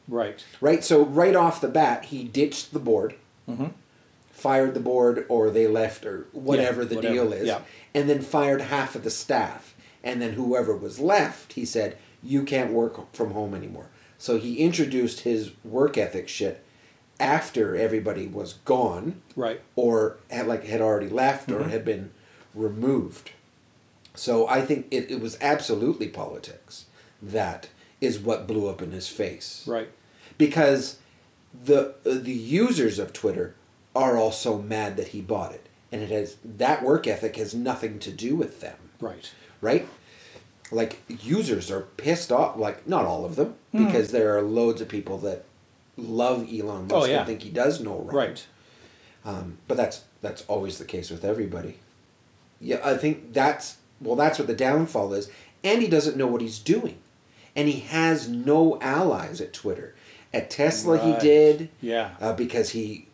Right. 0.07 0.43
Right? 0.61 0.83
So 0.83 1.03
right 1.03 1.35
off 1.35 1.59
the 1.59 1.67
bat, 1.67 2.05
he 2.05 2.23
ditched 2.23 2.71
the 2.73 2.79
board, 2.79 3.15
Mm-hmm. 3.49 3.67
Fired 4.37 4.75
the 4.75 4.79
board 4.79 5.25
or 5.29 5.49
they 5.49 5.65
left 5.67 6.05
or 6.05 6.27
whatever 6.31 6.85
the 6.85 6.95
whatever, 6.95 7.13
deal 7.13 7.33
is, 7.33 7.47
yeah. 7.47 7.61
and 7.95 8.07
then 8.07 8.21
fired 8.21 8.61
half 8.61 8.95
of 8.95 9.03
the 9.03 9.09
staff. 9.09 9.73
And 10.03 10.21
then 10.21 10.33
whoever 10.33 10.75
was 10.77 10.99
left, 10.99 11.53
he 11.53 11.65
said, 11.65 11.97
"You 12.21 12.43
can't 12.43 12.71
work 12.71 13.11
from 13.13 13.31
home 13.31 13.55
anymore." 13.55 13.87
So 14.19 14.37
he 14.37 14.57
introduced 14.59 15.21
his 15.21 15.51
work 15.63 15.97
ethic 15.97 16.27
shit 16.27 16.63
after 17.19 17.75
everybody 17.75 18.27
was 18.27 18.53
gone 18.63 19.21
Right. 19.35 19.59
or 19.75 20.17
had 20.29 20.47
like 20.47 20.65
had 20.65 20.81
already 20.81 21.09
left 21.09 21.51
or 21.51 21.61
Mhm. 21.61 21.69
had 21.71 21.83
been 21.83 22.11
removed. 22.53 23.31
So 24.13 24.47
I 24.47 24.61
think 24.61 24.85
it, 24.91 25.09
it 25.11 25.19
was 25.19 25.37
absolutely 25.41 26.07
politics 26.09 26.85
that 27.21 27.69
is 27.99 28.19
what 28.19 28.45
blew 28.47 28.67
up 28.69 28.81
in 28.83 28.91
his 28.91 29.07
face. 29.07 29.63
Right. 29.65 29.89
Because 30.37 30.97
the 31.65 31.95
uh, 32.05 32.19
the 32.21 32.33
users 32.33 32.99
of 32.99 33.13
Twitter 33.13 33.55
are 33.97 34.17
also 34.17 34.57
mad 34.61 34.95
that 34.97 35.09
he 35.09 35.21
bought 35.21 35.51
it. 35.53 35.65
And 35.91 36.01
it 36.01 36.09
has 36.11 36.35
that 36.43 36.83
work 36.83 37.07
ethic 37.07 37.35
has 37.37 37.53
nothing 37.53 37.99
to 37.99 38.11
do 38.11 38.35
with 38.35 38.61
them, 38.61 38.77
Right. 38.99 39.31
right? 39.61 39.87
Like 40.71 41.01
users 41.23 41.71
are 41.71 41.81
pissed 41.97 42.31
off 42.31 42.57
like 42.57 42.87
not 42.87 43.05
all 43.05 43.23
of 43.25 43.35
them 43.37 43.55
Mhm. 43.73 43.87
because 43.87 44.11
there 44.11 44.37
are 44.37 44.41
loads 44.41 44.81
of 44.81 44.89
people 44.89 45.17
that 45.19 45.43
love 45.95 46.47
Elon 46.53 46.83
Musk 46.87 46.93
Oh, 46.93 47.05
yeah. 47.05 47.19
and 47.19 47.27
think 47.27 47.41
he 47.43 47.49
does 47.49 47.79
no 47.79 47.91
wrong. 47.95 48.07
Right. 48.15 48.45
Um, 49.25 49.57
but 49.67 49.77
that's 49.77 50.01
that's 50.21 50.43
always 50.47 50.77
the 50.77 50.85
case 50.85 51.09
with 51.09 51.23
everybody. 51.23 51.77
Yeah, 52.59 52.79
I 52.83 52.97
think 52.97 53.33
that's 53.33 53.77
well, 54.01 54.15
that's 54.15 54.37
what 54.37 54.47
the 54.47 54.53
downfall 54.55 55.13
is. 55.13 55.29
And 55.63 55.81
he 55.81 55.87
doesn't 55.87 56.17
know 56.17 56.27
what 56.27 56.41
he's 56.41 56.59
doing, 56.59 56.97
and 57.55 57.67
he 57.67 57.79
has 57.79 58.27
no 58.27 58.77
allies 58.81 59.41
at 59.41 59.53
Twitter. 59.53 59.95
At 60.33 60.49
Tesla, 60.51 60.97
Right. 60.97 61.15
he 61.15 61.27
did 61.27 61.69
Yeah. 61.81 62.11
uh, 62.21 62.33
because 62.33 62.71
he 62.71 63.06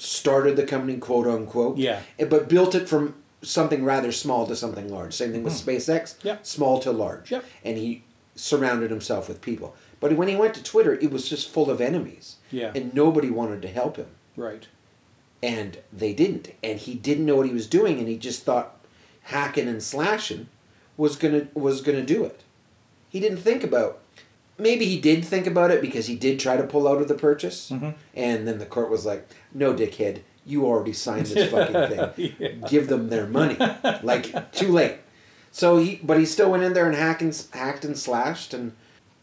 started 0.00 0.56
the 0.56 0.64
company, 0.64 0.96
quote 0.98 1.26
unquote. 1.26 1.76
Yeah. 1.78 2.00
eh, 2.18 2.24
But 2.24 2.48
built 2.48 2.74
it 2.74 2.88
from 2.88 3.14
something 3.42 3.84
rather 3.84 4.12
small 4.12 4.46
to 4.46 4.56
something 4.56 4.88
large. 4.90 5.14
Same 5.14 5.32
thing 5.32 5.42
with 5.42 5.54
SpaceX. 5.54 6.16
Mm-hmm. 6.16 6.26
Yep. 6.28 6.46
Small 6.46 6.78
to 6.80 6.90
large. 6.92 7.30
Yep. 7.30 7.44
And 7.64 7.76
he 7.78 8.02
surrounded 8.34 8.90
himself 8.90 9.28
with 9.28 9.40
people. 9.40 9.74
But 10.00 10.14
when 10.16 10.28
he 10.28 10.36
went 10.36 10.54
to 10.54 10.62
Twitter, 10.62 10.94
it 10.94 11.10
was 11.10 11.28
just 11.28 11.48
full 11.50 11.70
of 11.70 11.80
enemies. 11.80 12.36
Yeah. 12.50 12.72
And 12.74 12.94
nobody 12.94 13.30
wanted 13.30 13.60
to 13.62 13.68
help 13.68 13.96
him 13.96 14.06
Right. 14.36 14.66
and 15.42 15.78
they 15.92 16.12
didn't 16.12 16.52
and 16.62 16.78
he 16.78 16.94
didn't 16.94 17.26
know 17.26 17.36
what 17.36 17.46
he 17.46 17.52
was 17.52 17.66
doing 17.66 17.98
and 17.98 18.08
he 18.08 18.16
just 18.16 18.42
thought 18.44 18.76
hacking 19.24 19.68
and 19.68 19.82
slashing 19.82 20.48
was 20.96 21.16
gonna 21.16 21.48
was 21.54 21.80
gonna 21.80 22.02
do 22.04 22.24
it 22.24 22.42
he 23.08 23.20
didn't 23.20 23.38
think 23.38 23.62
about 23.64 23.98
maybe 24.60 24.84
he 24.86 25.00
did 25.00 25.24
think 25.24 25.46
about 25.46 25.70
it 25.70 25.80
because 25.80 26.06
he 26.06 26.14
did 26.14 26.38
try 26.38 26.56
to 26.56 26.62
pull 26.64 26.86
out 26.86 27.00
of 27.00 27.08
the 27.08 27.14
purchase 27.14 27.70
Mhm. 27.70 27.94
and 28.14 28.46
then 28.46 28.58
the 28.58 28.66
court 28.66 28.90
was 28.90 29.04
like 29.06 29.28
no 29.54 29.72
dickhead 29.74 30.20
you 30.46 30.64
already 30.66 30.92
signed 30.92 31.26
this 31.26 31.50
fucking 31.54 31.88
thing 32.14 32.34
Yeah. 32.38 32.48
give 32.68 32.88
them 32.88 33.08
their 33.08 33.26
money 33.26 33.56
like 34.02 34.52
too 34.52 34.72
late 34.72 34.96
so 35.52 35.78
he 35.78 36.00
but 36.02 36.18
he 36.18 36.26
still 36.26 36.50
went 36.50 36.62
in 36.62 36.72
there 36.74 36.86
and 36.86 36.94
hacked 36.96 37.22
and, 37.22 37.44
hacked 37.52 37.84
and 37.84 37.96
slashed 37.98 38.54
and 38.54 38.72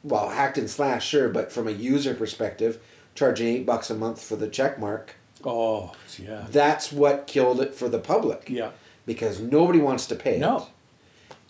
well 0.03 0.29
hacked 0.29 0.57
and 0.57 0.69
slashed 0.69 1.07
sure 1.09 1.29
but 1.29 1.51
from 1.51 1.67
a 1.67 1.71
user 1.71 2.13
perspective 2.13 2.79
charging 3.15 3.47
eight 3.47 3.65
bucks 3.65 3.89
a 3.89 3.95
month 3.95 4.21
for 4.21 4.35
the 4.35 4.47
check 4.47 4.79
mark 4.79 5.15
Oh, 5.45 5.93
yeah. 6.17 6.45
that's 6.49 6.91
what 6.91 7.27
killed 7.27 7.61
it 7.61 7.73
for 7.75 7.87
the 7.87 7.99
public 7.99 8.45
Yeah. 8.49 8.71
because 9.05 9.39
nobody 9.39 9.79
wants 9.79 10.05
to 10.07 10.15
pay 10.15 10.37
No. 10.39 10.57
it. 10.57 10.63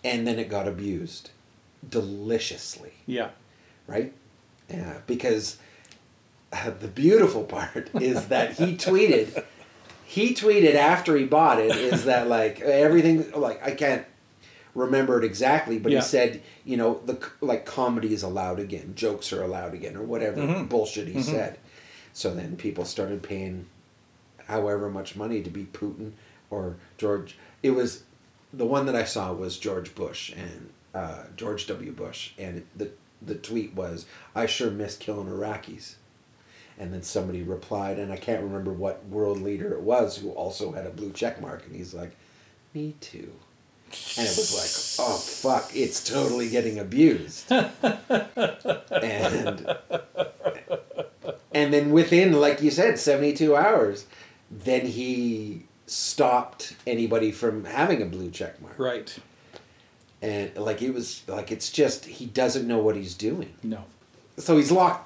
And 0.04 0.26
then 0.26 0.38
it 0.38 0.48
got 0.50 0.68
abused 0.68 1.30
deliciously, 1.88 2.92
Yeah. 3.06 3.30
Right? 3.88 4.12
Yeah, 4.70 4.98
because 5.08 5.58
uh, 6.52 6.70
the 6.70 6.86
beautiful 6.88 7.42
part 7.42 7.90
is 8.00 8.28
that 8.28 8.52
he 8.52 8.76
tweeted, 8.76 9.42
he 10.04 10.32
tweeted 10.34 10.74
after 10.76 11.16
he 11.16 11.24
bought 11.24 11.58
it, 11.58 11.74
is 11.74 12.04
that 12.04 12.28
like 12.28 12.60
everything, 12.60 13.28
like 13.32 13.60
I 13.66 13.72
can't 13.72 14.04
remember 14.74 15.18
it 15.18 15.24
exactly, 15.24 15.78
but 15.78 15.90
Yeah. 15.90 15.98
he 15.98 16.04
said, 16.04 16.42
you 16.64 16.76
know, 16.76 17.00
the 17.04 17.18
like 17.40 17.64
comedy 17.66 18.14
is 18.14 18.22
allowed 18.22 18.60
again, 18.60 18.92
jokes 18.94 19.32
are 19.32 19.42
allowed 19.42 19.74
again, 19.74 19.96
or 19.96 20.02
whatever 20.04 20.36
Mhm. 20.42 20.68
bullshit 20.68 21.08
he 21.08 21.18
Mhm. 21.18 21.24
said. 21.24 21.58
So 22.12 22.34
then 22.34 22.56
people 22.56 22.84
started 22.84 23.22
paying 23.22 23.66
however 24.46 24.88
much 24.90 25.16
money 25.16 25.42
to 25.42 25.50
be 25.50 25.64
Putin 25.64 26.12
or 26.50 26.76
George. 26.96 27.36
It 27.62 27.70
was 27.72 28.02
the 28.52 28.64
one 28.66 28.86
that 28.86 28.96
I 28.96 29.04
saw 29.04 29.32
was 29.32 29.58
George 29.58 29.94
Bush 29.94 30.32
and 30.32 30.70
uh, 30.94 31.24
George 31.36 31.66
W. 31.66 31.92
Bush, 31.92 32.30
and 32.38 32.64
the 32.74 32.90
the 33.20 33.34
tweet 33.34 33.74
was, 33.74 34.06
"I 34.34 34.46
sure 34.46 34.70
miss 34.70 34.96
killing 34.96 35.28
Iraqis." 35.28 35.94
And 36.78 36.94
then 36.94 37.02
somebody 37.02 37.42
replied, 37.42 37.98
and 37.98 38.12
I 38.12 38.16
can't 38.16 38.42
remember 38.42 38.72
what 38.72 39.04
world 39.06 39.40
leader 39.40 39.72
it 39.72 39.80
was 39.80 40.18
who 40.18 40.30
also 40.30 40.72
had 40.72 40.86
a 40.86 40.90
blue 40.90 41.12
check 41.12 41.40
mark, 41.40 41.66
and 41.66 41.74
he's 41.74 41.92
like, 41.92 42.12
"Me 42.72 42.94
too." 43.00 43.32
And 44.16 44.26
it 44.26 44.36
was 44.36 44.98
like, 44.98 45.06
"Oh 45.06 45.16
fuck, 45.16 45.74
it's 45.74 46.04
totally 46.04 46.50
getting 46.50 46.78
abused." 46.78 47.46
and 47.50 47.66
and 51.52 51.74
then 51.74 51.90
within, 51.90 52.34
like 52.34 52.62
you 52.62 52.70
said, 52.70 52.98
seventy 52.98 53.32
two 53.32 53.56
hours, 53.56 54.06
then 54.50 54.86
he 54.86 55.64
stopped 55.86 56.74
anybody 56.86 57.32
from 57.32 57.64
having 57.64 58.02
a 58.02 58.06
blue 58.06 58.30
check 58.30 58.60
mark. 58.60 58.78
Right. 58.78 59.18
And 60.20 60.54
like 60.56 60.82
it 60.82 60.92
was 60.92 61.22
like 61.28 61.52
it's 61.52 61.70
just 61.70 62.04
he 62.06 62.26
doesn't 62.26 62.66
know 62.66 62.78
what 62.78 62.96
he's 62.96 63.14
doing. 63.14 63.54
No. 63.62 63.84
So 64.36 64.56
he's 64.56 64.70
locked. 64.72 65.04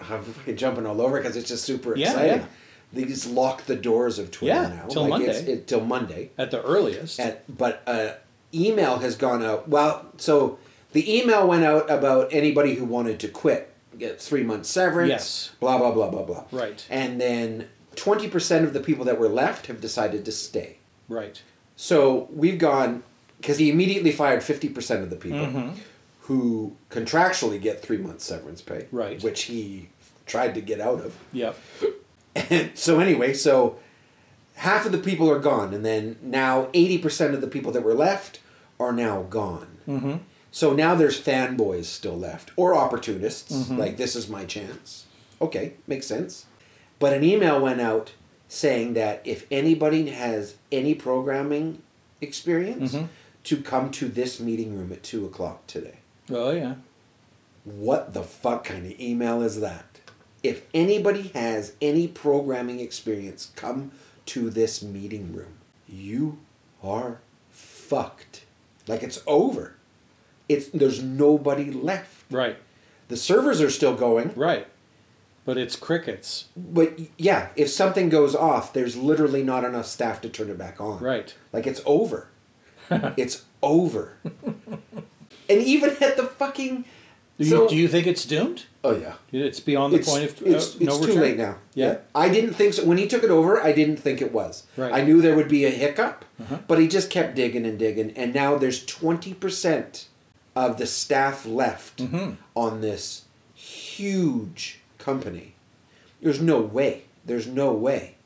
I'm 0.00 0.22
fucking 0.22 0.56
jumping 0.56 0.86
all 0.86 1.00
over 1.02 1.18
because 1.18 1.36
it's 1.36 1.48
just 1.48 1.64
super 1.64 1.94
Yeah, 1.96 2.08
exciting. 2.10 2.46
yeah. 2.92 3.04
He's 3.06 3.26
locked 3.26 3.66
the 3.66 3.76
doors 3.76 4.18
of 4.18 4.30
Twitter 4.30 4.54
Yeah, 4.54 4.68
now. 4.68 4.86
till 4.88 5.06
like 5.08 5.20
it's- 5.22 5.36
Monday. 5.38 5.52
It, 5.52 5.66
till 5.66 5.80
Monday. 5.84 6.30
At 6.38 6.50
the 6.50 6.62
earliest. 6.62 7.20
At, 7.20 7.44
but 7.56 7.82
uh, 7.86 8.14
email 8.54 8.98
has 8.98 9.14
gone 9.14 9.42
out. 9.44 9.68
Well, 9.68 10.06
so 10.16 10.58
the 10.92 11.18
email 11.20 11.46
went 11.46 11.64
out 11.64 11.90
about 11.90 12.32
anybody 12.32 12.74
who 12.76 12.84
wanted 12.86 13.20
to 13.20 13.28
quit, 13.28 13.72
get 13.98 14.20
three 14.20 14.42
months 14.42 14.68
severance. 14.70 15.10
Yes. 15.10 15.50
Blah 15.60 15.76
blah 15.78 15.92
blah 15.92 16.08
blah 16.10 16.22
blah. 16.24 16.44
Right. 16.50 16.84
And 16.88 17.20
then 17.20 17.68
twenty 17.94 18.26
percent 18.28 18.64
of 18.64 18.72
the 18.72 18.80
people 18.80 19.04
that 19.04 19.18
were 19.20 19.28
left 19.28 19.66
have 19.66 19.80
decided 19.82 20.24
to 20.24 20.32
stay. 20.32 20.78
right. 21.08 21.42
So 21.76 22.28
we've 22.32 22.58
gone 22.58 23.02
because 23.40 23.58
he 23.58 23.70
immediately 23.70 24.12
fired 24.12 24.42
fifty 24.42 24.68
percent 24.68 25.02
of 25.02 25.10
the 25.10 25.16
people 25.16 25.38
Mhm. 25.40 25.74
who 26.22 26.76
contractually 26.90 27.60
get 27.60 27.82
three 27.82 27.98
months 27.98 28.24
severance 28.24 28.60
pay, 28.62 28.86
Right. 28.92 29.22
Which 29.22 29.42
he 29.42 29.88
tried 30.26 30.54
to 30.54 30.60
get 30.60 30.80
out 30.80 31.00
of. 31.00 31.14
Yep. 31.32 31.56
And 32.50 32.70
so 32.74 33.00
anyway, 33.00 33.32
so 33.34 33.76
half 34.54 34.86
of 34.86 34.92
the 34.92 34.98
people 34.98 35.28
are 35.30 35.38
gone, 35.40 35.74
and 35.74 35.84
then 35.84 36.16
now 36.22 36.68
eighty 36.74 36.98
percent 36.98 37.34
of 37.34 37.40
the 37.40 37.48
people 37.48 37.72
that 37.72 37.82
were 37.82 37.94
left 37.94 38.40
are 38.78 38.92
now 38.92 39.22
gone. 39.22 39.78
Mm-hmm. 39.88 40.14
So 40.52 40.72
now 40.72 40.94
there's 40.94 41.20
fanboys 41.20 41.84
still 41.86 42.18
left, 42.18 42.50
or 42.56 42.74
opportunists, 42.74 43.52
Mhm. 43.52 43.78
like 43.78 43.96
this 43.96 44.14
is 44.16 44.28
my 44.28 44.44
chance. 44.44 45.04
Okay, 45.40 45.74
makes 45.86 46.06
sense. 46.06 46.46
But 46.98 47.12
an 47.12 47.24
email 47.24 47.60
went 47.60 47.80
out 47.80 48.12
saying 48.48 48.94
that 48.94 49.22
if 49.24 49.46
anybody 49.50 50.10
has 50.10 50.54
any 50.72 50.94
programming 50.94 51.82
experience, 52.20 52.92
Mhm. 52.94 53.08
To 53.44 53.56
come 53.62 53.90
to 53.92 54.08
this 54.08 54.40
meeting 54.40 54.76
room 54.76 54.92
at 54.92 55.02
two 55.02 55.24
o'clock 55.26 55.66
today. 55.66 55.98
Oh 56.30 56.50
yeah. 56.50 56.74
What 57.64 58.14
the 58.14 58.22
fuck 58.22 58.64
kind 58.64 58.86
of 58.90 58.98
email 59.00 59.42
is 59.42 59.60
that? 59.60 60.00
If 60.42 60.62
anybody 60.72 61.28
has 61.34 61.74
any 61.82 62.08
programming 62.08 62.80
experience, 62.80 63.52
come 63.56 63.92
to 64.26 64.48
this 64.48 64.82
meeting 64.82 65.34
room. 65.34 65.54
You 65.86 66.38
are 66.82 67.20
fucked. 67.50 68.44
Like 68.86 69.02
it's 69.02 69.22
over. 69.26 69.74
It's 70.48 70.68
there's 70.68 71.02
nobody 71.02 71.70
left. 71.70 72.24
Right. 72.32 72.56
The 73.08 73.16
servers 73.16 73.60
are 73.60 73.70
still 73.70 73.94
going, 73.94 74.32
Right. 74.34 74.66
But 75.44 75.56
it's 75.58 75.74
crickets. 75.74 76.46
but 76.56 76.98
yeah, 77.18 77.48
if 77.56 77.70
something 77.70 78.08
goes 78.08 78.34
off, 78.36 78.72
there's 78.72 78.96
literally 78.96 79.42
not 79.42 79.64
enough 79.64 79.86
staff 79.86 80.20
to 80.20 80.28
turn 80.28 80.48
it 80.50 80.58
back 80.58 80.80
on. 80.80 81.00
Right. 81.02 81.34
Like 81.52 81.66
it's 81.66 81.80
over. 81.84 82.28
it's 83.16 83.44
over. 83.62 84.14
and 85.48 85.62
even 85.62 85.90
at 86.00 86.16
the 86.16 86.24
fucking. 86.24 86.84
Do 87.38 87.44
you, 87.46 87.50
so- 87.50 87.68
do 87.68 87.76
you 87.76 87.88
think 87.88 88.06
it's 88.06 88.24
doomed? 88.26 88.64
Oh 88.84 88.96
yeah. 88.96 89.14
It's 89.32 89.60
beyond 89.60 89.92
the 89.94 89.98
it's, 89.98 90.08
point 90.10 90.24
of 90.24 90.42
uh, 90.42 90.56
it's, 90.56 90.78
no 90.80 90.92
it's 90.92 91.00
return. 91.00 91.14
too 91.16 91.20
late 91.22 91.36
now. 91.38 91.56
Yeah. 91.74 91.98
I 92.14 92.28
didn't 92.28 92.54
think 92.54 92.74
so. 92.74 92.84
When 92.84 92.98
he 92.98 93.06
took 93.06 93.22
it 93.22 93.30
over, 93.30 93.62
I 93.62 93.72
didn't 93.72 93.96
think 93.98 94.20
it 94.22 94.32
was. 94.32 94.64
Right. 94.76 94.92
I 94.92 95.02
knew 95.02 95.20
there 95.22 95.36
would 95.36 95.48
be 95.48 95.64
a 95.64 95.70
hiccup, 95.70 96.24
Uh-huh. 96.40 96.58
but 96.68 96.78
he 96.78 96.88
just 96.88 97.10
kept 97.10 97.34
digging 97.34 97.64
and 97.66 97.78
digging, 97.78 98.10
and 98.12 98.34
now 98.34 98.56
there's 98.56 98.84
twenty 98.84 99.32
percent 99.34 100.06
of 100.56 100.76
the 100.78 100.86
staff 100.86 101.46
left 101.46 101.98
Mhm. 101.98 102.36
on 102.56 102.80
this 102.80 103.22
huge 103.54 104.80
company. 104.98 105.54
There's 106.22 106.40
no 106.40 106.60
way. 106.60 107.04
There's 107.24 107.46
no 107.46 107.72
way. 107.72 108.16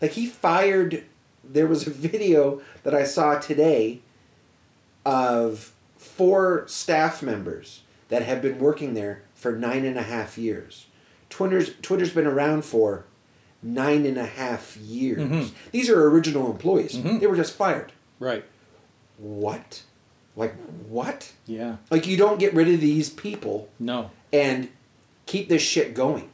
Like 0.00 0.12
he 0.12 0.26
fired. 0.26 1.04
There 1.44 1.66
was 1.66 1.86
a 1.86 1.90
video 1.90 2.60
that 2.82 2.94
I 2.94 3.04
saw 3.04 3.38
today 3.38 4.00
of 5.04 5.72
four 5.96 6.64
staff 6.68 7.22
members 7.22 7.82
that 8.08 8.22
have 8.22 8.42
been 8.42 8.58
working 8.58 8.94
there 8.94 9.22
for 9.34 9.52
nine 9.52 9.84
and 9.84 9.98
a 9.98 10.02
half 10.02 10.38
years. 10.38 10.86
Twitter's 11.30 11.72
Twitter's 11.82 12.12
been 12.12 12.26
around 12.26 12.64
for 12.64 13.04
nine 13.62 14.04
and 14.06 14.18
a 14.18 14.26
half 14.26 14.76
years. 14.76 15.20
Mhm. 15.22 15.50
These 15.72 15.88
are 15.88 16.06
original 16.08 16.50
employees. 16.50 16.94
Mhm. 16.96 17.20
They 17.20 17.26
were 17.26 17.36
just 17.36 17.54
fired. 17.54 17.92
Right. 18.20 18.44
What? 19.18 19.82
Like 20.36 20.54
what? 20.88 21.32
Yeah. 21.46 21.76
Like 21.90 22.06
you 22.06 22.16
don't 22.16 22.38
get 22.38 22.54
rid 22.54 22.68
of 22.68 22.80
these 22.80 23.08
people 23.08 23.68
No. 23.78 24.10
and 24.32 24.68
keep 25.26 25.48
this 25.48 25.62
shit 25.62 25.94
going. 25.94 26.28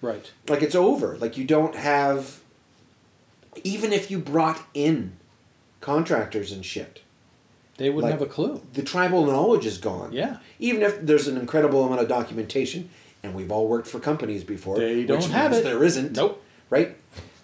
Right. 0.00 0.30
Like 0.48 0.62
it's 0.62 0.74
over. 0.74 1.16
Like 1.18 1.36
you 1.36 1.44
don't 1.44 1.74
have 1.74 2.40
even 3.62 3.92
if 3.92 4.10
you 4.10 4.18
brought 4.18 4.62
in 4.74 5.12
contractors 5.80 6.50
and 6.52 6.64
shit, 6.64 7.00
They 7.76 7.90
wouldn't 7.90 8.12
Like- 8.12 8.20
have 8.20 8.28
a 8.28 8.32
clue. 8.32 8.62
the 8.72 8.82
tribal 8.82 9.26
knowledge 9.26 9.66
is 9.66 9.78
gone. 9.78 10.12
Yeah. 10.12 10.36
Even 10.60 10.82
if 10.82 11.04
there's 11.04 11.26
an 11.26 11.36
incredible 11.36 11.84
amount 11.84 12.00
of 12.02 12.08
documentation, 12.08 12.88
and 13.22 13.34
we've 13.34 13.50
all 13.50 13.66
worked 13.66 13.88
for 13.88 13.98
companies 13.98 14.44
before, 14.44 14.78
They 14.78 15.02
don't 15.02 15.24
have 15.24 15.52
it. 15.52 15.64
There 15.64 15.82
isn't. 15.82 16.12
Nope. 16.16 16.40
Right? 16.70 16.94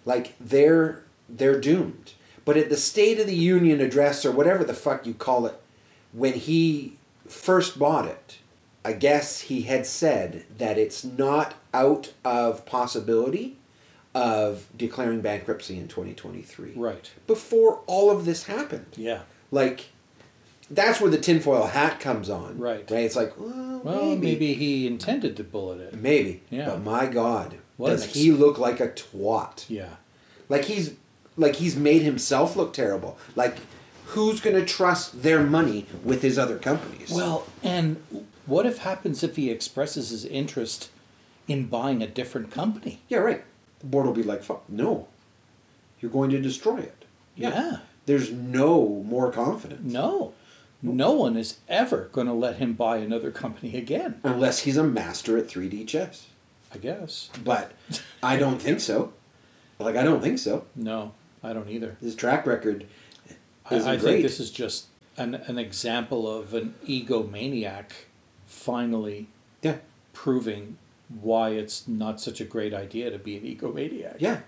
Like 0.06 0.34
they're 0.40 1.02
they're 1.28 1.60
doomed. 1.60 2.12
But 2.44 2.56
at 2.56 2.68
the 2.70 2.76
State 2.76 3.18
of 3.20 3.26
the 3.26 3.34
Union 3.36 3.80
address 3.80 4.24
or 4.24 4.30
whatever 4.32 4.62
the 4.64 4.74
fuck 4.74 5.04
you 5.06 5.14
call 5.14 5.46
it, 5.46 5.54
when 6.12 6.34
he 6.34 6.96
first 7.28 7.78
bought 7.78 8.06
it, 8.06 8.38
I 8.84 8.92
guess 8.94 9.40
he 9.42 9.62
had 9.62 9.84
said 9.86 10.44
that 10.58 10.78
it's 10.78 11.04
not 11.04 11.54
out 11.74 12.12
of 12.24 12.64
possibility 12.66 13.56
of 14.14 14.66
declaring 14.76 15.20
bankruptcy 15.20 15.78
in 15.78 15.86
2023. 15.88 16.72
Right. 16.74 17.10
Before 17.26 17.80
all 17.86 18.10
of 18.10 18.24
this 18.24 18.44
happened 18.44 18.86
Yeah. 18.96 19.20
like 19.50 19.86
that's 20.72 21.00
where 21.00 21.10
the 21.10 21.18
tinfoil 21.18 21.66
hat 21.66 21.98
comes 21.98 22.30
on. 22.30 22.58
Right. 22.58 22.88
Right. 22.90 23.04
It's 23.04 23.16
like, 23.16 23.38
well, 23.38 23.80
Well, 23.84 24.04
maybe. 24.10 24.20
maybe. 24.26 24.54
he 24.54 24.86
intended 24.86 25.36
to 25.38 25.44
bullet 25.44 25.80
it. 25.80 25.94
Maybe. 25.94 26.42
Yeah. 26.50 26.66
But 26.70 26.82
my 26.84 27.06
God, 27.06 27.56
What 27.76 27.90
does 27.90 28.04
ex- 28.04 28.14
he 28.14 28.30
look 28.30 28.56
like 28.58 28.78
a 28.80 28.88
twat? 28.88 29.64
Yeah. 29.68 29.96
Like 30.48 30.66
he's 30.66 30.94
like 31.36 31.56
he's 31.56 31.74
made 31.76 32.02
himself 32.02 32.54
look 32.56 32.72
terrible. 32.72 33.16
Like 33.36 33.56
who's 34.06 34.40
gonna 34.40 34.64
trust 34.64 35.22
their 35.22 35.42
money 35.42 35.86
with 36.04 36.22
his 36.22 36.36
other 36.38 36.58
companies? 36.58 37.10
Well, 37.10 37.46
and 37.62 37.96
what 38.46 38.66
if 38.66 38.78
happens 38.78 39.22
if 39.22 39.36
he 39.36 39.50
expresses 39.50 40.10
his 40.10 40.24
interest 40.24 40.90
in 41.48 41.66
buying 41.66 42.02
a 42.02 42.06
different 42.08 42.50
company? 42.50 43.00
yeah, 43.08 43.18
right. 43.18 43.44
The 43.80 43.86
board 43.86 44.06
will 44.06 44.12
be 44.12 44.22
like, 44.22 44.42
fuck, 44.42 44.62
no. 44.68 45.08
You're 46.00 46.10
going 46.10 46.30
to 46.30 46.40
destroy 46.40 46.78
it. 46.78 47.04
Yeah. 47.34 47.78
There's 48.06 48.30
no 48.30 49.02
more 49.06 49.30
confidence. 49.30 49.82
No. 49.82 50.32
No 50.82 51.12
one 51.12 51.36
is 51.36 51.58
ever 51.68 52.08
going 52.12 52.26
to 52.26 52.32
let 52.32 52.56
him 52.56 52.72
buy 52.72 52.98
another 52.98 53.30
company 53.30 53.76
again. 53.76 54.20
Unless 54.24 54.60
he's 54.60 54.76
a 54.76 54.84
master 54.84 55.36
at 55.36 55.46
3D 55.46 55.86
chess. 55.86 56.26
I 56.72 56.78
guess. 56.78 57.30
But 57.42 57.72
I 58.22 58.36
don't 58.36 58.60
think 58.60 58.80
so. 58.80 59.12
Like 59.78 59.96
I 59.96 60.02
don't 60.02 60.20
think 60.20 60.38
so. 60.38 60.66
No, 60.76 61.12
I 61.42 61.52
don't 61.52 61.68
either. 61.68 61.96
His 62.00 62.14
track 62.14 62.46
record 62.46 62.86
I, 63.68 63.74
isn't 63.76 63.90
I 63.90 63.98
think 63.98 64.22
this 64.22 64.38
is 64.38 64.50
just 64.50 64.86
an, 65.16 65.34
an 65.34 65.58
example 65.58 66.30
of 66.30 66.54
an 66.54 66.74
egomaniac 66.86 67.92
finally 68.46 69.28
yeah. 69.62 69.76
proving 70.12 70.76
why 71.20 71.50
it's 71.50 71.88
not 71.88 72.20
such 72.20 72.40
a 72.40 72.44
great 72.44 72.72
idea 72.72 73.10
to 73.10 73.18
be 73.18 73.36
an 73.36 73.42
egomaniac. 73.44 74.16
Yeah. 74.18 74.40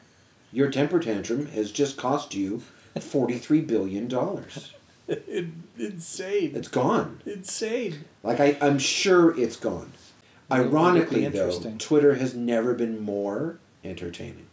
Your 0.52 0.70
temper 0.70 1.00
tantrum 1.00 1.46
has 1.46 1.72
just 1.72 1.96
cost 1.96 2.34
you 2.34 2.62
$43 2.96 3.66
billion. 3.66 4.08
Insane. 5.78 6.52
It's 6.54 6.68
gone. 6.68 7.20
insane. 7.26 8.04
Like, 8.22 8.40
I, 8.40 8.56
I'm 8.60 8.78
sure 8.78 9.38
it's 9.38 9.56
gone. 9.56 9.92
Ironically, 10.50 11.26
though. 11.28 11.58
Twitter 11.78 12.14
has 12.16 12.34
never 12.34 12.74
been 12.74 13.00
more 13.00 13.58
entertaining. 13.82 14.46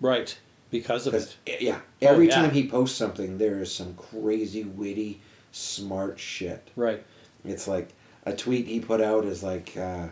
Right. 0.00 0.38
Because 0.70 1.06
of 1.06 1.14
it. 1.14 1.36
yeah, 1.60 1.80
Oh, 2.02 2.06
every 2.06 2.28
yeah. 2.28 2.36
time 2.36 2.50
he 2.52 2.68
posts 2.68 2.96
something, 2.96 3.38
there 3.38 3.60
is 3.60 3.72
some 3.74 3.94
crazy, 3.94 4.62
witty, 4.62 5.20
smart 5.50 6.18
shit. 6.20 6.70
Right. 6.76 7.04
It's 7.44 7.66
like 7.66 7.88
a 8.24 8.32
tweet 8.34 8.66
he 8.68 8.78
put 8.78 9.00
out 9.00 9.24
is 9.24 9.42
like, 9.42 9.76
uh, 9.76 10.08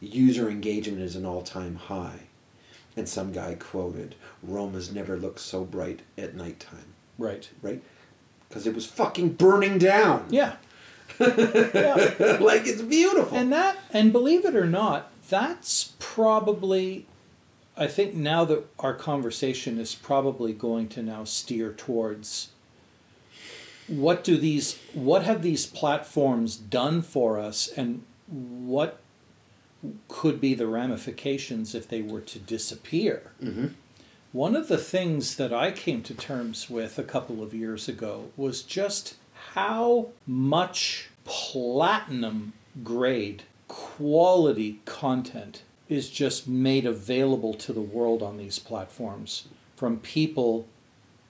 user 0.00 0.48
engagement 0.48 1.02
is 1.02 1.16
an 1.16 1.26
all 1.26 1.42
time 1.42 1.76
high. 1.76 2.20
And 2.96 3.08
some 3.08 3.32
guy 3.32 3.54
quoted, 3.54 4.14
Rome 4.42 4.74
has 4.74 4.92
never 4.92 5.16
looked 5.16 5.40
so 5.40 5.64
bright 5.64 6.00
at 6.18 6.34
nighttime. 6.34 6.94
Right. 7.18 7.48
right? 7.62 7.82
Because 8.48 8.66
it 8.66 8.74
was 8.74 8.86
fucking 8.86 9.34
burning 9.34 9.78
down. 9.78 10.26
Yeah. 10.30 10.56
yeah. 11.20 12.38
like 12.40 12.66
it's 12.66 12.82
beautiful. 12.82 13.36
And 13.36 13.52
that, 13.52 13.78
and 13.92 14.12
believe 14.12 14.44
it 14.44 14.56
or 14.56 14.66
not, 14.66 15.10
that's 15.28 15.92
probably, 15.98 17.06
I 17.76 17.86
think 17.86 18.14
now 18.14 18.44
that 18.46 18.64
our 18.78 18.94
conversation 18.94 19.78
is 19.78 19.94
probably 19.94 20.52
going 20.52 20.88
to 20.88 21.02
now 21.02 21.24
steer 21.24 21.72
towards 21.72 22.48
what 23.86 24.24
do 24.24 24.36
these, 24.36 24.78
what 24.94 25.22
have 25.24 25.42
these 25.42 25.66
platforms 25.66 26.56
done 26.56 27.02
for 27.02 27.38
us 27.38 27.68
and 27.68 28.02
what 28.26 29.00
could 30.08 30.40
be 30.40 30.54
the 30.54 30.66
ramifications 30.66 31.74
if 31.74 31.88
they 31.88 32.02
were 32.02 32.20
to 32.20 32.38
disappear? 32.38 33.32
mm-hmm. 33.42 33.68
One 34.32 34.54
of 34.54 34.68
the 34.68 34.78
things 34.78 35.34
that 35.36 35.52
I 35.52 35.72
came 35.72 36.02
to 36.04 36.14
terms 36.14 36.70
with 36.70 37.00
a 37.00 37.02
couple 37.02 37.42
of 37.42 37.52
years 37.52 37.88
ago 37.88 38.30
was 38.36 38.62
just 38.62 39.16
how 39.54 40.08
much 40.24 41.10
platinum 41.24 42.52
grade 42.84 43.42
quality 43.66 44.80
content 44.84 45.62
is 45.88 46.08
just 46.08 46.46
made 46.46 46.86
available 46.86 47.54
to 47.54 47.72
the 47.72 47.80
world 47.80 48.22
on 48.22 48.36
these 48.36 48.60
platforms 48.60 49.48
from 49.76 49.98
people 49.98 50.68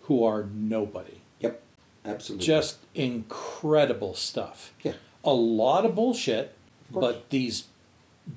who 0.02 0.22
are 0.22 0.44
nobody. 0.52 1.20
Yep, 1.40 1.62
absolutely. 2.04 2.46
Just 2.46 2.78
incredible 2.94 4.14
stuff. 4.14 4.74
yeah, 4.82 4.92
A 5.24 5.32
lot 5.32 5.86
of 5.86 5.94
bullshit, 5.94 6.54
Of 6.94 7.00
but 7.00 7.30
these 7.30 7.64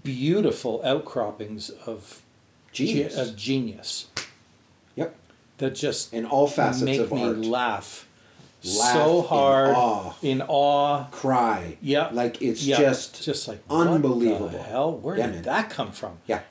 beautiful 0.04 0.82
outcroppings 0.84 1.70
of 1.86 2.22
ge- 2.72 2.78
genius. 2.78 3.18
of 3.18 3.36
genius 3.36 4.08
yep, 4.96 5.16
that 5.58 5.76
just 5.76 6.14
in 6.14 6.26
all 6.26 6.48
facets 6.48 6.84
make 6.84 7.00
of 7.00 7.12
me 7.12 7.24
art. 7.24 7.38
laugh, 7.38 8.08
Laugh 8.64 8.94
so 8.94 9.20
in 9.20 9.26
hard 9.28 9.70
awe. 9.76 10.14
in 10.22 10.42
awe. 10.48 11.06
Cry. 11.12 11.78
Yeah, 11.82 12.10
like 12.12 12.42
it's 12.42 12.64
yeah, 12.66 12.78
just 12.80 13.24
just 13.24 13.48
like 13.48 13.62
unbelievable. 13.70 14.50
Hell, 14.64 14.94
where 14.98 15.18
Yeah, 15.18 15.26
did 15.28 15.34
man. 15.36 15.44
that 15.44 15.70
come 15.70 15.92
from? 15.92 16.18
yeah. 16.28 16.42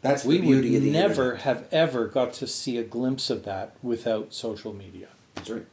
That's 0.00 0.24
we 0.24 0.40
would 0.40 0.64
never 0.64 1.32
internet. 1.32 1.40
have 1.42 1.66
ever 1.72 2.06
got 2.06 2.32
to 2.34 2.46
see 2.46 2.78
a 2.78 2.84
glimpse 2.84 3.30
of 3.30 3.44
that 3.44 3.74
without 3.82 4.32
social 4.32 4.72
media. 4.72 5.08
That's 5.34 5.50
right. 5.50 5.66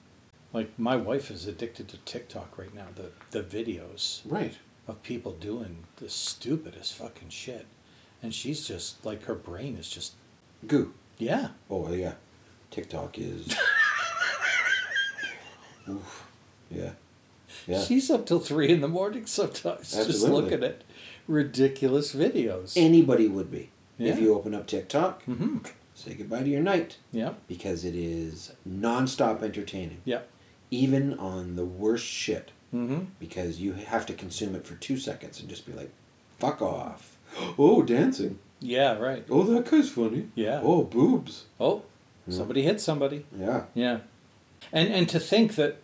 Like 0.51 0.71
my 0.79 0.95
wife 0.95 1.29
is 1.29 1.45
addicted 1.45 1.87
to 1.89 1.97
TikTok 1.97 2.57
right 2.57 2.73
now. 2.73 2.87
The 2.95 3.11
the 3.29 3.43
videos 3.43 4.21
Right. 4.25 4.55
Of 4.87 5.01
people 5.03 5.31
doing 5.33 5.83
the 5.97 6.09
stupidest 6.09 6.93
fucking 6.95 7.29
shit, 7.29 7.65
and 8.21 8.33
she's 8.33 8.67
just 8.67 9.05
like 9.05 9.23
her 9.23 9.35
brain 9.35 9.77
is 9.77 9.89
just 9.89 10.13
Goo. 10.67 10.93
yeah. 11.17 11.49
Oh 11.69 11.91
yeah, 11.93 12.13
TikTok 12.71 13.17
is. 13.19 13.55
Oof. 15.89 16.27
Yeah. 16.71 16.91
Yeah. 17.67 17.81
She's 17.83 18.09
up 18.09 18.25
till 18.25 18.39
three 18.39 18.69
in 18.69 18.81
the 18.81 18.87
morning 18.87 19.25
sometimes, 19.25 19.91
just 19.91 20.09
Absolutely. 20.09 20.41
looking 20.41 20.63
at 20.63 20.81
ridiculous 21.27 22.13
videos. 22.13 22.73
Anybody 22.75 23.27
would 23.27 23.51
be 23.51 23.69
if 23.99 24.19
you 24.19 24.33
open 24.35 24.53
up 24.53 24.67
TikTok. 24.67 25.23
hmm 25.23 25.57
Say 25.93 26.13
goodbye 26.15 26.43
to 26.43 26.49
your 26.49 26.61
night 26.61 26.97
Yeah, 27.13 27.33
because 27.47 27.85
it 27.85 27.95
is 27.95 28.51
nonstop 28.67 29.41
entertaining, 29.41 30.01
yeah. 30.03 30.21
even 30.69 31.17
on 31.17 31.55
the 31.55 31.63
worst 31.63 32.05
shit. 32.05 32.51
Mm-hmm. 32.73 33.05
Because 33.19 33.59
you 33.61 33.73
have 33.73 34.05
to 34.07 34.13
consume 34.13 34.55
it 34.55 34.65
for 34.65 34.75
two 34.75 34.97
seconds 34.97 35.39
and 35.39 35.47
just 35.49 35.65
be 35.65 35.73
like, 35.73 35.91
"Fuck 36.39 36.61
off." 36.61 37.17
Oh, 37.57 37.81
dancing. 37.83 38.39
Yeah, 38.61 38.97
right. 38.97 39.25
Oh, 39.29 39.43
that 39.43 39.69
guy's 39.69 39.89
funny. 39.89 40.29
Yeah. 40.35 40.61
Oh, 40.63 40.83
boobs. 40.83 41.45
Oh, 41.59 41.83
Yeah. 42.27 42.37
somebody 42.37 42.61
hit 42.63 42.79
somebody. 42.81 43.25
Yeah. 43.37 43.63
Yeah, 43.73 43.99
and 44.71 44.87
and 44.93 45.07
to 45.09 45.19
think 45.19 45.55
that 45.55 45.77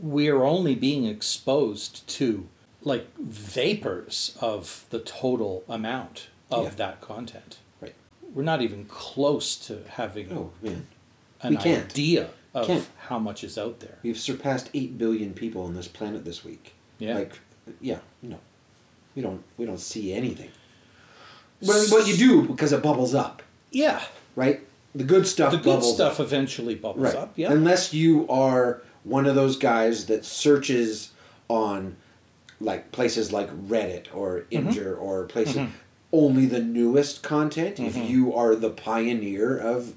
we 0.00 0.28
are 0.28 0.44
only 0.44 0.74
being 0.74 1.04
exposed 1.04 2.06
to 2.18 2.46
like 2.82 3.06
vapors 3.18 4.36
of 4.40 4.86
the 4.90 4.98
total 5.00 5.64
amount 5.68 6.28
of 6.50 6.64
Yeah. 6.64 6.70
that 6.76 7.00
content. 7.00 7.58
Right. 7.80 7.94
We're 8.34 8.42
not 8.44 8.62
even 8.62 8.84
close 8.86 9.56
to 9.66 9.82
having 9.88 10.32
Oh 10.32 10.52
man, 10.62 10.86
an 11.42 11.50
we 11.50 11.56
can't. 11.56 11.90
idea 11.90 12.30
of 12.54 12.88
how 13.08 13.18
much 13.18 13.44
is 13.44 13.56
out 13.58 13.80
there. 13.80 13.98
we've 14.02 14.18
surpassed 14.18 14.70
eight 14.74 14.98
billion 14.98 15.32
people 15.34 15.62
on 15.62 15.74
this 15.74 15.88
planet 15.88 16.24
this 16.24 16.44
week. 16.44 16.74
Yeah. 16.98 17.14
Like, 17.14 17.38
yeah, 17.80 17.98
no, 18.22 18.38
we 19.14 19.22
don't. 19.22 19.42
We 19.56 19.66
don't 19.66 19.78
see 19.80 20.12
anything. 20.12 20.50
But, 21.60 21.88
what 21.90 22.06
you 22.08 22.16
do 22.16 22.42
because 22.42 22.72
it 22.72 22.82
bubbles 22.82 23.14
up, 23.14 23.42
Yeah. 23.70 24.00
right? 24.34 24.60
The 24.94 25.04
good 25.04 25.26
stuff. 25.26 25.52
The 25.52 25.58
good 25.58 25.84
stuff 25.84 26.18
up. 26.18 26.26
eventually 26.26 26.74
bubbles 26.74 27.04
right? 27.04 27.14
up. 27.14 27.32
Yeah. 27.36 27.52
Unless 27.52 27.92
you 27.94 28.26
are 28.28 28.82
one 29.04 29.26
of 29.26 29.34
those 29.34 29.56
guys 29.56 30.06
that 30.06 30.24
searches 30.24 31.12
on, 31.48 31.96
like 32.60 32.90
places 32.92 33.32
like 33.32 33.48
Reddit 33.68 34.06
or 34.14 34.46
Mm-hmm. 34.50 34.68
Imgur 34.70 34.98
or 35.00 35.24
places 35.26 35.68
only 36.12 36.46
the 36.46 36.60
newest 36.60 37.22
content. 37.22 37.78
If 37.78 37.94
Mm-hmm. 37.94 38.10
you 38.10 38.34
are 38.34 38.56
the 38.56 38.70
pioneer 38.70 39.56
of, 39.56 39.94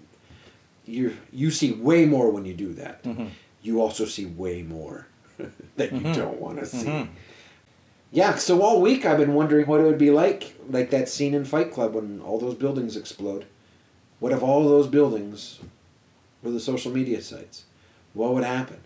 you 0.86 1.18
you 1.32 1.52
see 1.52 1.72
way 1.72 2.06
more 2.06 2.30
when 2.30 2.46
you 2.46 2.54
do 2.54 2.74
that. 2.74 3.04
Mm-hmm. 3.04 3.28
You 3.62 3.82
also 3.82 4.06
see 4.06 4.26
way 4.26 4.62
more 4.64 5.08
that 5.78 5.94
you 5.94 6.02
don't 6.14 6.40
want 6.40 6.60
to 6.60 6.66
see. 6.66 7.10
Yeah, 8.12 8.36
so 8.36 8.62
all 8.62 8.80
week 8.80 9.06
I've 9.06 9.18
been 9.18 9.34
wondering 9.34 9.66
what 9.66 9.80
it 9.80 9.86
would 9.86 9.98
be 9.98 10.12
like, 10.12 10.54
like 10.70 10.92
that 10.92 11.10
scene 11.10 11.34
in 11.34 11.46
Fight 11.46 11.72
Club 11.72 11.96
when 11.96 12.22
all 12.22 12.38
those 12.38 12.54
buildings 12.54 12.96
explode. 12.96 13.46
What 14.20 14.32
if 14.32 14.44
all 14.44 14.64
those 14.68 14.88
buildings 14.88 15.60
were 16.44 16.52
the 16.52 16.60
social 16.60 16.92
media 16.92 17.24
sites? 17.24 17.66
What 18.14 18.34
would 18.34 18.44
happen? 18.44 18.82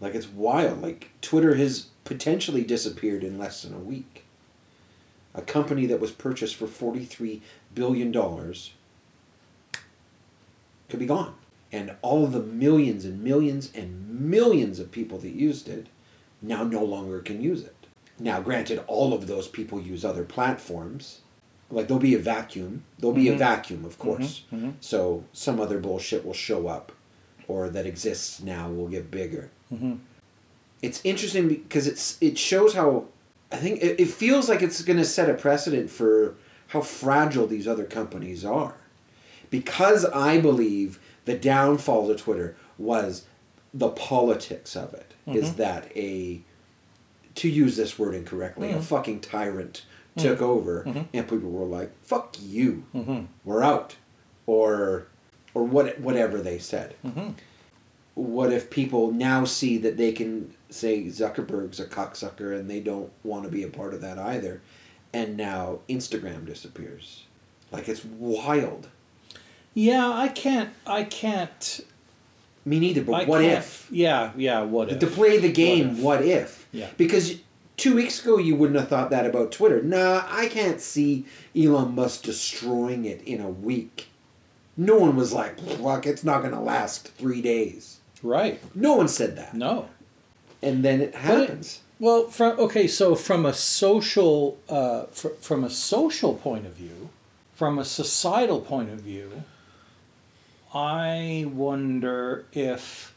Like 0.00 0.14
it's 0.14 0.28
wild. 0.28 0.82
Like 0.82 1.10
Twitter 1.22 1.54
has 1.54 1.86
potentially 2.04 2.62
disappeared 2.62 3.24
in 3.24 3.38
less 3.38 3.62
than 3.62 3.72
a 3.72 3.78
week. 3.78 4.24
A 5.34 5.42
company 5.42 5.86
that 5.86 6.00
was 6.00 6.10
purchased 6.10 6.56
for 6.56 6.66
forty-three 6.66 7.42
billion 7.74 8.12
dollars 8.12 8.72
could 10.88 10.98
be 10.98 11.06
gone, 11.06 11.34
and 11.72 11.94
all 12.02 12.24
of 12.24 12.32
the 12.32 12.40
millions 12.40 13.04
and 13.04 13.22
millions 13.22 13.70
and 13.74 14.08
millions 14.20 14.78
of 14.78 14.90
people 14.90 15.18
that 15.18 15.30
used 15.30 15.68
it 15.68 15.86
now 16.40 16.62
no 16.64 16.82
longer 16.84 17.20
can 17.20 17.40
use 17.42 17.62
it. 17.62 17.74
Now, 18.18 18.40
granted, 18.40 18.82
all 18.86 19.12
of 19.12 19.26
those 19.26 19.48
people 19.48 19.80
use 19.80 20.04
other 20.04 20.24
platforms. 20.24 21.20
Like 21.70 21.86
there'll 21.86 22.00
be 22.00 22.14
a 22.14 22.18
vacuum. 22.18 22.84
There'll 22.98 23.14
be 23.14 23.28
a 23.28 23.36
vacuum, 23.36 23.84
of 23.84 23.98
course. 23.98 24.44
mhm. 24.52 24.74
So 24.80 25.24
some 25.32 25.60
other 25.60 25.78
bullshit 25.78 26.24
will 26.24 26.32
show 26.32 26.66
up, 26.66 26.92
or 27.46 27.68
that 27.68 27.86
exists 27.86 28.40
now 28.42 28.70
will 28.70 28.88
get 28.88 29.10
bigger. 29.10 29.50
Mhm. 29.72 29.98
It's 30.80 31.00
interesting 31.04 31.48
because 31.48 31.86
it's 31.86 32.16
it 32.20 32.38
shows 32.38 32.74
how 32.74 33.04
I 33.52 33.56
think 33.56 33.82
it, 33.82 34.00
it 34.00 34.08
feels 34.08 34.48
like 34.48 34.62
it's 34.62 34.82
going 34.82 34.98
to 34.98 35.04
set 35.04 35.28
a 35.28 35.34
precedent 35.34 35.90
for 35.90 36.34
how 36.68 36.80
fragile 36.80 37.46
these 37.46 37.66
other 37.68 37.84
companies 37.84 38.44
are, 38.44 38.74
because 39.50 40.04
I 40.04 40.40
believe 40.40 40.98
the 41.24 41.34
downfall 41.34 42.10
of 42.10 42.20
Twitter 42.20 42.56
was 42.78 43.24
the 43.74 43.88
politics 43.88 44.76
of 44.76 44.94
it. 44.94 45.14
Is 45.26 45.50
mm-hmm. 45.50 45.56
that 45.58 45.96
a 45.96 46.40
to 47.34 47.48
use 47.48 47.76
this 47.76 47.98
word 47.98 48.14
incorrectly, 48.14 48.70
a 48.70 48.74
mm-hmm. 48.74 48.80
fucking 48.80 49.20
tyrant 49.20 49.84
mm-hmm. 50.16 50.26
took 50.26 50.40
over, 50.40 50.82
and 51.12 51.28
people 51.28 51.50
were 51.50 51.66
like, 51.66 51.92
"Fuck 52.02 52.36
you, 52.40 52.84
we're 53.44 53.62
out," 53.62 53.96
or 54.46 55.06
or 55.54 55.64
what 55.64 56.00
whatever 56.00 56.40
they 56.40 56.58
said. 56.58 56.94
What 58.14 58.52
if 58.52 58.70
people 58.70 59.12
now 59.12 59.44
see 59.44 59.78
that 59.78 59.96
they 59.96 60.10
can 60.10 60.52
say 60.70 61.04
Zuckerberg's 61.04 61.78
a 61.78 61.84
cocksucker 61.84 62.58
and 62.58 62.68
they 62.68 62.80
don't 62.80 63.12
want 63.22 63.44
to 63.44 63.48
be 63.48 63.62
a 63.62 63.68
part 63.68 63.94
of 63.94 64.00
that 64.00 64.18
either, 64.18 64.60
and 65.12 65.36
now 65.36 65.80
Instagram 65.88 66.46
disappears? 66.46 67.24
Like 67.70 67.88
it's 67.88 68.04
wild. 68.04 68.88
Yeah, 69.78 70.10
I 70.12 70.26
can't. 70.26 70.70
I 70.86 71.04
can't. 71.04 71.80
Me 72.64 72.80
neither. 72.80 73.02
But 73.04 73.12
I 73.12 73.24
what 73.26 73.40
can't- 73.42 73.58
if? 73.58 73.86
Yeah, 73.92 74.32
yeah. 74.36 74.62
What 74.62 74.90
if? 74.90 74.98
To 74.98 75.06
play 75.06 75.38
the 75.38 75.52
game, 75.52 75.90
if? 75.90 75.98
what 76.00 76.24
if? 76.24 76.66
Yeah. 76.72 76.88
Because 76.96 77.36
two 77.76 77.94
weeks 77.94 78.20
ago 78.20 78.38
you 78.38 78.56
wouldn't 78.56 78.76
have 78.78 78.88
thought 78.88 79.10
that 79.10 79.24
about 79.24 79.52
Twitter. 79.52 79.80
Nah, 79.80 80.24
I 80.28 80.48
can't 80.48 80.80
see 80.80 81.26
Elon 81.56 81.94
Musk 81.94 82.22
destroying 82.22 83.04
it 83.04 83.22
in 83.22 83.40
a 83.40 83.48
week. 83.48 84.08
No 84.76 84.96
one 84.96 85.14
was 85.14 85.32
like, 85.32 85.60
fuck, 85.60 86.06
it's 86.06 86.24
not 86.24 86.40
going 86.42 86.54
to 86.54 86.60
last 86.60 87.08
three 87.12 87.40
days. 87.40 87.98
Right. 88.20 88.60
No 88.74 88.94
one 88.96 89.06
said 89.06 89.36
that. 89.36 89.54
No. 89.54 89.88
And 90.60 90.84
then 90.84 91.00
it 91.00 91.12
But 91.12 91.18
it- 91.20 91.22
happens. 91.48 91.80
Well, 92.00 92.26
from 92.28 92.58
okay, 92.58 92.88
so 92.88 93.14
from 93.14 93.46
a 93.46 93.52
social, 93.52 94.58
uh, 94.68 95.04
fr- 95.12 95.36
from 95.40 95.62
a 95.62 95.70
social 95.70 96.34
point 96.34 96.66
of 96.66 96.72
view, 96.72 97.10
from 97.54 97.78
a 97.78 97.84
societal 97.84 98.60
point 98.60 98.90
of 98.90 99.00
view, 99.00 99.42
I 100.74 101.46
wonder 101.52 102.46
if 102.52 103.14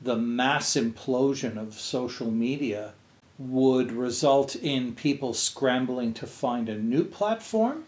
the 0.00 0.16
mass 0.16 0.74
implosion 0.74 1.56
of 1.56 1.74
social 1.74 2.30
media 2.30 2.92
would 3.38 3.92
result 3.92 4.56
in 4.56 4.94
people 4.94 5.32
scrambling 5.32 6.12
to 6.14 6.26
find 6.26 6.68
a 6.68 6.74
new 6.76 7.04
platform, 7.04 7.84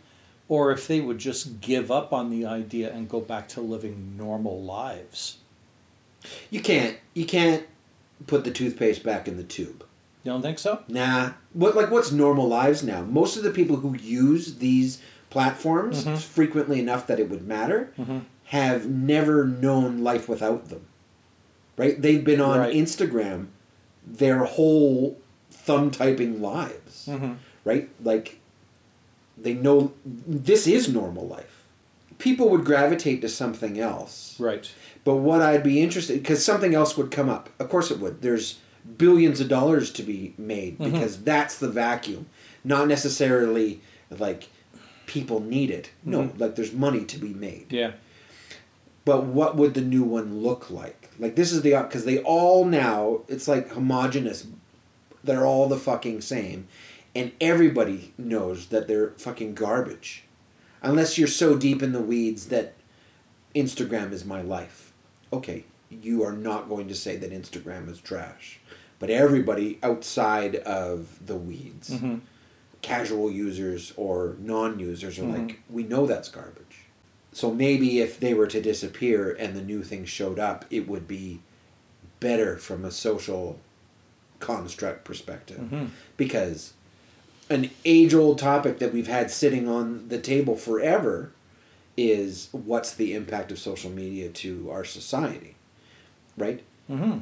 or 0.49 0.71
if 0.73 0.87
they 0.87 1.01
would 1.01 1.19
just 1.19 1.61
give 1.61 1.91
up 1.91 2.13
on 2.13 2.31
the 2.31 2.47
idea 2.47 2.93
and 2.93 3.09
go 3.09 3.21
back 3.21 3.49
to 3.49 3.61
living 3.61 4.15
normal 4.17 4.63
lives. 4.63 5.39
you 6.51 6.61
can't. 6.61 6.97
You 7.15 7.25
can't 7.25 7.65
put 8.27 8.45
the 8.45 8.51
toothpaste 8.51 9.03
back 9.03 9.27
in 9.27 9.37
the 9.37 9.43
tube. 9.45 9.85
You 10.23 10.33
don't 10.33 10.43
think 10.43 10.59
so? 10.59 10.85
Nah. 10.87 11.33
What 11.55 11.75
like 11.75 11.91
what's 11.91 12.13
normal 12.13 12.47
lives 12.47 12.83
now? 12.85 13.03
Most 13.03 13.37
of 13.37 13.43
the 13.43 13.51
people 13.51 13.77
who 13.77 13.97
use 13.97 14.57
these 14.59 15.01
platforms 15.31 16.05
Mm-hmm. 16.05 16.17
frequently 16.17 16.79
enough 16.81 17.07
that 17.07 17.19
it 17.19 17.31
would 17.31 17.47
matter 17.47 17.93
have 18.51 18.87
never 18.89 19.45
known 19.45 20.03
life 20.03 20.29
without 20.29 20.69
them. 20.69 20.87
Right? 21.77 22.01
They've 22.01 22.25
been 22.25 22.41
on 22.41 22.59
Right. 22.59 22.75
Instagram 22.75 23.47
their 24.07 24.45
whole 24.45 25.19
thumb 25.51 25.91
typing 25.91 26.41
lives. 26.43 27.07
Mm-hmm. 27.09 27.33
Right? 27.65 27.89
Like 28.03 28.39
they 29.39 29.55
know 29.55 29.93
this 30.05 30.67
is 30.67 30.89
normal 30.89 31.27
life. 31.27 31.65
People 32.19 32.49
would 32.51 32.65
gravitate 32.65 33.21
to 33.23 33.29
something 33.29 33.79
else. 33.79 34.39
Right. 34.39 34.71
But 35.05 35.17
what 35.17 35.41
I'd 35.41 35.63
be 35.63 35.81
interested 35.81 36.23
because 36.23 36.45
something 36.45 36.75
else 36.75 36.97
would 36.97 37.11
come 37.11 37.29
up. 37.31 37.49
Of 37.59 37.69
course 37.71 37.91
it 37.91 37.99
would. 38.01 38.21
There's 38.21 38.59
billions 38.99 39.41
of 39.41 39.49
dollars 39.49 39.91
to 39.93 40.03
be 40.03 40.35
made 40.37 40.79
Mm-hmm. 40.79 40.93
because 40.93 41.23
that's 41.23 41.57
the 41.59 41.69
vacuum. 41.69 42.27
Not 42.65 42.89
necessarily 42.89 43.81
like 44.11 44.49
people 45.07 45.41
need 45.41 45.71
it. 45.71 45.91
No, 46.05 46.23
Mm-hmm. 46.25 46.39
like 46.39 46.57
there's 46.57 46.73
money 46.73 47.05
to 47.07 47.17
be 47.19 47.33
made. 47.33 47.67
Yeah. 47.73 47.93
But 49.05 49.25
what 49.25 49.57
would 49.57 49.75
the 49.75 49.81
new 49.81 50.03
one 50.05 50.43
look 50.43 50.71
like? 50.71 51.11
Like 51.19 51.35
this 51.37 51.53
is 51.53 51.63
the 51.63 51.71
because 51.83 52.05
they 52.05 52.19
all 52.23 52.65
now 52.65 53.21
it's 53.29 53.49
like 53.49 53.71
homogenous. 53.71 54.47
They're 55.25 55.47
all 55.47 55.69
the 55.69 55.77
fucking 55.77 56.21
same, 56.23 56.67
and 57.15 57.33
everybody 57.41 58.13
knows 58.17 58.67
that 58.69 58.89
they're 58.89 59.11
fucking 59.19 59.55
garbage, 59.55 60.25
unless 60.83 61.19
you're 61.19 61.29
so 61.29 61.57
deep 61.57 61.83
in 61.83 61.93
the 61.93 62.01
weeds 62.01 62.47
that 62.47 62.75
Instagram 63.55 64.13
is 64.13 64.25
my 64.25 64.41
life. 64.41 64.93
Okay, 65.33 65.65
you 65.91 66.23
are 66.25 66.33
not 66.33 66.69
going 66.69 66.89
to 66.89 66.95
say 66.95 67.17
that 67.17 67.33
Instagram 67.33 67.91
is 67.91 68.01
trash, 68.01 68.61
but 68.99 69.11
everybody 69.11 69.79
outside 69.83 70.57
of 70.57 71.19
the 71.27 71.37
weeds, 71.37 71.91
Mm-hmm. 71.91 72.17
casual 72.83 73.31
users 73.31 73.93
or 73.97 74.37
non-users 74.39 75.19
are 75.19 75.25
like, 75.25 75.61
we 75.69 75.83
know 75.83 76.07
that's 76.07 76.29
garbage. 76.31 76.87
So 77.33 77.53
maybe 77.53 78.01
if 78.01 78.19
they 78.19 78.35
were 78.35 78.49
to 78.49 78.61
disappear 78.61 79.31
and 79.39 79.55
the 79.55 79.63
new 79.63 79.83
thing 79.83 80.05
showed 80.05 80.39
up, 80.39 80.65
it 80.71 80.89
would 80.89 81.07
be 81.07 81.41
better 82.19 82.57
from 82.57 82.85
a 82.85 82.91
social 82.91 83.59
construct 84.41 85.05
perspective. 85.05 85.59
Mm-hmm. 85.61 85.87
Because 86.17 86.73
an 87.49 87.71
age 87.85 88.15
old 88.15 88.39
topic 88.39 88.79
that 88.79 88.93
we've 88.93 89.07
had 89.07 89.31
sitting 89.31 89.69
on 89.69 90.09
the 90.09 90.19
table 90.19 90.57
forever 90.57 91.33
is 91.97 92.49
what's 92.53 92.95
the 92.95 93.15
impact 93.15 93.53
of 93.53 93.59
social 93.59 93.91
media 93.91 94.29
to 94.29 94.71
our 94.71 94.85
society, 94.85 95.55
right? 96.37 96.63
Mm-hmm. 96.91 97.19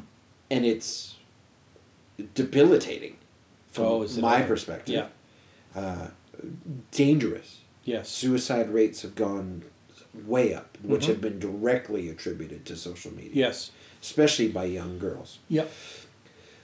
And 0.50 0.64
it's 0.64 1.16
debilitating 2.34 3.16
from 3.70 3.84
Oh, 3.84 4.09
my 4.20 4.42
perspective. 4.42 4.94
Yeah. 4.94 5.80
Uh, 5.80 6.09
dangerous 6.90 7.59
Yes. 7.84 8.09
suicide 8.09 8.68
rates 8.72 9.02
have 9.02 9.14
gone 9.14 9.62
way 10.26 10.54
up, 10.54 10.76
which 10.82 11.04
Mhm. 11.04 11.08
have 11.08 11.20
been 11.20 11.38
directly 11.38 12.08
attributed 12.08 12.64
to 12.66 12.76
social 12.76 13.12
media, 13.12 13.30
Yes. 13.34 13.70
especially 14.02 14.48
by 14.48 14.64
young 14.64 14.98
girls. 14.98 15.38
Yep. 15.48 15.70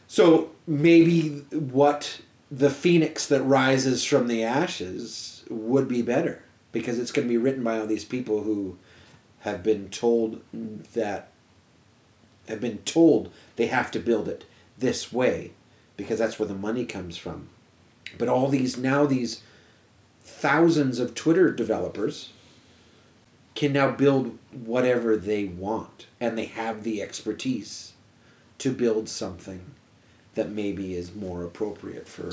So 0.08 0.50
maybe 0.66 1.28
what 1.50 2.20
the 2.50 2.70
phoenix 2.70 3.26
that 3.26 3.42
rises 3.42 4.04
from 4.04 4.28
the 4.28 4.42
ashes 4.42 5.42
would 5.48 5.88
be 5.88 6.02
better 6.02 6.42
because 6.72 6.98
it's 6.98 7.10
going 7.12 7.26
to 7.26 7.32
be 7.32 7.38
written 7.38 7.62
by 7.64 7.78
all 7.78 7.86
these 7.86 8.04
people 8.04 8.42
who 8.42 8.76
have 9.40 9.62
been 9.62 9.88
told 9.90 10.40
that 10.94 11.30
have 12.48 12.60
been 12.60 12.78
told 12.78 13.30
they 13.56 13.66
have 13.66 13.90
to 13.90 13.98
build 13.98 14.28
it. 14.28 14.44
this 14.76 15.12
way 15.12 15.52
because 15.96 16.18
that's 16.18 16.36
where 16.40 16.48
the 16.48 16.54
money 16.54 16.84
comes 16.84 17.16
from. 17.16 17.48
But 18.18 18.28
all 18.28 18.48
these 18.48 18.76
now 18.76 19.06
these 19.06 19.40
thousands 20.24 20.98
of 20.98 21.14
Twitter 21.14 21.52
developers 21.52 22.30
can 23.54 23.72
now 23.72 23.90
build 23.90 24.38
whatever 24.52 25.16
they 25.16 25.44
want 25.44 26.06
and 26.20 26.36
they 26.36 26.46
have 26.46 26.82
the 26.82 27.00
expertise 27.00 27.92
to 28.58 28.72
build 28.72 29.08
something 29.08 29.60
that 30.34 30.50
maybe 30.50 30.94
is 30.94 31.14
more 31.14 31.44
appropriate 31.44 32.08
for 32.08 32.30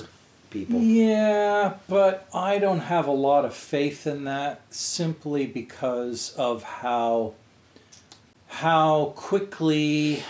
people. 0.50 0.80
Yeah, 0.82 1.76
but 1.88 2.28
I 2.34 2.60
don't 2.60 2.80
have 2.80 3.08
a 3.08 3.12
lot 3.12 3.46
of 3.46 3.54
faith 3.54 4.06
in 4.08 4.26
that 4.26 4.62
simply 4.70 5.46
because 5.46 6.34
of 6.36 6.64
how 6.64 7.34
how 8.48 9.14
quickly 9.16 10.24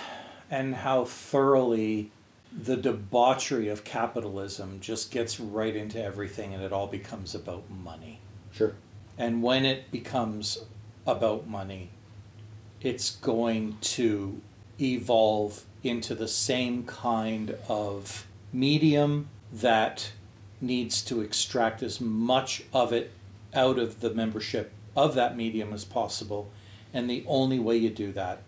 and 0.50 0.76
how 0.76 1.06
thoroughly 1.06 2.12
the 2.52 2.78
debauchery 2.78 3.68
of 3.68 3.84
capitalism 3.84 4.80
just 4.80 5.10
gets 5.10 5.40
right 5.40 5.76
into 5.76 6.02
everything 6.02 6.54
and 6.54 6.62
it 6.62 6.72
all 6.72 6.88
becomes 6.88 7.34
about 7.34 7.64
money. 7.70 8.20
Sure. 8.52 8.74
And 9.18 9.42
when 9.42 9.66
it 9.66 9.90
becomes 9.92 10.60
about 11.06 11.48
money, 11.48 11.90
it's 12.82 13.12
going 13.12 13.78
to 13.82 14.42
evolve 14.80 15.66
into 15.84 16.16
the 16.16 16.28
same 16.28 16.84
kind 16.84 17.56
of 17.68 18.26
medium 18.54 19.30
that 19.52 20.12
needs 20.60 21.02
to 21.02 21.22
extract 21.22 21.82
as 21.82 22.00
much 22.00 22.64
of 22.74 22.94
it 22.94 23.12
out 23.54 23.80
of 23.80 24.00
the 24.00 24.14
membership 24.14 24.72
of 24.96 25.16
that 25.16 25.36
medium 25.36 25.74
as 25.74 25.86
possible. 25.86 26.50
And 26.94 27.10
the 27.10 27.24
only 27.28 27.60
way 27.60 27.78
you 27.78 27.90
do 27.90 28.12
that 28.14 28.42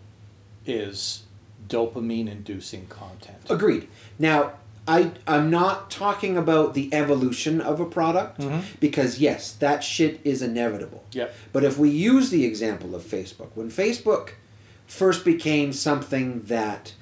is 0.66 1.24
dopamine 1.68 2.28
inducing 2.28 2.86
content. 2.86 3.38
Agreed. 3.48 3.88
Now, 4.18 4.52
I 4.86 5.12
I'm 5.26 5.50
not 5.50 5.90
talking 5.90 6.36
about 6.36 6.74
the 6.74 6.92
evolution 6.92 7.60
of 7.60 7.80
a 7.80 7.86
product 7.86 8.40
Mhm. 8.40 8.62
because 8.80 9.18
yes, 9.18 9.52
that 9.52 9.82
shit 9.82 10.20
is 10.24 10.42
inevitable. 10.42 11.04
Yep. 11.12 11.34
But 11.52 11.64
if 11.64 11.78
we 11.78 11.88
use 11.88 12.30
the 12.30 12.44
example 12.44 12.94
of 12.94 13.02
Facebook, 13.02 13.48
when 13.54 13.70
Facebook 13.70 14.30
first 14.86 15.24
became 15.24 15.72
something 15.72 16.42
that 16.46 16.92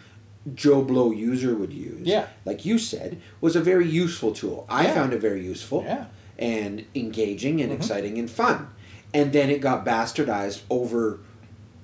Joe 0.55 0.83
Blow 0.83 1.11
user 1.11 1.55
would 1.57 1.72
use, 1.72 2.07
Yeah. 2.07 2.26
like 2.45 2.64
you 2.64 2.78
said, 2.78 3.18
was 3.41 3.57
a 3.57 3.61
very 3.61 3.89
useful 3.89 4.33
tool. 4.33 4.64
I 4.68 4.85
Yeah. 4.85 4.95
found 4.95 5.12
it 5.12 5.20
very 5.20 5.45
useful 5.45 5.83
Yeah. 5.85 6.05
and 6.39 6.85
engaging 6.95 7.61
and 7.61 7.72
Mhm. 7.72 7.76
exciting 7.76 8.16
and 8.18 8.30
fun. 8.30 8.68
And 9.12 9.33
then 9.33 9.51
it 9.51 9.61
got 9.61 9.85
bastardized 9.85 10.61
over 10.70 11.18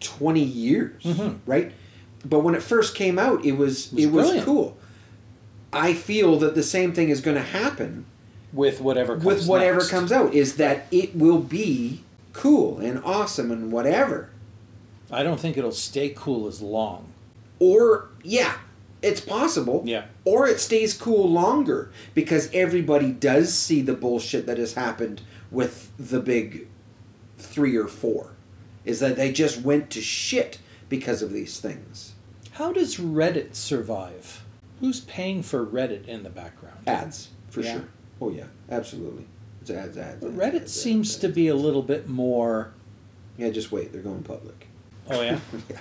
20 0.01 0.43
years, 0.43 1.03
Mhm. 1.03 1.39
right? 1.45 1.73
But 2.25 2.41
when 2.41 2.55
it 2.55 2.63
first 2.63 2.95
came 2.95 3.19
out, 3.19 3.45
it 3.45 3.57
was 3.57 3.93
It 3.97 4.11
was 4.13 4.31
it 4.31 4.35
was 4.37 4.45
cool. 4.45 4.77
I 5.73 5.95
feel 5.95 6.39
that 6.39 6.55
the 6.55 6.63
same 6.63 6.93
thing 6.93 7.09
is 7.11 7.21
going 7.21 7.37
to 7.37 7.43
happen 7.43 8.07
With 8.53 8.81
whatever 8.81 9.15
comes 9.15 9.25
with 9.25 9.47
whatever 9.47 9.79
next. 9.79 9.91
comes 9.91 10.13
out 10.13 10.33
is 10.35 10.57
that 10.57 10.87
it 10.91 11.15
will 11.15 11.41
be 11.41 12.03
cool 12.33 12.79
and 12.79 13.03
awesome 13.05 13.51
and 13.51 13.71
whatever. 13.71 14.31
I 15.11 15.23
don't 15.23 15.41
think 15.41 15.57
it'll 15.57 15.73
stay 15.73 16.11
cool 16.15 16.47
as 16.47 16.61
long. 16.61 17.13
Or 17.59 18.09
yeah, 18.23 18.59
it's 19.03 19.21
possible. 19.21 19.83
Yeah. 19.85 20.07
Or 20.25 20.47
it 20.47 20.61
stays 20.61 20.95
cool 20.95 21.29
longer 21.31 21.91
because 22.15 22.51
everybody 22.53 23.13
does 23.13 23.53
see 23.55 23.81
the 23.83 23.95
bullshit 23.95 24.47
that 24.47 24.59
has 24.59 24.75
happened 24.75 25.23
with 25.51 25.91
the 25.99 26.21
big 26.21 26.69
3 27.39 27.77
or 27.77 27.89
4 27.89 28.31
is 28.85 29.01
that 29.01 29.17
they 29.17 29.33
just 29.33 29.61
went 29.63 29.91
to 29.91 30.01
shit 30.01 30.59
because 30.89 31.23
of 31.23 31.33
these 31.33 31.61
things. 31.61 32.15
How 32.53 32.73
does 32.73 32.97
Reddit 32.97 33.55
survive? 33.55 34.43
Who's 34.81 35.01
paying 35.01 35.43
for 35.43 35.65
Reddit 35.67 36.07
in 36.07 36.23
the 36.23 36.31
background? 36.31 36.79
Ads, 36.87 37.29
for 37.51 37.61
Yeah. 37.63 37.73
sure. 37.73 37.85
Oh 38.21 38.31
yeah, 38.31 38.45
absolutely. 38.71 39.27
It's 39.61 39.71
ads, 39.71 39.97
ads. 39.97 40.21
But 40.21 40.29
ads, 40.31 40.37
Reddit 40.39 40.61
ads, 40.63 40.73
seems 40.73 41.11
ads, 41.15 41.21
to 41.21 41.29
be 41.29 41.49
a 41.49 41.55
little 41.55 41.83
bit 41.83 42.09
more. 42.09 42.73
Yeah, 43.37 43.51
just 43.51 43.71
wait. 43.73 43.93
They're 43.93 44.03
going 44.03 44.23
public. 44.23 44.67
Oh 45.11 45.21
yeah. 45.23 45.39
Yeah. 45.71 45.79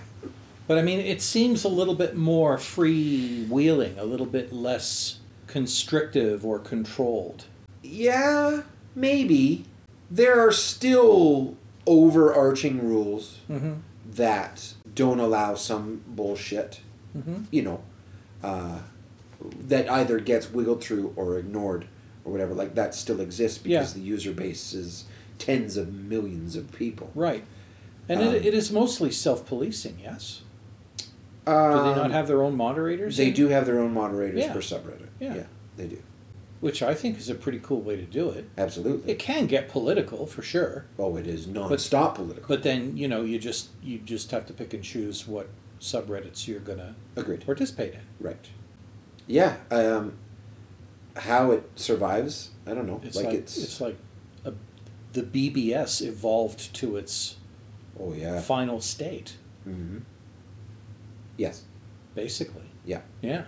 But 0.67 0.77
I 0.77 0.81
mean, 0.81 0.99
it 0.99 1.21
seems 1.21 1.63
a 1.63 1.69
little 1.69 1.95
bit 1.95 2.15
more 2.17 2.57
freewheeling, 2.57 3.97
a 3.97 4.03
little 4.03 4.25
bit 4.25 4.51
less 4.51 5.19
constrictive 5.47 6.45
or 6.45 6.59
controlled. 6.59 7.45
Yeah, 7.83 8.63
maybe. 8.95 9.63
There 10.11 10.45
are 10.45 10.51
still 10.51 11.55
overarching 11.85 12.85
rules 12.85 13.37
Mm-hmm. 13.49 13.73
that 14.15 14.73
don't 14.93 15.19
allow 15.19 15.55
some 15.55 16.01
bullshit, 16.07 16.81
Mm-hmm. 17.17 17.43
you 17.49 17.61
know, 17.61 17.81
uh, 18.43 18.79
that 19.67 19.89
either 19.89 20.19
gets 20.19 20.51
wiggled 20.51 20.81
through 20.83 21.13
or 21.15 21.37
ignored 21.37 21.87
or 22.25 22.31
whatever. 22.31 22.53
Like 22.53 22.75
that 22.75 22.95
still 22.95 23.19
exists 23.21 23.57
because 23.57 23.93
Yeah. 23.95 24.01
the 24.01 24.05
user 24.07 24.31
base 24.31 24.73
is 24.73 25.05
tens 25.37 25.77
of 25.77 25.93
millions 25.93 26.55
of 26.55 26.71
people. 26.71 27.11
Right. 27.15 27.43
And 28.09 28.19
Um, 28.21 28.27
it, 28.35 28.45
it 28.47 28.53
is 28.53 28.71
mostly 28.71 29.11
self-policing. 29.11 29.99
Yes. 30.01 30.41
Do 31.45 31.51
Um, 31.53 31.89
they 31.89 32.01
not 32.01 32.11
have 32.11 32.27
their 32.27 32.41
own 32.41 32.55
moderators? 32.57 33.15
They 33.17 33.27
in- 33.29 33.33
do 33.33 33.47
have 33.49 33.65
their 33.65 33.79
own 33.79 33.93
moderators 33.93 34.39
Yeah. 34.39 34.53
per 34.53 34.59
subreddit. 34.59 35.07
Yeah. 35.19 35.43
they 35.77 35.87
do. 35.87 35.97
which 36.59 36.81
I 36.81 36.95
think 36.95 37.19
is 37.19 37.29
a 37.29 37.35
pretty 37.35 37.59
cool 37.61 37.81
way 37.81 37.95
to 37.97 38.01
do 38.01 38.31
it. 38.31 38.45
Absolutely. 38.57 39.11
It 39.11 39.19
can 39.19 39.45
get 39.45 39.69
political 39.69 40.25
for 40.25 40.41
sure, 40.41 40.85
oh, 40.97 41.15
it 41.15 41.27
is 41.27 41.45
non-stop 41.45 42.15
political. 42.15 42.47
but 42.47 42.63
then 42.63 42.97
you 42.97 43.07
know 43.07 43.21
you 43.21 43.37
just 43.37 43.69
you 43.83 43.99
just 43.99 44.31
have 44.31 44.47
to 44.47 44.53
pick 44.53 44.73
and 44.73 44.83
choose 44.83 45.27
what 45.27 45.49
subreddits 45.79 46.47
you're 46.47 46.59
gonna 46.59 46.95
Agreed. 47.15 47.45
participate 47.45 47.93
in. 47.93 48.01
Right. 48.19 48.45
Yeah. 49.27 49.57
Um, 49.71 50.13
how 51.15 51.51
it 51.51 51.67
survives, 51.75 52.51
I 52.65 52.73
don't 52.73 52.85
know. 52.87 53.01
It's 53.03 53.15
like, 53.15 53.25
like, 53.25 53.35
it's, 53.35 53.57
it's 53.57 53.81
like 53.81 53.97
a, 54.45 54.53
the 55.13 55.23
BBS 55.23 56.05
evolved 56.05 56.73
to 56.75 56.95
its 56.97 57.37
oh 57.99 58.13
yeah. 58.13 58.39
final 58.39 58.79
state, 58.81 59.37
Mm-hmm. 59.67 59.99
Yes. 61.37 61.63
basically. 62.15 62.63
Yeah. 62.85 63.01
Yeah, 63.21 63.45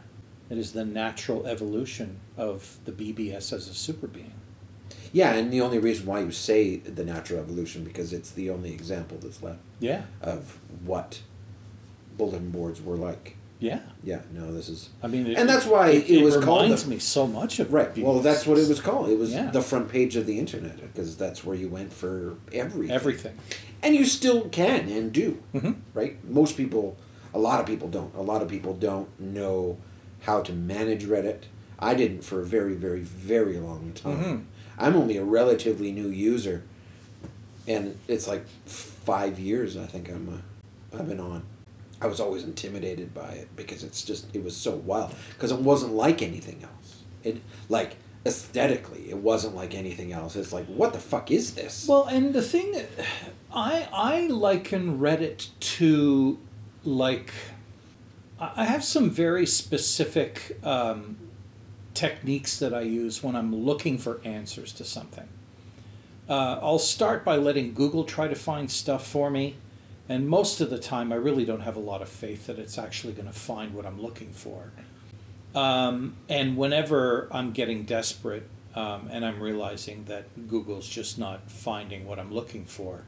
it 0.49 0.57
is 0.57 0.73
the 0.73 0.85
natural 0.85 1.47
evolution 1.47 2.19
of 2.37 2.77
the 2.85 2.91
BBS 2.91 3.53
as 3.53 3.67
a 3.67 3.73
super 3.73 4.07
being. 4.07 4.33
Yeah, 5.11 5.33
and 5.33 5.51
the 5.51 5.61
only 5.61 5.79
reason 5.79 6.05
why 6.05 6.19
you 6.21 6.31
say 6.31 6.77
the 6.77 7.03
natural 7.05 7.39
evolution 7.39 7.83
because 7.83 8.13
it's 8.13 8.29
the 8.31 8.49
only 8.49 8.73
example 8.73 9.17
that's 9.19 9.41
left 9.41 9.59
Yeah, 9.79 10.03
of 10.21 10.59
what 10.83 11.21
bulletin 12.19 12.51
boards 12.51 12.79
were 12.81 12.95
like. 13.09 13.35
yeah. 13.59 13.79
Yeah. 14.03 14.21
No, 14.31 14.53
this 14.53 14.69
is 14.69 14.89
I 15.03 15.07
mean, 15.07 15.25
it, 15.27 15.37
And 15.37 15.49
that's 15.49 15.65
why 15.65 15.89
it, 15.89 16.09
it 16.09 16.21
was 16.23 16.35
called 16.37 16.61
reminds 16.63 16.85
me 16.87 16.99
so 16.99 17.25
much 17.27 17.59
of 17.59 17.73
right. 17.73 17.91
Well, 17.97 18.19
that's 18.19 18.45
what 18.47 18.57
it 18.57 18.67
was 18.69 18.79
called. 18.79 19.09
It 19.09 19.17
was 19.17 19.31
Yeah. 19.33 19.49
the 19.51 19.61
front 19.61 19.89
page 19.89 20.15
of 20.15 20.25
the 20.25 20.37
internet 20.43 20.77
because 20.81 21.17
that's 21.17 21.43
where 21.45 21.57
you 21.61 21.67
went 21.77 21.91
for 22.01 22.35
everything. 22.53 22.95
Everything. 23.01 23.35
and 23.83 23.95
you 23.95 24.05
still 24.05 24.41
can 24.61 24.87
and 24.97 25.11
do 25.23 25.29
hmm 25.57 25.73
right 25.99 26.13
most 26.39 26.53
people 26.61 26.85
a 27.33 27.39
lot 27.47 27.57
of 27.61 27.65
people 27.71 27.87
don't 27.97 28.13
a 28.23 28.25
lot 28.31 28.41
of 28.43 28.47
people 28.55 28.73
don't 28.89 29.09
know 29.19 29.77
how 30.27 30.37
to 30.47 30.51
manage 30.75 31.03
reddit 31.13 31.41
i 31.89 31.91
didn't 32.01 32.21
for 32.29 32.37
a 32.41 32.45
very 32.57 32.75
very 32.87 33.03
very 33.33 33.57
long 33.67 33.83
time 34.03 34.17
Mhm. 34.23 34.37
i'm 34.83 34.95
only 35.01 35.15
a 35.17 35.23
relatively 35.39 35.91
new 36.01 36.09
user 36.33 36.57
and 37.73 37.83
it's 38.13 38.27
like 38.33 38.43
five 38.65 39.39
years 39.49 39.77
i 39.77 39.85
think 39.93 40.09
i'm 40.09 40.25
uh, 40.35 40.97
i've 40.97 41.07
been 41.07 41.19
on 41.33 41.39
i 42.01 42.07
was 42.07 42.19
always 42.19 42.43
intimidated 42.43 43.13
by 43.13 43.31
it 43.31 43.47
because 43.55 43.83
it's 43.83 44.03
just 44.03 44.33
it 44.33 44.43
was 44.43 44.55
so 44.55 44.75
wild 44.75 45.13
because 45.33 45.51
it 45.51 45.59
wasn't 45.59 45.93
like 45.93 46.21
anything 46.21 46.63
else. 46.63 47.03
It 47.23 47.41
like 47.67 47.97
aesthetically 48.25 49.09
it 49.09 49.17
wasn't 49.17 49.55
like 49.55 49.73
anything 49.73 50.11
else. 50.11 50.35
It's 50.35 50.53
like 50.53 50.65
what 50.67 50.93
the 50.93 50.99
fuck 50.99 51.31
is 51.31 51.55
this? 51.55 51.87
Well, 51.87 52.05
and 52.05 52.33
the 52.33 52.41
thing, 52.41 52.73
I 53.53 53.87
I 53.91 54.27
liken 54.27 54.99
Reddit 54.99 55.49
to 55.59 56.39
like 56.83 57.31
I 58.39 58.63
have 58.65 58.83
some 58.83 59.09
very 59.09 59.45
specific 59.45 60.57
um, 60.63 61.17
techniques 61.93 62.57
that 62.59 62.73
I 62.73 62.81
use 62.81 63.21
when 63.21 63.35
I'm 63.35 63.53
looking 63.53 63.97
for 63.97 64.21
answers 64.23 64.71
to 64.73 64.85
something. 64.85 65.27
Uh, 66.29 66.59
I'll 66.61 66.79
start 66.79 67.25
by 67.25 67.35
letting 67.35 67.73
Google 67.73 68.05
try 68.05 68.27
to 68.27 68.35
find 68.35 68.71
stuff 68.71 69.05
for 69.05 69.29
me, 69.29 69.55
and 70.09 70.27
most 70.27 70.59
of 70.59 70.71
the 70.71 70.79
time 70.79 71.13
I 71.13 71.15
really 71.15 71.45
don't 71.45 71.61
have 71.61 71.75
a 71.75 71.79
lot 71.81 72.01
of 72.01 72.09
faith 72.09 72.47
that 72.47 72.57
it's 72.57 72.79
actually 72.79 73.13
going 73.13 73.27
to 73.27 73.33
find 73.33 73.75
what 73.75 73.85
I'm 73.85 74.01
looking 74.01 74.33
for. 74.33 74.71
Um, 75.53 76.15
and 76.27 76.57
whenever 76.57 77.27
I'm 77.31 77.51
getting 77.51 77.83
desperate 77.83 78.49
um, 78.75 79.07
and 79.11 79.23
I'm 79.23 79.39
realizing 79.39 80.05
that 80.05 80.47
Google's 80.47 80.89
just 80.89 81.19
not 81.19 81.49
finding 81.51 82.07
what 82.07 82.17
I'm 82.19 82.33
looking 82.33 82.65
for, 82.65 83.03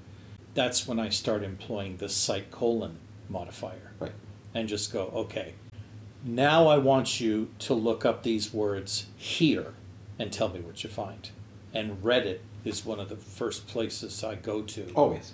that's 0.54 0.88
when 0.88 1.00
I 1.00 1.10
start 1.10 1.44
employing 1.44 1.98
the 1.98 2.08
site 2.08 2.52
colon 2.52 2.98
modifier 3.30 3.94
right 4.00 4.12
and 4.54 4.68
just 4.68 4.94
go, 4.94 5.06
okay, 5.16 5.54
now 6.24 6.68
I 6.68 6.78
want 6.78 7.20
you 7.20 7.50
to 7.60 7.74
look 7.74 8.06
up 8.06 8.22
these 8.22 8.54
words 8.54 9.08
here 9.18 9.74
and 10.20 10.32
tell 10.32 10.50
me 10.50 10.60
what 10.60 10.84
you 10.84 10.90
find. 10.90 11.30
And 11.74 12.04
Reddit 12.04 12.40
is 12.64 12.86
one 12.86 13.00
of 13.00 13.10
the 13.10 13.16
first 13.16 13.68
places 13.68 14.24
I 14.24 14.36
go 14.36 14.62
to 14.62 14.92
always 14.94 15.34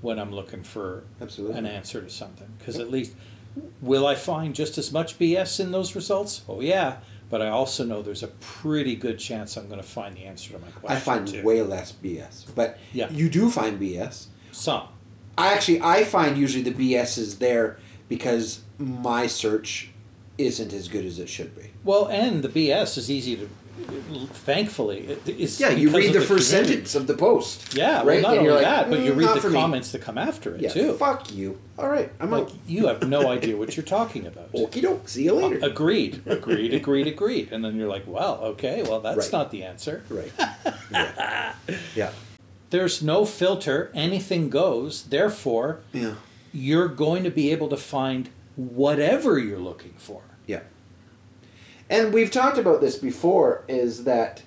when 0.00 0.18
I'm 0.18 0.32
looking 0.32 0.62
for 0.62 1.04
Absolutely. 1.20 1.58
an 1.58 1.66
answer 1.66 2.00
to 2.00 2.10
something. 2.10 2.48
Because 2.58 2.78
at 2.78 2.90
least 2.90 3.12
Will 3.80 4.06
I 4.06 4.14
find 4.14 4.54
just 4.54 4.78
as 4.78 4.92
much 4.92 5.18
BS 5.18 5.58
in 5.58 5.72
those 5.72 5.96
results? 5.96 6.42
Oh 6.48 6.60
yeah, 6.60 6.98
but 7.28 7.42
I 7.42 7.48
also 7.48 7.84
know 7.84 8.02
there's 8.02 8.22
a 8.22 8.28
pretty 8.28 8.94
good 8.94 9.18
chance 9.18 9.56
I'm 9.56 9.66
going 9.66 9.80
to 9.80 9.86
find 9.86 10.16
the 10.16 10.24
answer 10.26 10.52
to 10.52 10.58
my 10.60 10.68
question. 10.68 10.96
I 10.96 11.00
find 11.00 11.26
too. 11.26 11.42
way 11.42 11.62
less 11.62 11.90
BS, 11.92 12.44
but 12.54 12.78
Yeah. 12.92 13.10
you 13.10 13.28
do 13.28 13.50
find 13.50 13.80
BS. 13.80 14.26
some. 14.52 14.82
I 15.36 15.52
actually 15.54 15.80
I 15.82 16.04
find 16.04 16.36
usually 16.38 16.62
the 16.62 16.70
BS 16.94 17.18
is 17.18 17.38
there 17.38 17.78
because 18.08 18.60
my 18.78 19.26
search 19.26 19.90
isn't 20.36 20.72
as 20.72 20.86
good 20.86 21.04
as 21.04 21.18
it 21.18 21.28
should 21.28 21.56
be. 21.56 21.70
Well, 21.82 22.06
and 22.06 22.42
the 22.44 22.48
BS 22.48 22.96
is 22.96 23.10
easy 23.10 23.34
to. 23.36 23.48
Thankfully, 24.32 25.18
is. 25.26 25.60
Yeah, 25.60 25.70
you 25.70 25.90
read 25.90 26.08
of 26.08 26.12
the 26.14 26.20
first 26.20 26.50
community. 26.50 26.72
sentence 26.74 26.94
of 26.94 27.06
the 27.06 27.14
post. 27.14 27.74
Yeah, 27.74 27.98
right? 27.98 28.04
well, 28.06 28.20
not 28.22 28.30
And 28.32 28.38
only 28.40 28.50
like, 28.52 28.62
that, 28.62 28.90
but 28.90 29.00
you 29.00 29.12
"Mm, 29.12 29.16
read 29.18 29.36
the 29.36 29.40
for 29.40 29.50
me." 29.50 29.58
comments 29.58 29.92
that 29.92 30.00
come 30.02 30.18
after 30.18 30.54
it 30.54 30.62
Yeah, 30.62 30.68
too. 30.70 30.92
fuck 30.94 31.32
you. 31.32 31.58
All 31.78 31.88
right, 31.88 32.10
I'm 32.20 32.30
Like 32.30 32.44
out. 32.44 32.52
you 32.66 32.86
have 32.88 33.06
no 33.08 33.28
idea 33.30 33.56
what 33.56 33.76
you're 33.76 33.84
talking 33.86 34.26
about. 34.26 34.52
Okie 34.52 34.82
doke. 34.82 35.08
See 35.08 35.24
you 35.24 35.34
later. 35.34 35.58
Agreed, 35.62 36.22
agreed, 36.26 36.74
agreed, 36.74 37.06
agreed. 37.06 37.52
And 37.52 37.64
then 37.64 37.76
you're 37.76 37.88
like, 37.88 38.04
well, 38.06 38.38
okay, 38.42 38.82
well, 38.82 39.00
that's 39.00 39.18
Right. 39.26 39.32
not 39.32 39.50
the 39.50 39.62
answer. 39.64 40.02
right. 40.08 40.32
Yeah. 40.90 41.54
yeah. 41.94 42.10
There's 42.70 43.02
no 43.02 43.24
filter, 43.24 43.90
anything 43.94 44.50
goes. 44.50 45.04
Therefore, 45.04 45.80
Yeah. 45.92 46.14
you're 46.52 46.88
going 46.88 47.24
to 47.24 47.30
be 47.30 47.50
able 47.52 47.68
to 47.68 47.76
find 47.76 48.30
whatever 48.56 49.38
you're 49.38 49.58
looking 49.60 49.94
for. 49.98 50.22
Yeah. 50.46 50.60
And 51.90 52.12
we've 52.12 52.30
talked 52.30 52.58
about 52.58 52.80
this 52.80 52.96
before 52.96 53.64
is 53.68 54.04
that 54.04 54.42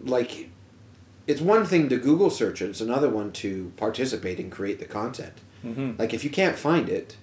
like 0.00 0.50
it's 1.26 1.40
one 1.40 1.64
thing 1.64 1.88
to 1.88 1.96
Google 1.96 2.28
search 2.30 2.60
it, 2.60 2.68
it's 2.70 2.80
another 2.82 3.08
one 3.08 3.32
to 3.32 3.72
participate 3.76 4.38
and 4.38 4.52
create 4.52 4.78
the 4.78 4.84
content. 4.84 5.40
Mm-hmm. 5.64 5.92
Like 5.98 6.12
if 6.12 6.22
you 6.24 6.30
can't 6.30 6.56
find 6.58 6.88
it, 6.88 7.16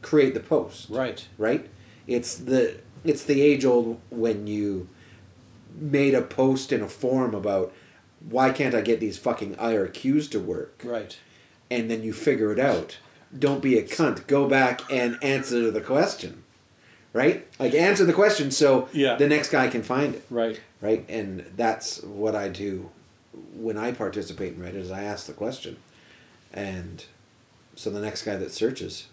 create 0.00 0.32
the 0.34 0.40
post. 0.40 0.88
Right. 0.88 1.26
Right? 1.36 1.68
It's 2.06 2.34
the 2.36 2.80
it's 3.04 3.24
the 3.24 3.42
age 3.42 3.64
old 3.64 4.00
when 4.10 4.46
you 4.46 4.88
made 5.78 6.14
a 6.14 6.22
post 6.22 6.72
in 6.72 6.80
a 6.82 6.88
forum 6.88 7.34
about 7.34 7.72
why 8.28 8.50
can't 8.50 8.74
I 8.74 8.80
get 8.80 9.00
these 9.00 9.16
fucking 9.18 9.54
IRQs 9.56 10.30
to 10.32 10.40
work? 10.40 10.82
Right. 10.84 11.18
and 11.70 11.90
then 11.90 12.02
you 12.02 12.12
figure 12.12 12.52
it 12.52 12.58
out. 12.58 12.98
Don't 13.38 13.62
be 13.62 13.78
a 13.78 13.82
cunt. 13.82 14.26
Go 14.26 14.48
back 14.48 14.80
and 14.90 15.16
answer 15.22 15.70
the 15.70 15.80
question. 15.80 16.42
Right? 17.12 17.46
Like 17.58 17.74
answer 17.74 18.04
the 18.04 18.12
question 18.12 18.50
so 18.50 18.88
Yeah. 18.92 19.16
the 19.16 19.26
next 19.26 19.50
guy 19.50 19.68
can 19.68 19.82
find 19.82 20.14
it. 20.14 20.24
Right. 20.30 20.60
Right? 20.80 21.04
And 21.08 21.44
that's 21.56 22.02
what 22.02 22.34
I 22.36 22.48
do 22.48 22.90
when 23.54 23.76
I 23.76 23.92
participate 23.92 24.54
in 24.54 24.60
Reddit 24.60 24.76
is 24.76 24.90
I 24.90 25.02
ask 25.02 25.26
the 25.26 25.32
question. 25.32 25.76
And 26.52 27.04
so 27.74 27.90
the 27.90 28.00
next 28.00 28.22
guy 28.22 28.36
that 28.36 28.52
searches. 28.52 29.06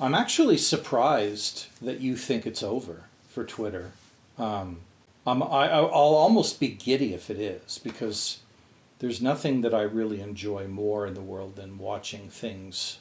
I'm 0.00 0.14
actually 0.14 0.56
surprised 0.56 1.66
that 1.82 2.00
you 2.00 2.16
think 2.16 2.46
it's 2.46 2.62
over 2.62 3.04
for 3.28 3.44
Twitter. 3.44 3.92
Um, 4.38 4.78
I'm, 5.26 5.42
I, 5.42 5.68
I'll 5.70 5.90
almost 5.92 6.60
be 6.60 6.68
giddy 6.68 7.12
if 7.12 7.28
it 7.30 7.38
is 7.38 7.78
because 7.78 8.38
there's 9.00 9.20
nothing 9.20 9.60
that 9.62 9.74
I 9.74 9.82
really 9.82 10.20
enjoy 10.20 10.66
more 10.66 11.06
in 11.06 11.14
the 11.14 11.20
world 11.20 11.56
than 11.56 11.78
watching 11.78 12.28
things. 12.30 12.98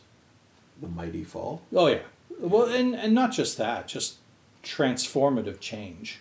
The 0.82 0.88
mighty 0.88 1.24
fall. 1.24 1.62
Oh 1.74 1.88
yeah, 1.88 1.99
well, 2.38 2.67
and 2.67 2.95
and 2.95 3.13
not 3.13 3.32
just 3.32 3.57
that, 3.57 3.88
just 3.88 4.17
transformative 4.63 5.59
change 5.59 6.19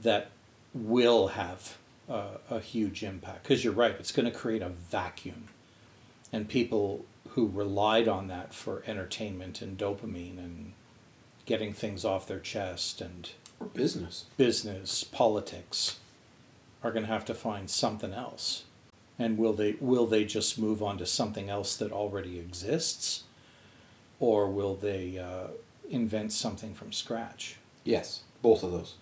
that 0.00 0.30
will 0.74 1.28
have 1.28 1.78
a, 2.08 2.24
a 2.50 2.60
huge 2.60 3.02
impact. 3.02 3.42
Because 3.42 3.64
you're 3.64 3.72
right, 3.72 3.96
it's 3.98 4.12
going 4.12 4.30
to 4.30 4.38
create 4.38 4.62
a 4.62 4.68
vacuum, 4.68 5.48
and 6.32 6.48
people 6.48 7.04
who 7.30 7.46
relied 7.46 8.08
on 8.08 8.28
that 8.28 8.54
for 8.54 8.82
entertainment 8.86 9.62
and 9.62 9.78
dopamine 9.78 10.38
and 10.38 10.72
getting 11.46 11.72
things 11.72 12.04
off 12.04 12.26
their 12.26 12.40
chest 12.40 13.00
and 13.00 13.30
Or 13.60 13.66
business. 13.66 14.26
business, 14.36 15.04
politics, 15.04 15.98
are 16.82 16.90
going 16.90 17.06
to 17.06 17.12
have 17.12 17.24
to 17.26 17.34
find 17.34 17.70
something 17.70 18.12
else. 18.12 18.64
And 19.18 19.36
will 19.36 19.52
they 19.52 19.76
will 19.80 20.06
they 20.06 20.24
just 20.24 20.58
move 20.58 20.82
on 20.82 20.98
to 20.98 21.06
something 21.06 21.50
else 21.50 21.76
that 21.76 21.90
already 21.90 22.38
exists, 22.38 23.24
or 24.20 24.48
will 24.50 24.74
they 24.74 25.18
uh, 25.18 25.48
invent 25.90 26.32
something 26.32 26.74
from 26.74 26.92
scratch? 26.92 27.56
Yes. 27.84 28.20
Both 28.42 28.62
of 28.62 28.72
those. 28.72 28.94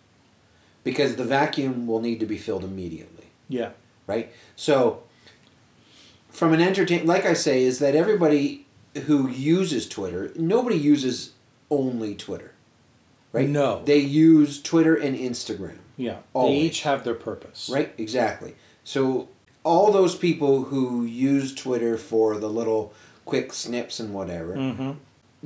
Because 0.84 1.16
the 1.16 1.24
vacuum 1.24 1.86
will 1.86 2.00
need 2.00 2.20
to 2.20 2.26
be 2.26 2.38
filled 2.38 2.62
immediately. 2.64 3.24
Yeah, 3.48 3.70
right? 4.06 4.32
So, 4.54 5.02
from 6.30 6.52
an 6.52 6.60
entertain, 6.60 7.06
like 7.06 7.24
I 7.26 7.32
say, 7.32 7.62
is 7.64 7.78
that 7.80 7.94
everybody 7.94 8.66
who 9.06 9.28
uses 9.28 9.88
Twitter, 9.88 10.32
nobody 10.36 10.76
uses 10.76 11.32
only 11.70 12.14
Twitter, 12.14 12.52
right? 13.32 13.48
No. 13.48 13.82
they 13.84 13.98
use 13.98 14.62
Twitter 14.62 14.94
and 14.94 15.16
Instagram, 15.16 15.78
yeah. 15.96 16.18
Always. 16.32 16.52
They 16.60 16.66
each 16.66 16.82
have 16.82 17.04
their 17.04 17.14
purpose. 17.14 17.68
right? 17.72 17.92
Exactly. 17.98 18.54
So, 18.84 19.28
all 19.64 19.90
those 19.90 20.14
people 20.14 20.64
who 20.64 21.04
use 21.04 21.52
Twitter 21.54 21.96
for 21.98 22.36
the 22.38 22.48
little 22.48 22.92
quick 23.24 23.52
snips 23.52 23.98
and 23.98 24.14
whatever 24.14 24.54
Mm-hmm. 24.56 24.92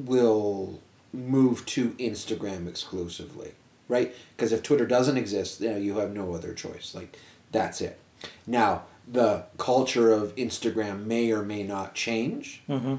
Will 0.06 0.80
move 1.12 1.66
to 1.66 1.90
Instagram 1.92 2.68
exclusively, 2.68 3.52
right? 3.88 4.14
Because 4.36 4.52
if 4.52 4.62
Twitter 4.62 4.86
doesn't 4.86 5.16
exist, 5.16 5.60
you, 5.60 5.70
know, 5.70 5.76
you 5.76 5.98
have 5.98 6.12
no 6.12 6.34
other 6.34 6.54
choice. 6.54 6.94
Like 6.94 7.18
that's 7.50 7.80
it. 7.80 7.98
Now 8.46 8.82
the 9.08 9.44
culture 9.58 10.12
of 10.12 10.34
Instagram 10.36 11.06
may 11.06 11.32
or 11.32 11.42
may 11.42 11.62
not 11.64 11.94
change 11.94 12.62
Mm-hmm. 12.68 12.96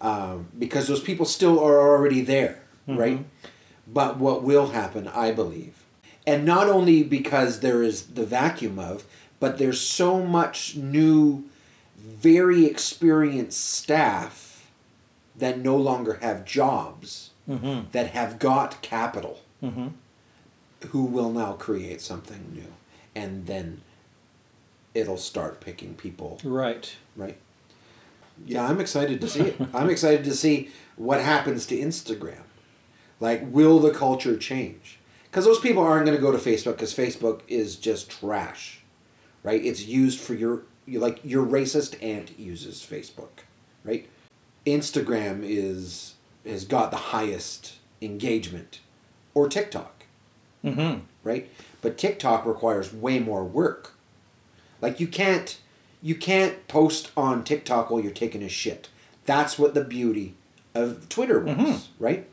um, 0.00 0.48
because 0.58 0.86
those 0.88 1.00
people 1.00 1.24
still 1.24 1.58
are 1.58 1.78
already 1.80 2.20
there, 2.20 2.62
right? 2.86 3.24
But 3.86 4.18
what 4.18 4.42
will 4.42 4.68
happen, 4.68 5.08
I 5.08 5.30
believe, 5.32 5.74
and 6.26 6.44
not 6.44 6.68
only 6.68 7.02
because 7.04 7.60
there 7.60 7.82
is 7.82 8.02
the 8.08 8.26
vacuum 8.26 8.78
of, 8.78 9.04
but 9.40 9.56
there's 9.58 9.80
so 9.80 10.22
much 10.24 10.76
new, 10.76 11.44
very 11.96 12.66
experienced 12.66 13.64
staff 13.64 14.55
that 15.38 15.58
no 15.58 15.76
longer 15.76 16.18
have 16.22 16.44
jobs 16.44 17.30
Mm-hmm. 17.48 17.90
that 17.92 18.08
have 18.10 18.40
got 18.40 18.82
capital 18.82 19.38
Mm-hmm. 19.62 19.88
who 20.88 21.04
will 21.04 21.30
now 21.30 21.52
create 21.52 22.00
something 22.00 22.50
new. 22.52 22.72
And 23.14 23.46
then 23.46 23.82
it'll 24.94 25.16
start 25.16 25.60
picking 25.60 25.94
people. 25.94 26.40
Right. 26.42 26.96
right? 27.16 27.36
Yeah 28.44 28.66
i'm 28.68 28.80
excited 28.80 29.20
to 29.20 29.28
see 29.28 29.40
it. 29.42 29.56
I'm 29.74 29.88
excited 29.90 30.24
to 30.24 30.34
see 30.34 30.70
what 30.96 31.20
happens 31.20 31.66
to 31.66 31.76
instagram. 31.76 32.42
Like 33.20 33.42
will 33.46 33.78
the 33.78 33.92
culture 33.92 34.36
change? 34.36 34.98
Because 35.30 35.44
those 35.44 35.60
people 35.60 35.82
aren't 35.82 36.04
going 36.06 36.16
to 36.16 36.22
go 36.22 36.32
to 36.32 36.38
facebook 36.38 36.72
because 36.72 36.94
facebook 36.94 37.40
is 37.48 37.76
just 37.76 38.10
trash. 38.10 38.80
Right? 39.42 39.64
It's 39.64 39.86
used 39.86 40.18
for 40.20 40.34
your 40.34 40.62
you 40.84 40.98
like 40.98 41.20
your 41.24 41.46
racist 41.46 42.02
aunt 42.02 42.38
uses 42.38 42.84
facebook. 42.88 43.44
Right 43.84 44.08
instagram 44.66 45.40
is 45.42 46.14
has 46.44 46.64
got 46.64 46.90
the 46.90 46.96
highest 46.96 47.76
engagement 48.02 48.80
or 49.34 49.48
tiktok 49.48 49.92
Mm-hmm. 50.64 51.00
right? 51.22 51.48
But 51.80 51.96
TikTok 51.96 52.44
requires 52.44 52.92
way 52.92 53.20
more 53.20 53.44
work. 53.44 53.94
Like 54.80 54.98
you 54.98 55.06
can't 55.06 55.56
you 56.02 56.16
can't 56.16 56.66
post 56.66 57.12
on 57.16 57.44
TikTok 57.44 57.88
while 57.90 58.00
you're 58.00 58.10
taking 58.10 58.42
a 58.42 58.48
shit. 58.48 58.88
That's 59.26 59.58
what 59.60 59.74
the 59.74 59.84
beauty 59.84 60.34
of 60.74 61.08
Twitter 61.08 61.38
was, 61.38 61.56
Mhm. 61.56 61.86
right? 62.00 62.26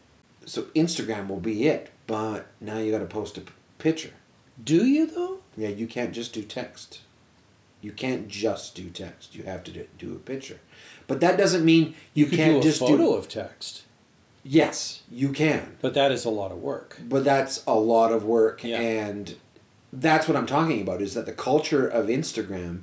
So 0.45 0.63
Instagram 0.75 1.27
will 1.27 1.39
be 1.39 1.67
it, 1.67 1.91
but 2.07 2.47
now 2.59 2.79
you 2.79 2.91
got 2.91 2.99
to 2.99 3.05
post 3.05 3.38
a 3.38 3.41
p- 3.41 3.51
picture. 3.77 4.13
Do 4.63 4.84
you 4.86 5.05
though? 5.05 5.39
Yeah, 5.55 5.69
you 5.69 5.86
can't 5.86 6.11
just 6.13 6.34
do 6.34 6.41
text. 6.41 7.01
You 7.81 7.91
can't 7.91 8.27
just 8.27 8.73
do 8.73 8.89
text. 8.89 9.36
You 9.36 9.43
have 9.43 9.63
to 9.65 9.71
do, 9.71 9.86
do 9.99 10.13
a 10.15 10.19
picture. 10.19 10.59
But 11.08 11.20
that 11.22 11.38
doesn't 11.38 11.64
mean 11.66 11.95
you, 12.14 12.26
could 12.28 12.38
can't 12.38 12.54
do 12.54 12.60
a 12.60 12.62
just 12.64 12.80
photo 12.80 12.97
do. 12.97 13.14
of 13.14 13.28
text, 13.28 13.84
Yes, 14.45 15.04
you 15.12 15.30
can. 15.30 15.78
but 15.82 15.93
that 15.93 16.12
is 16.12 16.26
a 16.26 16.30
lot 16.30 16.51
of 16.51 16.58
work. 16.58 16.99
but 17.04 17.24
that's 17.24 17.64
a 17.66 17.76
lot 17.76 18.12
of 18.12 18.26
work 18.26 18.64
Yeah. 18.64 18.80
and 18.80 19.36
that's 19.95 20.28
what 20.28 20.36
i'm 20.36 20.47
talking 20.47 20.82
about 20.82 21.01
is 21.04 21.14
that 21.14 21.26
the 21.28 21.32
culture 21.32 21.88
of 21.88 22.08
instagram 22.08 22.82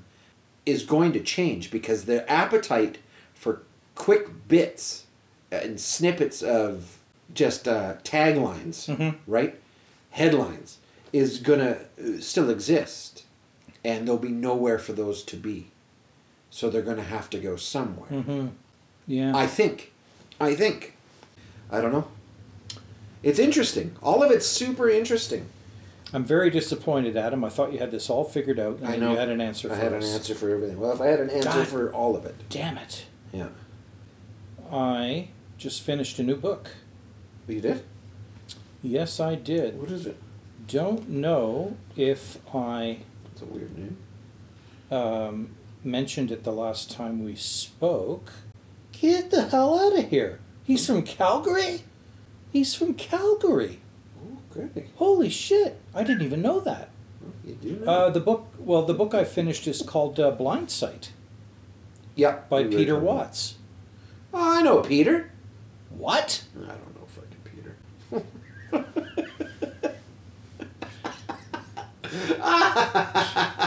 is 0.65 0.85
going 0.85 1.13
to 1.13 1.21
change 1.21 1.71
because 1.73 2.05
the 2.05 2.29
appetite 2.31 2.99
for 3.35 3.63
quick 3.97 4.47
bits 4.47 5.07
and 5.51 5.81
snippets 5.81 6.41
of 6.41 6.99
just 7.35 7.67
uh, 7.67 7.95
taglines 8.05 8.87
Mhm. 8.97 9.17
right 9.27 9.57
headlines 10.11 10.79
is 11.13 11.39
going 11.41 11.59
to 11.61 12.23
still 12.23 12.49
exist 12.49 13.25
and 13.85 14.07
there'll 14.07 14.19
be 14.21 14.29
nowhere 14.29 14.79
for 14.79 14.93
those 14.93 15.23
to 15.25 15.37
be 15.37 15.70
so 16.51 16.69
they're 16.69 16.83
going 16.83 16.97
to 16.97 17.03
have 17.03 17.31
to 17.31 17.39
go 17.39 17.57
somewhere 17.57 18.09
Mm-hmm. 18.11 18.49
Yeah. 19.07 19.33
I 19.37 19.47
think. 19.47 19.93
I 20.41 20.55
think. 20.55 20.97
I 21.71 21.81
don't 21.81 21.93
know. 21.93 22.07
It's 23.23 23.39
interesting. 23.39 23.97
All 24.03 24.23
of 24.23 24.31
it's 24.31 24.47
super 24.47 24.89
interesting. 24.89 25.47
I'm 26.13 26.25
very 26.25 26.51
disappointed, 26.51 27.17
Adam. 27.17 27.45
I 27.45 27.49
thought 27.51 27.73
you 27.73 27.79
had 27.79 27.91
this 27.91 28.09
all 28.11 28.25
figured 28.25 28.59
out, 28.59 28.79
and 28.79 28.87
I 28.87 28.91
then 28.93 29.01
know. 29.01 29.11
you 29.13 29.17
had 29.19 29.29
an 29.29 29.41
answer 29.41 29.71
I 29.73 29.77
had 29.77 29.93
us. 29.93 30.09
an 30.09 30.15
answer 30.15 30.35
for 30.35 30.51
everything. 30.51 30.79
Well, 30.81 30.93
if 30.93 31.01
I 31.01 31.07
had 31.07 31.21
an 31.21 31.31
answer 31.31 31.49
God. 31.51 31.67
for 31.69 31.93
all 31.93 32.17
of 32.17 32.25
it. 32.25 32.35
Damn 32.49 32.79
it! 32.79 33.05
Yeah. 33.33 33.49
I 34.73 35.29
just 35.59 35.83
finished 35.83 36.19
a 36.19 36.23
new 36.23 36.37
book. 36.37 36.71
You 37.49 37.61
did? 37.61 37.83
Yes, 38.83 39.21
I 39.21 39.35
did. 39.35 39.79
What 39.81 39.91
is 39.91 40.07
it? 40.07 40.17
Don't 40.67 41.09
know 41.09 41.77
if 41.97 42.39
I 42.55 42.99
It's 43.33 43.43
a 43.43 43.47
weird 43.47 43.77
name. 43.77 43.97
um, 44.91 45.51
mentioned 45.85 46.31
it 46.31 46.45
the 46.45 46.53
last 46.53 46.91
time 46.91 47.25
we 47.25 47.35
spoke. 47.35 48.33
Get 48.93 49.31
the 49.31 49.49
hell 49.49 49.79
out 49.79 49.99
of 49.99 50.11
here. 50.11 50.41
He's 50.65 50.87
from 50.87 51.03
Calgary? 51.03 51.83
He's 52.53 52.75
from 52.75 52.95
Calgary. 52.95 53.81
Okay. 54.57 54.87
Holy 54.97 55.29
shit. 55.31 55.81
I 55.95 56.03
didn't 56.03 56.23
even 56.23 56.43
know 56.43 56.61
that. 56.61 56.91
Well, 57.21 57.33
you 57.45 57.55
do 57.55 57.85
know. 57.85 57.91
Uh, 57.91 58.11
the 58.11 58.21
book, 58.21 58.49
well, 58.59 58.83
the 58.83 58.95
book 58.95 59.15
I 59.15 59.25
finished 59.25 59.67
is 59.67 59.83
called 59.83 60.19
uh, 60.19 60.31
Blindsight 60.33 61.13
yeah. 62.15 62.41
by 62.49 62.65
Peter. 62.65 62.99
Watts. 62.99 63.55
Oh, 64.35 64.59
I 64.59 64.63
know 64.63 64.81
Peter. 64.81 65.31
What? 65.89 66.45
I 66.57 66.67
don't 66.67 66.95
know 66.95 67.07
fucking 67.07 67.41
Peter. 67.45 67.77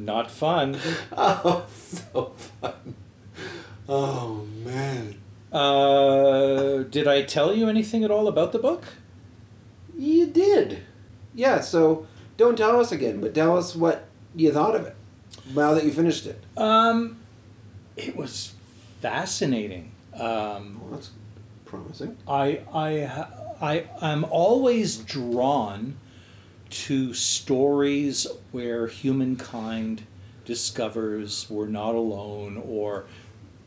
Not 0.00 0.30
fun. 0.30 0.78
Oh, 1.12 1.66
so 1.76 2.32
fun. 2.60 2.94
Oh, 3.88 4.46
man. 4.64 5.20
Uh, 5.52 6.84
did 6.84 7.06
I 7.06 7.22
tell 7.22 7.54
you 7.54 7.68
anything 7.68 8.02
at 8.04 8.10
all 8.10 8.26
about 8.26 8.52
the 8.52 8.58
book? 8.58 8.84
You 9.98 10.26
did. 10.26 10.84
Yeah, 11.34 11.60
so 11.60 12.06
don't 12.38 12.56
tell 12.56 12.80
us 12.80 12.92
again, 12.92 13.20
but 13.20 13.34
tell 13.34 13.58
us 13.58 13.76
what 13.76 14.06
you 14.34 14.50
thought 14.52 14.74
of 14.74 14.86
it 14.86 14.96
now 15.54 15.74
that 15.74 15.84
you 15.84 15.92
finished 15.92 16.24
it. 16.26 16.42
Um, 16.56 17.18
it 17.96 18.16
was 18.16 18.54
fascinating. 19.02 19.92
Um, 20.14 20.80
Well, 20.80 20.92
that's 20.92 21.10
promising. 21.66 22.16
I, 22.26 22.60
I, 22.72 23.26
I, 23.60 23.84
I'm 24.00 24.24
always 24.24 24.96
drawn 24.96 25.96
to 26.70 27.12
stories 27.14 28.26
where 28.52 28.86
humankind 28.86 30.02
discovers 30.44 31.46
we're 31.50 31.66
not 31.66 31.94
alone, 31.94 32.62
or 32.64 33.04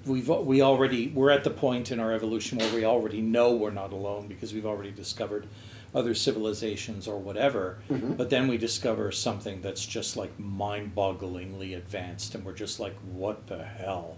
we've 0.05 0.27
we 0.27 0.61
already 0.61 1.07
we're 1.09 1.29
at 1.29 1.43
the 1.43 1.49
point 1.49 1.91
in 1.91 1.99
our 1.99 2.11
evolution 2.11 2.57
where 2.57 2.73
we 2.73 2.83
already 2.83 3.21
know 3.21 3.53
we're 3.53 3.71
not 3.71 3.93
alone 3.93 4.27
because 4.27 4.53
we've 4.53 4.65
already 4.65 4.91
discovered 4.91 5.47
other 5.95 6.15
civilizations 6.15 7.07
or 7.07 7.19
whatever. 7.19 7.77
Mhm. 7.89 8.17
But 8.17 8.29
then 8.31 8.47
we 8.47 8.57
discover 8.57 9.11
something 9.11 9.61
that's 9.61 9.85
just 9.85 10.17
like 10.17 10.37
mind-bogglingly 10.39 11.77
advanced, 11.77 12.33
and 12.33 12.43
we're 12.43 12.53
just 12.53 12.79
like, 12.79 12.95
what 13.13 13.45
the 13.47 13.63
hell, 13.63 14.17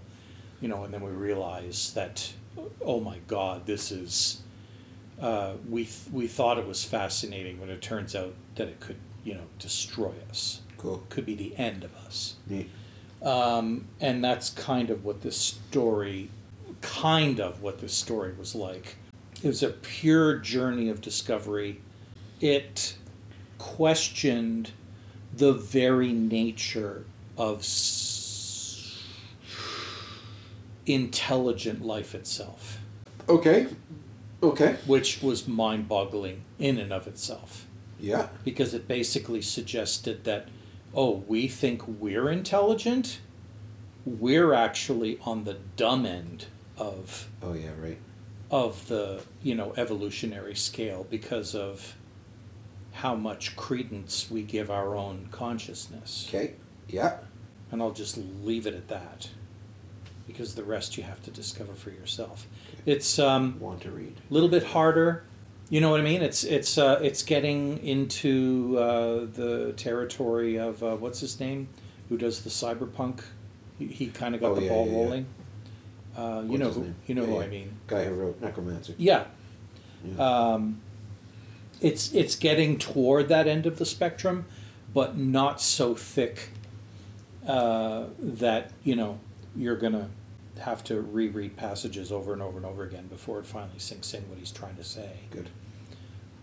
you 0.62 0.70
know? 0.70 0.86
And 0.86 0.94
then 0.94 1.02
we 1.02 1.12
realize 1.12 1.92
that, 1.94 2.32
oh 2.82 3.02
my 3.02 3.18
God, 3.28 3.66
this 3.66 3.92
is 3.92 4.42
uh, 5.22 5.53
we 5.70 5.84
th- 5.84 6.11
we 6.11 6.28
thought 6.28 6.57
it 6.57 6.68
was 6.68 6.84
fascinating, 6.84 7.57
but 7.59 7.70
it 7.70 7.82
turns 7.82 8.16
out 8.16 8.34
that 8.55 8.68
it 8.68 8.80
could 8.80 8.97
you 9.24 9.34
know 9.34 9.45
destroy 9.59 10.13
us. 10.30 10.61
Cool. 10.78 11.03
Could 11.09 11.26
be 11.26 11.36
the 11.36 11.55
end 11.57 11.84
of 11.84 11.95
us. 11.95 12.36
Neat. 12.47 12.70
Um, 13.24 13.88
and 13.99 14.24
that's 14.24 14.49
kind 14.51 14.89
of 14.89 15.03
what 15.03 15.22
this 15.22 15.38
story, 15.38 16.30
kind 16.82 17.39
of 17.39 17.61
what 17.61 17.80
this 17.80 17.93
story 17.93 18.34
was 18.38 18.53
like. 18.53 18.97
It 19.41 19.47
was 19.47 19.63
a 19.63 19.70
pure 19.70 20.36
journey 20.38 20.89
of 20.89 21.01
discovery. 21.01 21.82
It 22.39 22.97
questioned 23.57 24.72
the 25.36 25.53
very 25.53 26.13
nature 26.13 27.05
of 27.38 27.59
s- 27.59 29.01
intelligent 30.86 31.84
life 31.84 32.13
itself 32.13 32.80
Okay. 33.28 33.68
Okay. 34.52 34.78
which 34.86 35.22
was 35.22 35.48
mind 35.48 35.88
boggling 35.88 36.41
in 36.60 36.78
and 36.78 36.91
of 36.93 37.08
itself 37.08 37.66
Yeah. 38.00 38.28
because 38.43 38.74
it 38.74 38.88
basically 38.88 39.41
suggested 39.41 40.24
that, 40.26 40.48
oh, 40.93 41.24
we 41.28 41.48
think 41.48 41.88
we're 41.88 42.30
intelligent, 42.30 43.20
we're 44.06 44.54
actually 44.54 45.18
on 45.26 45.43
the 45.46 45.58
dumb 45.76 46.06
end 46.06 46.46
of 46.78 47.30
Oh, 47.41 47.54
yeah, 47.54 47.72
right. 47.82 47.98
of 48.52 48.88
the 48.88 49.22
you 49.41 49.56
know 49.56 49.74
evolutionary 49.78 50.56
scale 50.56 51.06
because 51.10 51.56
of 51.56 51.96
how 52.91 53.16
much 53.16 53.56
credence 53.56 54.30
we 54.32 54.41
give 54.43 54.70
our 54.70 54.96
own 54.96 55.28
consciousness 55.32 56.26
Okay. 56.30 56.54
Yeah. 56.88 57.18
and 57.72 57.82
i'll 57.82 57.91
just 57.91 58.18
leave 58.43 58.68
it 58.68 58.74
at 58.76 58.88
that 58.89 59.30
because 60.28 60.56
the 60.56 60.64
rest 60.64 60.98
you 60.98 61.04
have 61.04 61.22
to 61.24 61.32
discover 61.32 61.74
for 61.74 61.90
yourself 61.92 62.48
it's 62.86 63.18
um, 63.20 63.60
Want 63.60 63.82
to 63.82 63.92
read. 63.92 64.16
a 64.30 64.34
little 64.34 64.50
bit 64.50 64.64
harder. 64.64 65.24
You 65.70 65.82
know 65.82 65.90
what 65.90 66.00
I 66.00 66.04
mean? 66.04 66.22
It's 66.22 66.44
it's 66.44 66.78
uh, 66.78 67.00
it's 67.02 67.24
getting 67.24 67.80
into 67.84 68.78
uh, 68.78 69.26
the 69.34 69.74
territory 69.76 70.58
of 70.58 70.84
uh, 70.84 70.96
what's 70.96 71.20
his 71.20 71.40
name, 71.40 71.68
who 72.10 72.18
does 72.18 72.44
the 72.44 72.52
cyberpunk. 72.52 73.22
He, 73.80 73.88
he 73.88 74.08
kind 74.08 74.36
of 74.36 74.42
got 74.42 74.52
Oh, 74.52 74.56
the 74.56 74.62
yeah, 74.64 74.70
ball 74.70 74.86
yeah, 74.86 74.92
yeah. 74.92 74.98
rolling. 75.00 75.26
Uh, 76.16 76.44
you 76.48 76.58
know 76.60 76.70
who 76.70 76.94
you 77.08 77.16
know 77.16 77.22
Yeah, 77.24 77.28
who 77.28 77.34
yeah. 77.38 77.42
I 77.42 77.48
mean. 77.48 77.72
Guy 77.88 78.04
who 78.06 78.14
wrote 78.14 78.40
Neuromancer. 78.42 78.94
Yeah. 79.00 79.24
Yeah. 80.04 80.24
Um, 80.54 80.82
it's 81.82 82.14
it's 82.14 82.36
getting 82.36 82.78
toward 82.78 83.28
that 83.30 83.48
end 83.48 83.66
of 83.66 83.80
the 83.80 83.86
spectrum, 83.86 84.46
but 84.94 85.18
not 85.18 85.60
so 85.60 85.96
thick 85.96 86.50
uh, 87.48 88.06
that 88.20 88.72
you 88.84 88.96
know 88.96 89.20
you're 89.56 89.76
gonna 89.76 90.10
have 90.60 90.84
to 90.86 91.01
reread 91.01 91.58
passages 91.58 92.12
over 92.12 92.32
and 92.34 92.41
over 92.41 92.58
and 92.58 92.66
over 92.66 92.84
again 92.84 93.08
before 93.08 93.39
it 93.39 93.45
finally 93.45 93.78
sinks 93.80 94.14
in 94.14 94.28
what 94.30 94.38
he's 94.39 94.51
trying 94.51 94.76
to 94.78 94.84
say. 94.84 95.12
Good. 95.32 95.49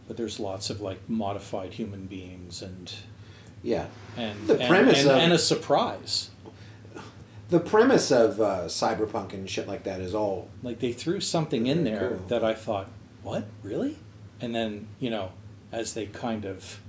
But 0.09 0.17
there's 0.17 0.39
lots 0.41 0.69
of 0.71 0.81
like 0.81 1.09
modified 1.09 1.75
human 1.75 2.07
beings 2.07 2.61
and 2.63 2.93
Yeah. 3.63 3.87
and 4.17 4.47
The 4.47 4.59
and, 4.59 4.69
premise 4.69 5.01
and, 5.03 5.11
of- 5.11 5.17
and 5.19 5.33
a 5.33 5.39
surprise. 5.39 6.31
The 7.49 7.61
premise 7.61 8.11
of 8.11 8.41
uh, 8.41 8.65
cyberpunk 8.65 9.35
and 9.35 9.49
shit 9.49 9.69
like 9.69 9.85
that 9.85 10.01
is 10.01 10.15
all. 10.15 10.49
Like 10.63 10.79
they 10.81 10.93
threw 10.93 11.21
something 11.21 11.67
in 11.67 11.85
there 11.85 12.09
cool. 12.11 12.19
that 12.29 12.43
I 12.45 12.55
thought, 12.55 12.89
what 13.23 13.45
really? 13.63 13.99
And 14.41 14.55
then 14.55 14.89
you 15.01 15.11
know, 15.11 15.33
as 15.71 15.95
they 15.95 16.07
kind 16.07 16.45
of 16.45 16.81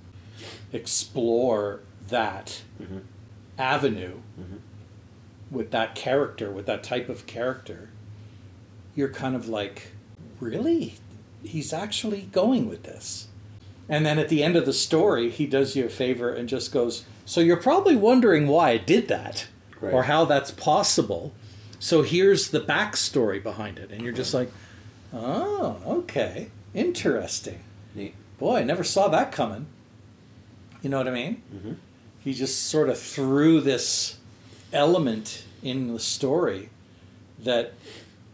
explore 0.72 1.82
that 2.10 2.62
Mm-hmm. 2.82 3.00
avenue 3.58 4.18
Mhm. 4.40 4.60
With 5.54 5.72
that 5.72 5.96
character, 5.96 6.52
with 6.52 6.66
that 6.66 6.84
type 6.84 7.08
of 7.10 7.26
character, 7.28 7.90
you're 8.96 9.10
kind 9.10 9.36
of 9.36 9.48
like, 9.48 9.92
really? 10.40 10.96
He's 11.44 11.72
actually 11.72 12.24
going 12.32 12.68
with 12.68 12.84
this. 12.84 13.28
And 13.88 14.06
then 14.06 14.18
at 14.18 14.30
the 14.30 14.44
end 14.44 14.56
of 14.56 14.66
the 14.66 14.74
story, 14.74 15.30
he 15.30 15.46
does 15.46 15.76
you 15.76 15.86
a 15.86 15.90
favor 15.90 16.34
and 16.34 16.50
just 16.50 16.72
goes, 16.72 17.06
So 17.26 17.42
you're 17.42 17.58
probably 17.58 17.96
wondering 17.96 18.48
why 18.48 18.72
I 18.72 18.78
did 18.78 19.08
that 19.10 19.48
Right. 19.80 19.94
or 19.94 20.04
how 20.04 20.26
that's 20.26 20.52
possible. 20.52 21.34
So 21.80 22.02
here's 22.02 22.50
the 22.50 22.62
backstory 22.62 23.44
behind 23.44 23.78
it. 23.78 23.92
And 23.92 24.02
you're 24.02 24.14
just 24.14 24.34
like, 24.34 24.50
Oh, 25.14 25.80
okay. 25.86 26.50
Interesting. 26.74 27.60
Neat. 27.94 28.16
Boy, 28.40 28.58
I 28.60 28.64
never 28.64 28.84
saw 28.84 29.10
that 29.10 29.32
coming. 29.32 29.68
You 30.82 30.90
know 30.90 30.98
what 30.98 31.08
I 31.08 31.12
mean? 31.12 31.42
Mhm. 31.54 31.76
He 32.20 32.34
just 32.34 32.64
sort 32.68 32.90
of 32.90 32.98
threw 32.98 33.60
this 33.62 34.16
element 34.74 35.46
in 35.62 35.94
the 35.94 36.00
story 36.00 36.70
that 37.40 37.74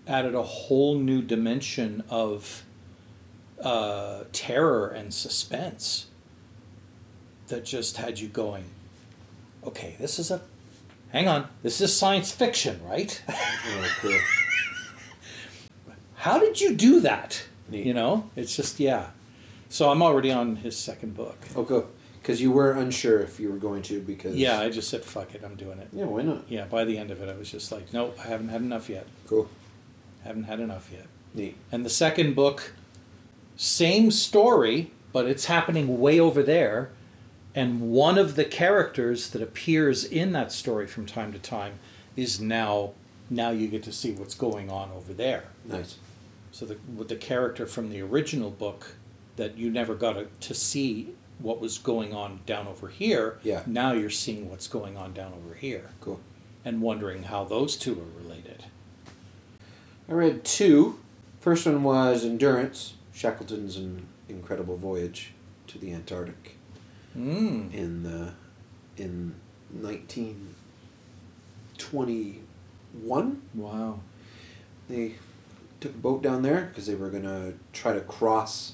added 0.07 0.33
a 0.33 0.43
whole 0.43 0.97
new 0.97 1.21
dimension 1.21 2.03
of 2.09 2.63
uh, 3.61 4.23
terror 4.31 4.87
and 4.87 5.13
suspense 5.13 6.07
that 7.47 7.65
just 7.65 7.97
had 7.97 8.19
you 8.19 8.27
going, 8.27 8.65
okay, 9.63 9.95
this 9.99 10.17
is 10.17 10.31
a, 10.31 10.41
hang 11.11 11.27
on, 11.27 11.47
this 11.61 11.81
is 11.81 11.95
science 11.95 12.31
fiction, 12.31 12.79
right? 12.85 13.21
Oh, 13.27 13.95
cool. 14.01 14.17
How 16.15 16.39
did 16.39 16.59
you 16.59 16.75
do 16.75 16.99
that? 17.01 17.43
Neat. 17.69 17.85
You 17.85 17.93
know, 17.93 18.29
it's 18.35 18.55
just, 18.55 18.79
yeah. 18.79 19.07
So 19.69 19.89
I'm 19.89 20.01
already 20.01 20.31
on 20.31 20.57
his 20.57 20.75
second 20.75 21.15
book. 21.15 21.37
Oh. 21.55 21.87
Because 22.21 22.41
you 22.41 22.51
were 22.51 22.71
unsure 22.71 23.19
if 23.19 23.39
you 23.39 23.49
were 23.49 23.57
going 23.57 23.81
to 23.83 24.01
because. 24.01 24.35
Yeah, 24.35 24.59
I 24.59 24.69
just 24.69 24.89
said, 24.89 25.03
fuck 25.03 25.33
it, 25.33 25.41
I'm 25.43 25.55
doing 25.55 25.79
it. 25.79 25.89
Yeah, 25.93 26.05
why 26.05 26.21
not? 26.21 26.43
Yeah, 26.49 26.65
by 26.65 26.85
the 26.85 26.97
end 26.97 27.11
of 27.11 27.21
it, 27.21 27.29
I 27.29 27.35
was 27.35 27.49
just 27.49 27.71
like, 27.71 27.93
nope, 27.93 28.17
I 28.23 28.27
haven't 28.27 28.49
had 28.49 28.61
enough 28.61 28.89
yet. 28.89 29.07
Cool. 29.27 29.49
Haven't 30.23 30.43
had 30.43 30.59
enough 30.59 30.89
yet. 30.91 31.07
Neat. 31.33 31.55
And 31.71 31.85
the 31.85 31.89
second 31.89 32.35
book, 32.35 32.73
same 33.55 34.11
story, 34.11 34.91
but 35.13 35.25
it's 35.25 35.45
happening 35.45 35.99
way 35.99 36.19
over 36.19 36.43
there. 36.43 36.91
And 37.55 37.91
one 37.91 38.17
of 38.17 38.35
the 38.35 38.45
characters 38.45 39.29
that 39.31 39.41
appears 39.41 40.03
in 40.03 40.33
that 40.33 40.51
story 40.51 40.87
from 40.87 41.05
time 41.05 41.33
to 41.33 41.39
time 41.39 41.79
is 42.15 42.39
now 42.39 42.91
now 43.29 43.51
you 43.51 43.67
get 43.67 43.83
to 43.83 43.91
see 43.91 44.11
what's 44.11 44.35
going 44.35 44.69
on 44.69 44.91
over 44.91 45.13
there. 45.13 45.45
Nice. 45.65 45.97
So 46.51 46.65
the 46.65 46.77
with 46.95 47.09
the 47.09 47.15
character 47.15 47.65
from 47.65 47.89
the 47.89 48.01
original 48.01 48.49
book 48.49 48.95
that 49.35 49.57
you 49.57 49.69
never 49.69 49.95
got 49.95 50.13
to, 50.13 50.25
to 50.25 50.53
see 50.53 51.13
what 51.39 51.59
was 51.61 51.77
going 51.77 52.13
on 52.13 52.41
down 52.45 52.67
over 52.67 52.87
here. 52.89 53.39
Yeah. 53.43 53.63
Now 53.65 53.93
you're 53.93 54.09
seeing 54.09 54.49
what's 54.49 54.67
going 54.67 54.97
on 54.97 55.13
down 55.13 55.33
over 55.33 55.55
here 55.55 55.89
Cool. 56.01 56.19
and 56.65 56.81
wondering 56.81 57.23
how 57.23 57.43
those 57.45 57.75
two 57.77 57.93
are 57.93 58.21
related. 58.21 58.65
I 60.09 60.13
read 60.13 60.43
two. 60.43 60.99
First 61.39 61.65
one 61.65 61.83
was 61.83 62.25
Endurance, 62.25 62.95
Shackleton's 63.13 63.79
incredible 64.27 64.75
voyage 64.75 65.31
to 65.67 65.77
the 65.77 65.93
Antarctic 65.93 66.55
Mm. 67.17 67.73
in 67.73 68.03
the 68.03 68.33
in 68.97 69.33
nineteen 69.71 70.53
twenty 71.77 72.41
one. 73.01 73.41
Wow. 73.53 74.01
They 74.89 75.15
took 75.79 75.95
a 75.95 75.97
boat 75.97 76.21
down 76.21 76.41
there 76.43 76.65
because 76.69 76.85
they 76.87 76.95
were 76.95 77.09
gonna 77.09 77.53
try 77.73 77.93
to 77.93 78.01
cross 78.01 78.73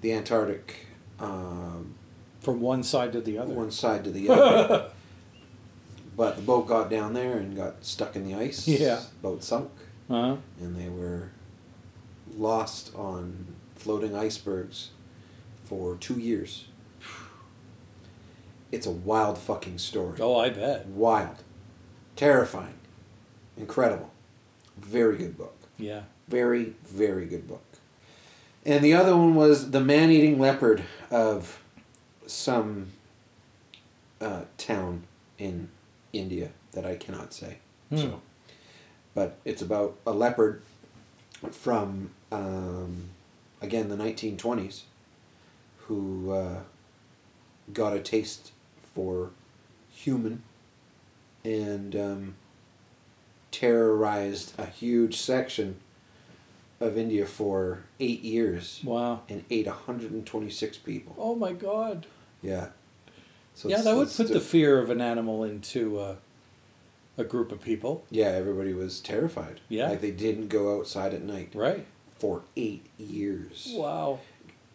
the 0.00 0.12
Antarctic 0.12 0.83
um, 1.20 1.94
From 2.40 2.60
one 2.60 2.82
side 2.82 3.12
to 3.12 3.20
the 3.20 3.38
other. 3.38 3.52
one 3.54 3.70
side 3.70 4.04
to 4.04 4.10
the 4.10 4.28
other. 4.30 4.90
but 6.16 6.36
the 6.36 6.42
boat 6.42 6.66
got 6.66 6.90
down 6.90 7.14
there 7.14 7.38
and 7.38 7.56
got 7.56 7.84
stuck 7.84 8.16
in 8.16 8.24
the 8.24 8.34
ice. 8.34 8.66
Yeah. 8.68 9.00
Boat 9.22 9.42
sunk, 9.44 9.70
Uh-huh. 10.10 10.36
and 10.60 10.76
they 10.76 10.88
were 10.88 11.30
lost 12.36 12.94
on 12.94 13.46
floating 13.74 14.14
icebergs 14.16 14.90
for 15.64 15.96
two 15.96 16.14
years. 16.18 16.66
It's 18.72 18.86
a 18.86 18.90
wild 18.90 19.38
fucking 19.38 19.78
story. 19.78 20.18
Oh, 20.20 20.36
I 20.36 20.50
bet. 20.50 20.86
Wild. 20.86 21.44
Terrifying. 22.16 22.74
Incredible. 23.56 24.10
Very 24.76 25.16
good 25.16 25.38
book. 25.38 25.54
Yeah. 25.78 26.02
Very, 26.26 26.74
very 26.84 27.26
good 27.26 27.46
book. 27.46 27.62
And 28.66 28.82
the 28.82 28.94
other 28.94 29.16
one 29.16 29.34
was 29.34 29.70
The 29.72 29.80
Man 29.80 30.10
Eating 30.10 30.38
Leopard 30.38 30.84
of 31.10 31.62
some 32.26 32.88
uh, 34.20 34.42
town 34.56 35.04
in 35.38 35.68
India 36.12 36.50
that 36.72 36.86
I 36.86 36.96
cannot 36.96 37.34
say. 37.34 37.58
Hmm. 37.90 37.96
So, 37.96 38.22
but 39.14 39.38
it's 39.44 39.60
about 39.60 39.98
a 40.06 40.12
leopard 40.12 40.62
from, 41.52 42.10
um, 42.32 43.10
again, 43.60 43.88
the 43.90 43.96
1920s 43.96 44.82
who 45.86 46.32
uh, 46.32 46.60
got 47.72 47.94
a 47.94 48.00
taste 48.00 48.52
for 48.94 49.30
human 49.90 50.42
and 51.44 51.94
um, 51.94 52.34
terrorized 53.50 54.58
a 54.58 54.66
huge 54.66 55.16
section 55.16 55.76
of 56.80 56.96
India 56.98 57.24
for 57.26 57.80
eight 58.00 58.22
years 58.22 58.80
Wow. 58.84 59.22
and 59.28 59.44
ate 59.50 59.66
126 59.66 60.78
people. 60.78 61.14
Oh 61.18 61.34
my 61.34 61.52
God. 61.52 62.06
Yeah. 62.42 62.68
So 63.54 63.68
yeah, 63.68 63.80
that 63.82 63.94
would 63.96 64.10
put 64.10 64.28
the 64.28 64.40
fear 64.40 64.80
of 64.80 64.90
an 64.90 65.00
animal 65.00 65.44
into 65.44 65.98
uh, 65.98 66.16
a 67.16 67.24
group 67.24 67.52
of 67.52 67.60
people. 67.60 68.04
Yeah, 68.10 68.26
everybody 68.28 68.72
was 68.72 69.00
terrified. 69.00 69.60
Yeah. 69.68 69.90
Like 69.90 70.00
they 70.00 70.10
didn't 70.10 70.48
go 70.48 70.76
outside 70.78 71.14
at 71.14 71.22
night 71.22 71.50
Right. 71.54 71.86
for 72.18 72.42
eight 72.56 72.86
years. 72.98 73.72
Wow. 73.76 74.18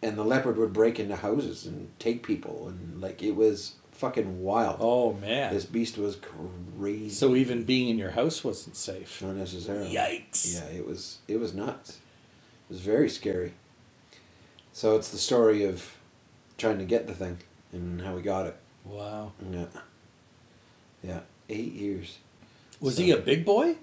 And 0.02 0.16
the 0.16 0.24
leopard 0.24 0.56
would 0.56 0.72
break 0.72 0.98
into 0.98 1.16
houses 1.16 1.66
and 1.66 1.90
take 1.98 2.22
people, 2.26 2.68
and 2.68 3.02
like 3.02 3.22
it 3.22 3.32
was 3.36 3.74
fucking 4.00 4.42
wild. 4.42 4.78
Oh 4.80 5.12
man. 5.12 5.52
This 5.52 5.64
beast 5.66 5.98
was 5.98 6.16
crazy. 6.16 7.10
So 7.10 7.34
even 7.36 7.64
being 7.64 7.88
in 7.88 7.98
your 7.98 8.10
house 8.12 8.42
wasn't 8.42 8.76
safe. 8.76 9.20
not 9.22 9.36
necessarily. 9.36 9.92
Yikes. 9.94 10.54
Yeah, 10.54 10.64
it 10.78 10.86
was 10.86 11.18
it 11.28 11.38
was 11.38 11.52
nuts. 11.54 11.98
It 12.68 12.72
was 12.72 12.80
very 12.80 13.08
scary. 13.10 13.52
So 14.72 14.96
it's 14.96 15.10
the 15.10 15.18
story 15.18 15.64
of 15.64 15.96
trying 16.56 16.78
to 16.78 16.84
get 16.84 17.06
the 17.06 17.14
thing 17.14 17.38
and 17.72 18.00
how 18.00 18.14
we 18.14 18.22
got 18.22 18.46
it. 18.46 18.56
Wow. 18.84 19.32
Yeah. 19.52 19.66
Yeah. 21.02 21.20
Eight 21.48 21.72
years. 21.72 22.18
Was 22.80 22.96
So- 22.96 23.02
he 23.02 23.10
a 23.10 23.18
big 23.18 23.44
boy? 23.44 23.76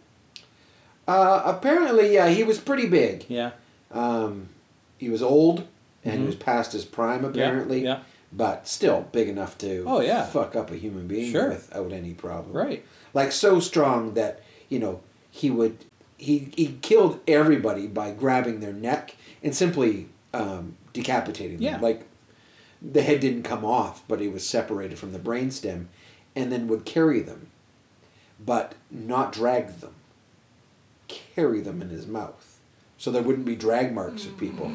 Uh, 1.08 1.42
apparently, 1.46 2.14
yeah, 2.14 2.28
he 2.30 2.44
was 2.44 2.60
pretty 2.60 2.88
big. 2.88 3.26
Yeah. 3.30 3.52
Um, 3.92 4.50
he 4.98 5.10
was 5.10 5.22
old 5.22 5.68
and 6.04 6.16
he 6.16 6.24
Mhm. 6.24 6.28
was 6.28 6.36
past 6.36 6.74
his 6.74 6.84
prime 6.86 7.24
apparently. 7.24 7.84
Yeah. 7.84 8.00
But 8.32 8.68
still 8.68 9.08
big 9.12 9.30
enough 9.30 9.58
to 9.60 9.84
Oh, 9.88 10.02
yeah. 10.02 10.26
fuck 10.26 10.56
up 10.56 10.70
a 10.72 10.76
human 10.76 11.08
being 11.08 11.32
Sure. 11.32 11.50
without 11.50 11.92
any 11.94 12.14
problem. 12.14 12.56
Right. 12.56 12.84
Like 13.14 13.32
so 13.32 13.60
strong 13.60 14.14
that, 14.16 14.42
you 14.70 14.80
know, 14.80 15.00
he 15.32 15.50
would 15.50 15.86
he 16.18 16.52
he 16.56 16.78
killed 16.82 17.20
everybody 17.28 17.86
by 17.88 18.12
grabbing 18.12 18.60
their 18.60 18.74
neck 18.74 19.16
and 19.44 19.56
simply 19.56 20.08
um, 20.34 20.76
decapitating 20.94 21.58
them. 21.58 21.64
Yeah. 21.64 21.80
Like 21.80 22.06
the 22.82 23.02
head 23.02 23.20
didn't 23.22 23.44
come 23.44 23.64
off, 23.64 24.04
but 24.08 24.22
it 24.22 24.32
was 24.34 24.48
separated 24.48 24.98
from 25.00 25.14
the 25.14 25.20
brainstem, 25.20 25.86
and 26.36 26.52
then 26.52 26.68
would 26.68 26.86
carry 26.86 27.22
them, 27.22 27.48
but 28.44 28.74
not 28.92 29.32
drag 29.32 29.80
them. 29.80 29.94
Carry 31.08 31.62
them 31.62 31.82
in 31.82 31.90
his 31.90 32.06
mouth, 32.06 32.47
so 32.98 33.12
there 33.12 33.22
wouldn't 33.22 33.46
be 33.46 33.56
drag 33.56 33.94
marks 33.94 34.26
of 34.26 34.38
people. 34.38 34.72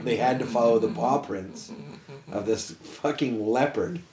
They 0.00 0.16
had 0.16 0.38
to 0.40 0.46
follow 0.46 0.78
the 0.78 0.88
paw 0.88 1.18
prints 1.18 1.72
of 2.30 2.46
this 2.46 2.72
fucking 2.72 3.46
leopard. 3.46 4.00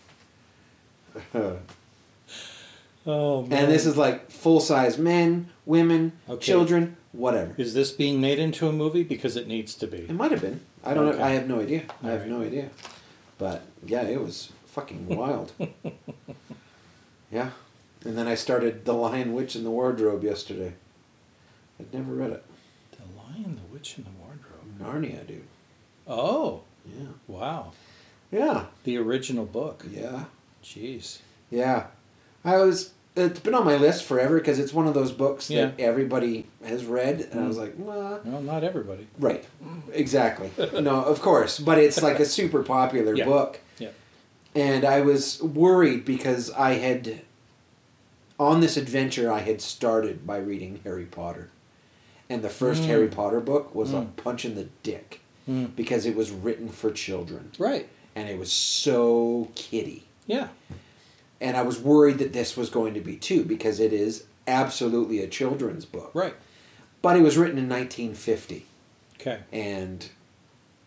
Oh 3.06 3.42
man. 3.48 3.64
And 3.64 3.72
this 3.72 3.86
is 3.88 3.98
like 3.98 4.30
full 4.30 4.60
size 4.60 4.98
men, 5.00 5.50
women, 5.66 6.12
Okay. 6.30 6.40
children, 6.46 6.98
whatever. 7.14 7.54
Is 7.58 7.74
this 7.74 7.92
being 7.92 8.22
made 8.22 8.38
into 8.38 8.68
a 8.68 8.72
movie 8.72 9.02
because 9.04 9.36
it 9.36 9.48
needs 9.48 9.74
to 9.76 9.88
be? 9.88 9.98
It 10.00 10.14
might 10.14 10.30
have 10.32 10.42
been. 10.42 10.62
I 10.84 10.94
don't 10.94 11.08
Okay. 11.08 11.18
know. 11.18 11.24
I 11.24 11.30
have 11.32 11.48
no 11.48 11.60
idea. 11.62 11.84
I 12.04 12.10
have 12.10 12.22
Alright. 12.22 12.30
no 12.30 12.42
idea. 12.44 12.70
But 13.40 13.64
yeah, 13.84 14.04
it 14.04 14.22
was 14.22 14.52
fucking 14.68 15.08
wild. 15.08 15.52
yeah. 17.32 17.52
And 18.06 18.16
then 18.18 18.28
I 18.28 18.36
started 18.36 18.86
The 18.86 18.94
Lion, 18.94 19.34
Witch, 19.34 19.56
and 19.56 19.66
the 19.66 19.72
Wardrobe 19.72 20.24
yesterday. 20.24 20.74
I'd 21.80 21.92
never 21.92 22.14
read 22.14 22.30
it. 22.32 22.46
Lion, 23.32 23.56
the 23.68 23.74
Witch, 23.74 23.98
and 23.98 24.06
the 24.06 24.12
Wardrobe. 24.20 24.80
Narnia, 24.80 25.26
dude. 25.28 25.44
Oh, 26.08 26.62
Yeah. 26.86 27.08
wow. 27.28 27.72
Yeah. 28.32 28.66
The 28.84 28.98
original 28.98 29.46
book. 29.46 29.86
Yeah. 29.90 30.26
Jeez. 30.64 31.20
Yeah. 31.50 31.88
I 32.44 32.58
was. 32.58 32.92
It's 33.14 33.42
been 33.42 33.54
on 33.54 33.66
my 33.66 33.76
list 33.76 34.06
forever 34.06 34.40
because 34.40 34.58
it's 34.58 34.74
one 34.74 34.88
of 34.88 34.94
those 34.94 35.12
books 35.12 35.50
that 35.50 35.78
everybody 35.78 36.46
has 36.64 36.86
read, 36.86 37.28
and 37.32 37.42
I 37.42 37.44
Mm. 37.44 37.48
was 37.50 37.58
like, 37.58 37.74
well, 37.78 38.22
Well, 38.24 38.42
not 38.42 38.64
everybody. 38.64 39.06
Right. 39.20 39.44
Exactly. 39.92 40.50
no, 40.82 41.04
of 41.04 41.22
course. 41.22 41.60
But 41.60 41.78
it's 41.78 42.02
like 42.02 42.20
a 42.22 42.26
super 42.26 42.64
popular 42.64 43.14
Yeah. 43.14 43.26
book. 43.26 43.60
Yeah. 43.80 43.90
And 44.56 44.86
I 44.86 45.02
was 45.02 45.42
worried 45.44 46.06
because 46.06 46.52
I 46.52 46.76
had, 46.76 47.20
on 48.40 48.62
this 48.62 48.78
adventure, 48.78 49.30
I 49.30 49.40
had 49.40 49.62
started 49.62 50.26
by 50.26 50.38
reading 50.38 50.80
Harry 50.86 51.06
Potter. 51.06 51.50
And 52.32 52.42
the 52.44 52.50
first 52.50 52.84
Mm. 52.84 52.86
Harry 52.86 53.08
Potter 53.08 53.40
book 53.42 53.76
was 53.76 53.92
a 53.92 53.98
Mm. 53.98 54.16
punch 54.16 54.46
in 54.46 54.56
the 54.56 54.68
dick 54.84 55.20
Mm. 55.50 55.76
because 55.76 56.06
it 56.06 56.16
was 56.16 56.32
written 56.32 56.70
for 56.70 56.92
children. 56.92 57.52
Right. 57.60 57.88
And 58.16 58.30
it 58.30 58.38
was 58.40 58.52
so 58.52 59.50
kiddie. 59.56 60.04
Yeah. 60.28 60.48
And 61.42 61.58
I 61.58 61.64
was 61.64 61.80
worried 61.80 62.20
that 62.20 62.32
this 62.34 62.56
was 62.56 62.70
going 62.70 62.94
to 62.94 63.02
be 63.02 63.16
too 63.18 63.44
because 63.44 63.80
it 63.80 63.92
is 63.92 64.24
absolutely 64.48 65.20
a 65.20 65.28
children's 65.28 65.86
book. 65.86 66.12
Right. 66.14 66.36
But 67.02 67.18
it 67.18 67.22
was 67.22 67.38
written 67.38 67.58
in 67.58 67.68
1950. 67.68 68.66
Okay. 69.20 69.38
and 69.52 70.08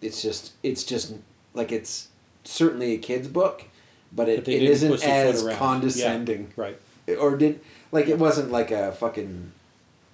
it's 0.03 0.21
just 0.21 0.53
it's 0.65 0.83
just 0.83 1.15
like 1.55 1.71
it's 1.71 2.09
certainly 2.43 2.93
a 2.93 2.99
kid's 2.99 3.29
book 3.29 3.65
but 4.13 4.29
it, 4.29 4.45
But 4.45 4.55
it 4.55 4.59
didn't 4.61 5.03
as 5.05 5.43
condescending 5.57 6.41
Yeah. 6.57 6.65
Right. 6.65 6.79
or 7.21 7.37
did 7.37 7.61
like 7.93 8.09
it 8.09 8.19
wasn't 8.19 8.51
like 8.51 8.73
a 8.73 8.91
fucking 8.91 9.53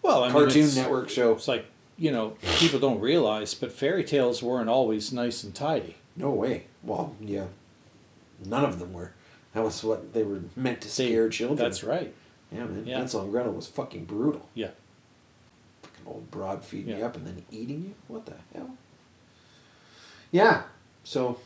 Well, 0.02 0.22
I 0.24 0.28
mean, 0.28 0.32
cartoon 0.32 0.74
network 0.74 1.09
show 1.10 1.32
It's 1.32 1.48
like 1.48 1.66
you 1.98 2.10
know 2.10 2.31
people 2.56 2.81
don't 2.81 3.01
realize, 3.01 3.52
but 3.55 3.72
fairy 3.72 4.05
tales 4.05 4.43
weren't 4.43 4.68
always 4.70 5.12
nice 5.12 5.44
and 5.44 5.55
tidy. 5.55 5.97
no 6.16 6.31
way 6.31 6.64
well 6.82 7.14
yeah 7.20 7.47
none 8.44 8.64
of 8.64 8.78
them 8.78 8.93
were 8.94 9.12
that 9.52 9.62
was 9.62 9.85
what 9.85 10.14
they 10.14 10.22
were 10.22 10.40
meant 10.56 10.81
to 10.81 10.89
scare 10.89 11.28
children 11.28 11.59
That's 11.59 11.85
right. 11.85 12.14
yeah 12.51 12.64
man 12.64 12.86
Yeah. 12.86 12.98
Hansel 12.98 13.20
and 13.22 13.31
Gretel 13.32 13.52
was 13.52 13.66
fucking 13.66 14.06
brutal 14.06 14.48
Yeah. 14.55 14.70
fucking 15.82 16.06
old 16.06 16.31
broad 16.31 16.64
feeding 16.64 16.97
you 16.98 17.05
up 17.05 17.16
and 17.16 17.27
then 17.27 17.44
eating 17.51 17.82
you 17.85 17.94
what 18.09 18.24
the 18.27 18.35
hell 18.55 18.70
yeah 20.32 20.62
so 21.05 21.39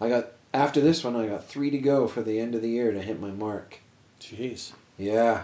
I 0.00 0.08
got 0.08 0.32
after 0.52 0.80
this 0.80 1.04
one 1.04 1.14
I 1.14 1.26
got 1.28 1.46
three 1.46 1.70
to 1.70 1.78
go 1.78 2.08
for 2.08 2.22
the 2.22 2.40
end 2.40 2.54
of 2.56 2.62
the 2.62 2.70
year 2.70 2.90
to 2.92 3.00
hit 3.02 3.20
my 3.20 3.30
mark 3.30 3.78
Jeez. 4.20 4.72
Yeah. 4.98 5.42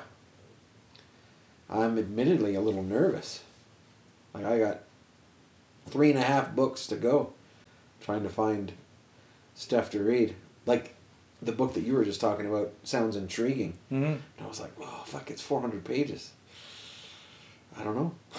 I'm 1.73 1.99
admittedly 1.99 2.55
a 2.55 2.61
little 2.61 2.83
nervous. 2.83 3.43
Like 4.35 4.45
I 4.45 4.59
got 4.59 4.81
three 5.89 6.11
and 6.11 6.19
a 6.19 6.23
half 6.23 6.55
books 6.55 6.87
to 6.89 6.97
go, 6.97 7.33
trying 8.01 8.23
to 8.23 8.29
find 8.29 8.73
stuff 9.55 9.91
to 9.91 10.01
read. 10.03 10.35
Like 10.67 10.95
the 11.41 11.53
book 11.53 11.75
that 11.75 11.83
you 11.83 11.95
were 11.95 12.05
just 12.05 12.21
talking 12.21 12.47
about 12.47 12.73
sounds 12.85 13.17
intriguing. 13.17 13.75
Mm-hmm. 13.91 14.05
And 14.05 14.23
I 14.41 14.47
was 14.47 14.61
like, 14.61 14.73
oh 14.81 15.03
fuck, 15.07 15.31
it's 15.31 15.43
four 15.43 15.61
hundred 15.61 15.85
pages. 15.85 16.33
I 17.79 17.85
don't 17.85 17.97
know. 17.97 18.15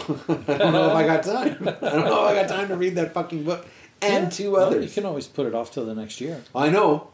I 0.47 0.57
don't 0.57 0.73
know 0.73 0.89
if 0.89 0.95
I 0.95 1.05
got 1.07 1.23
time. 1.23 1.57
I 1.68 1.89
don't 1.89 2.05
know 2.05 2.27
if 2.27 2.31
I 2.31 2.41
got 2.41 2.47
time 2.49 2.68
to 2.68 2.76
read 2.77 2.95
that 2.95 3.14
fucking 3.15 3.43
book 3.43 3.65
and 3.99 4.31
two 4.31 4.51
Well, 4.51 4.68
others. 4.68 4.85
you 4.85 4.91
can 4.91 5.05
always 5.07 5.27
put 5.27 5.47
it 5.47 5.55
off 5.55 5.72
till 5.72 5.85
the 5.85 5.95
next 5.95 6.22
year. 6.22 6.43
I 6.53 6.69
know, 6.69 7.07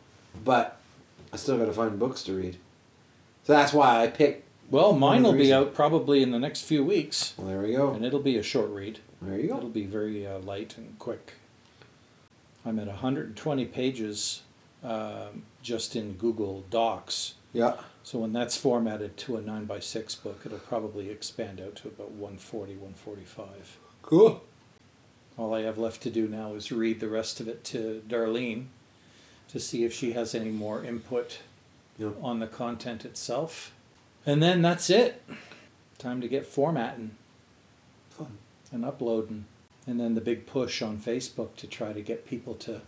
but 0.43 0.77
I 1.31 1.37
still 1.37 1.57
got 1.57 1.65
to 1.65 1.71
find 1.73 1.97
books 1.97 2.23
to 2.23 2.33
read. 2.33 2.57
So 3.45 3.53
that's 3.53 3.71
why 3.71 4.03
I 4.03 4.07
picked 4.07 4.45
Well, 4.69 4.93
mine 4.93 5.23
will 5.23 5.33
be 5.33 5.51
out 5.51 5.73
probably 5.73 6.21
in 6.21 6.31
the 6.31 6.39
next 6.39 6.61
few 6.61 6.83
weeks, 6.83 7.33
Well, 7.37 7.47
there 7.47 7.61
we 7.61 7.71
go. 7.73 7.91
and 7.91 8.05
it'll 8.05 8.19
be 8.19 8.37
a 8.37 8.43
short 8.43 8.69
read. 8.69 8.99
There 9.21 9.39
you 9.39 9.47
go. 9.47 9.57
It'll 9.57 9.69
be 9.69 9.85
very 9.85 10.27
uh, 10.27 10.39
light 10.39 10.77
and 10.77 10.97
quick. 10.99 11.33
I'm 12.65 12.77
at 12.77 12.87
120 12.87 13.65
pages 13.65 14.41
um, 14.83 15.43
just 15.63 15.95
in 15.95 16.13
Google 16.13 16.63
Docs. 16.69 17.33
Yeah. 17.51 17.77
So 18.03 18.19
when 18.19 18.31
that's 18.31 18.57
formatted 18.57 19.17
to 19.17 19.37
a 19.37 19.41
9 19.41 19.65
by 19.65 19.79
6 19.79 20.15
book, 20.15 20.41
it'll 20.45 20.59
probably 20.59 21.09
expand 21.09 21.59
out 21.59 21.75
to 21.77 21.87
about 21.87 22.11
140, 22.11 22.73
145. 22.73 23.77
Cool. 24.03 24.43
All 25.37 25.53
I 25.53 25.61
have 25.61 25.77
left 25.77 26.01
to 26.03 26.09
do 26.11 26.27
now 26.27 26.53
is 26.53 26.71
read 26.71 26.99
the 26.99 27.07
rest 27.07 27.39
of 27.39 27.47
it 27.47 27.63
to 27.65 28.03
Darlene 28.07 28.65
to 29.47 29.59
see 29.59 29.83
if 29.83 29.93
she 29.93 30.11
has 30.11 30.35
any 30.35 30.51
more 30.51 30.83
input 30.83 31.39
on 32.21 32.39
the 32.39 32.47
content 32.47 33.03
itself. 33.03 33.71
And 34.25 34.43
then 34.43 34.61
that's 34.61 34.89
it. 34.89 35.23
Time 35.97 36.21
to 36.21 36.27
get 36.27 36.45
formatting 36.45 37.11
Fun. 38.09 38.37
and 38.71 38.85
uploading. 38.85 39.45
And 39.87 39.99
then 39.99 40.15
the 40.15 40.21
big 40.21 40.45
push 40.45 40.81
on 40.81 40.97
Facebook 40.97 41.55
to 41.57 41.67
try 41.67 41.93
to 41.93 42.01
get 42.01 42.27
people 42.27 42.53
to 42.55 42.81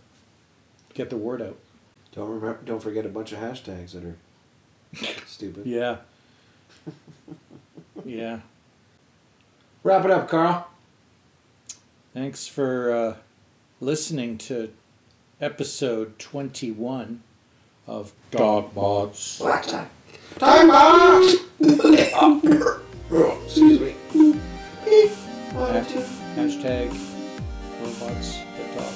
get 0.94 1.10
the 1.10 1.16
word 1.16 1.42
out. 1.42 1.58
Don't 2.14 2.28
remember. 2.28 2.60
Don't 2.64 2.82
forget 2.82 3.06
a 3.06 3.08
bunch 3.08 3.32
of 3.32 3.38
hashtags 3.38 3.92
that 3.92 4.04
are 4.04 4.16
stupid. 5.26 5.66
Yeah. 5.66 5.96
yeah. 8.04 8.40
Wrap 9.82 10.04
it 10.04 10.10
up, 10.10 10.28
Karl. 10.28 10.68
Thanks 12.14 12.46
for 12.46 12.92
uh, 12.92 13.16
listening 13.80 14.38
to 14.38 14.72
episode 15.40 16.18
21 16.18 17.22
of 17.86 18.12
Talkbots. 18.30 19.38
Black 19.38 19.66
time. 19.66 19.88
Time 20.38 20.68
bomb. 20.68 21.22
Excuse 23.44 23.80
me. 23.80 23.90
One, 25.52 25.74
Hash- 25.74 25.92
two. 25.92 25.98
hashtag 26.34 26.88
robots 27.82 28.38
that 28.56 28.68
talk. 28.76 28.94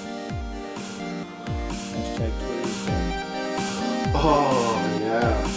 Hashtag 1.92 2.32
Twitter. 2.40 4.12
Oh 4.14 4.98
yeah. 5.00 5.55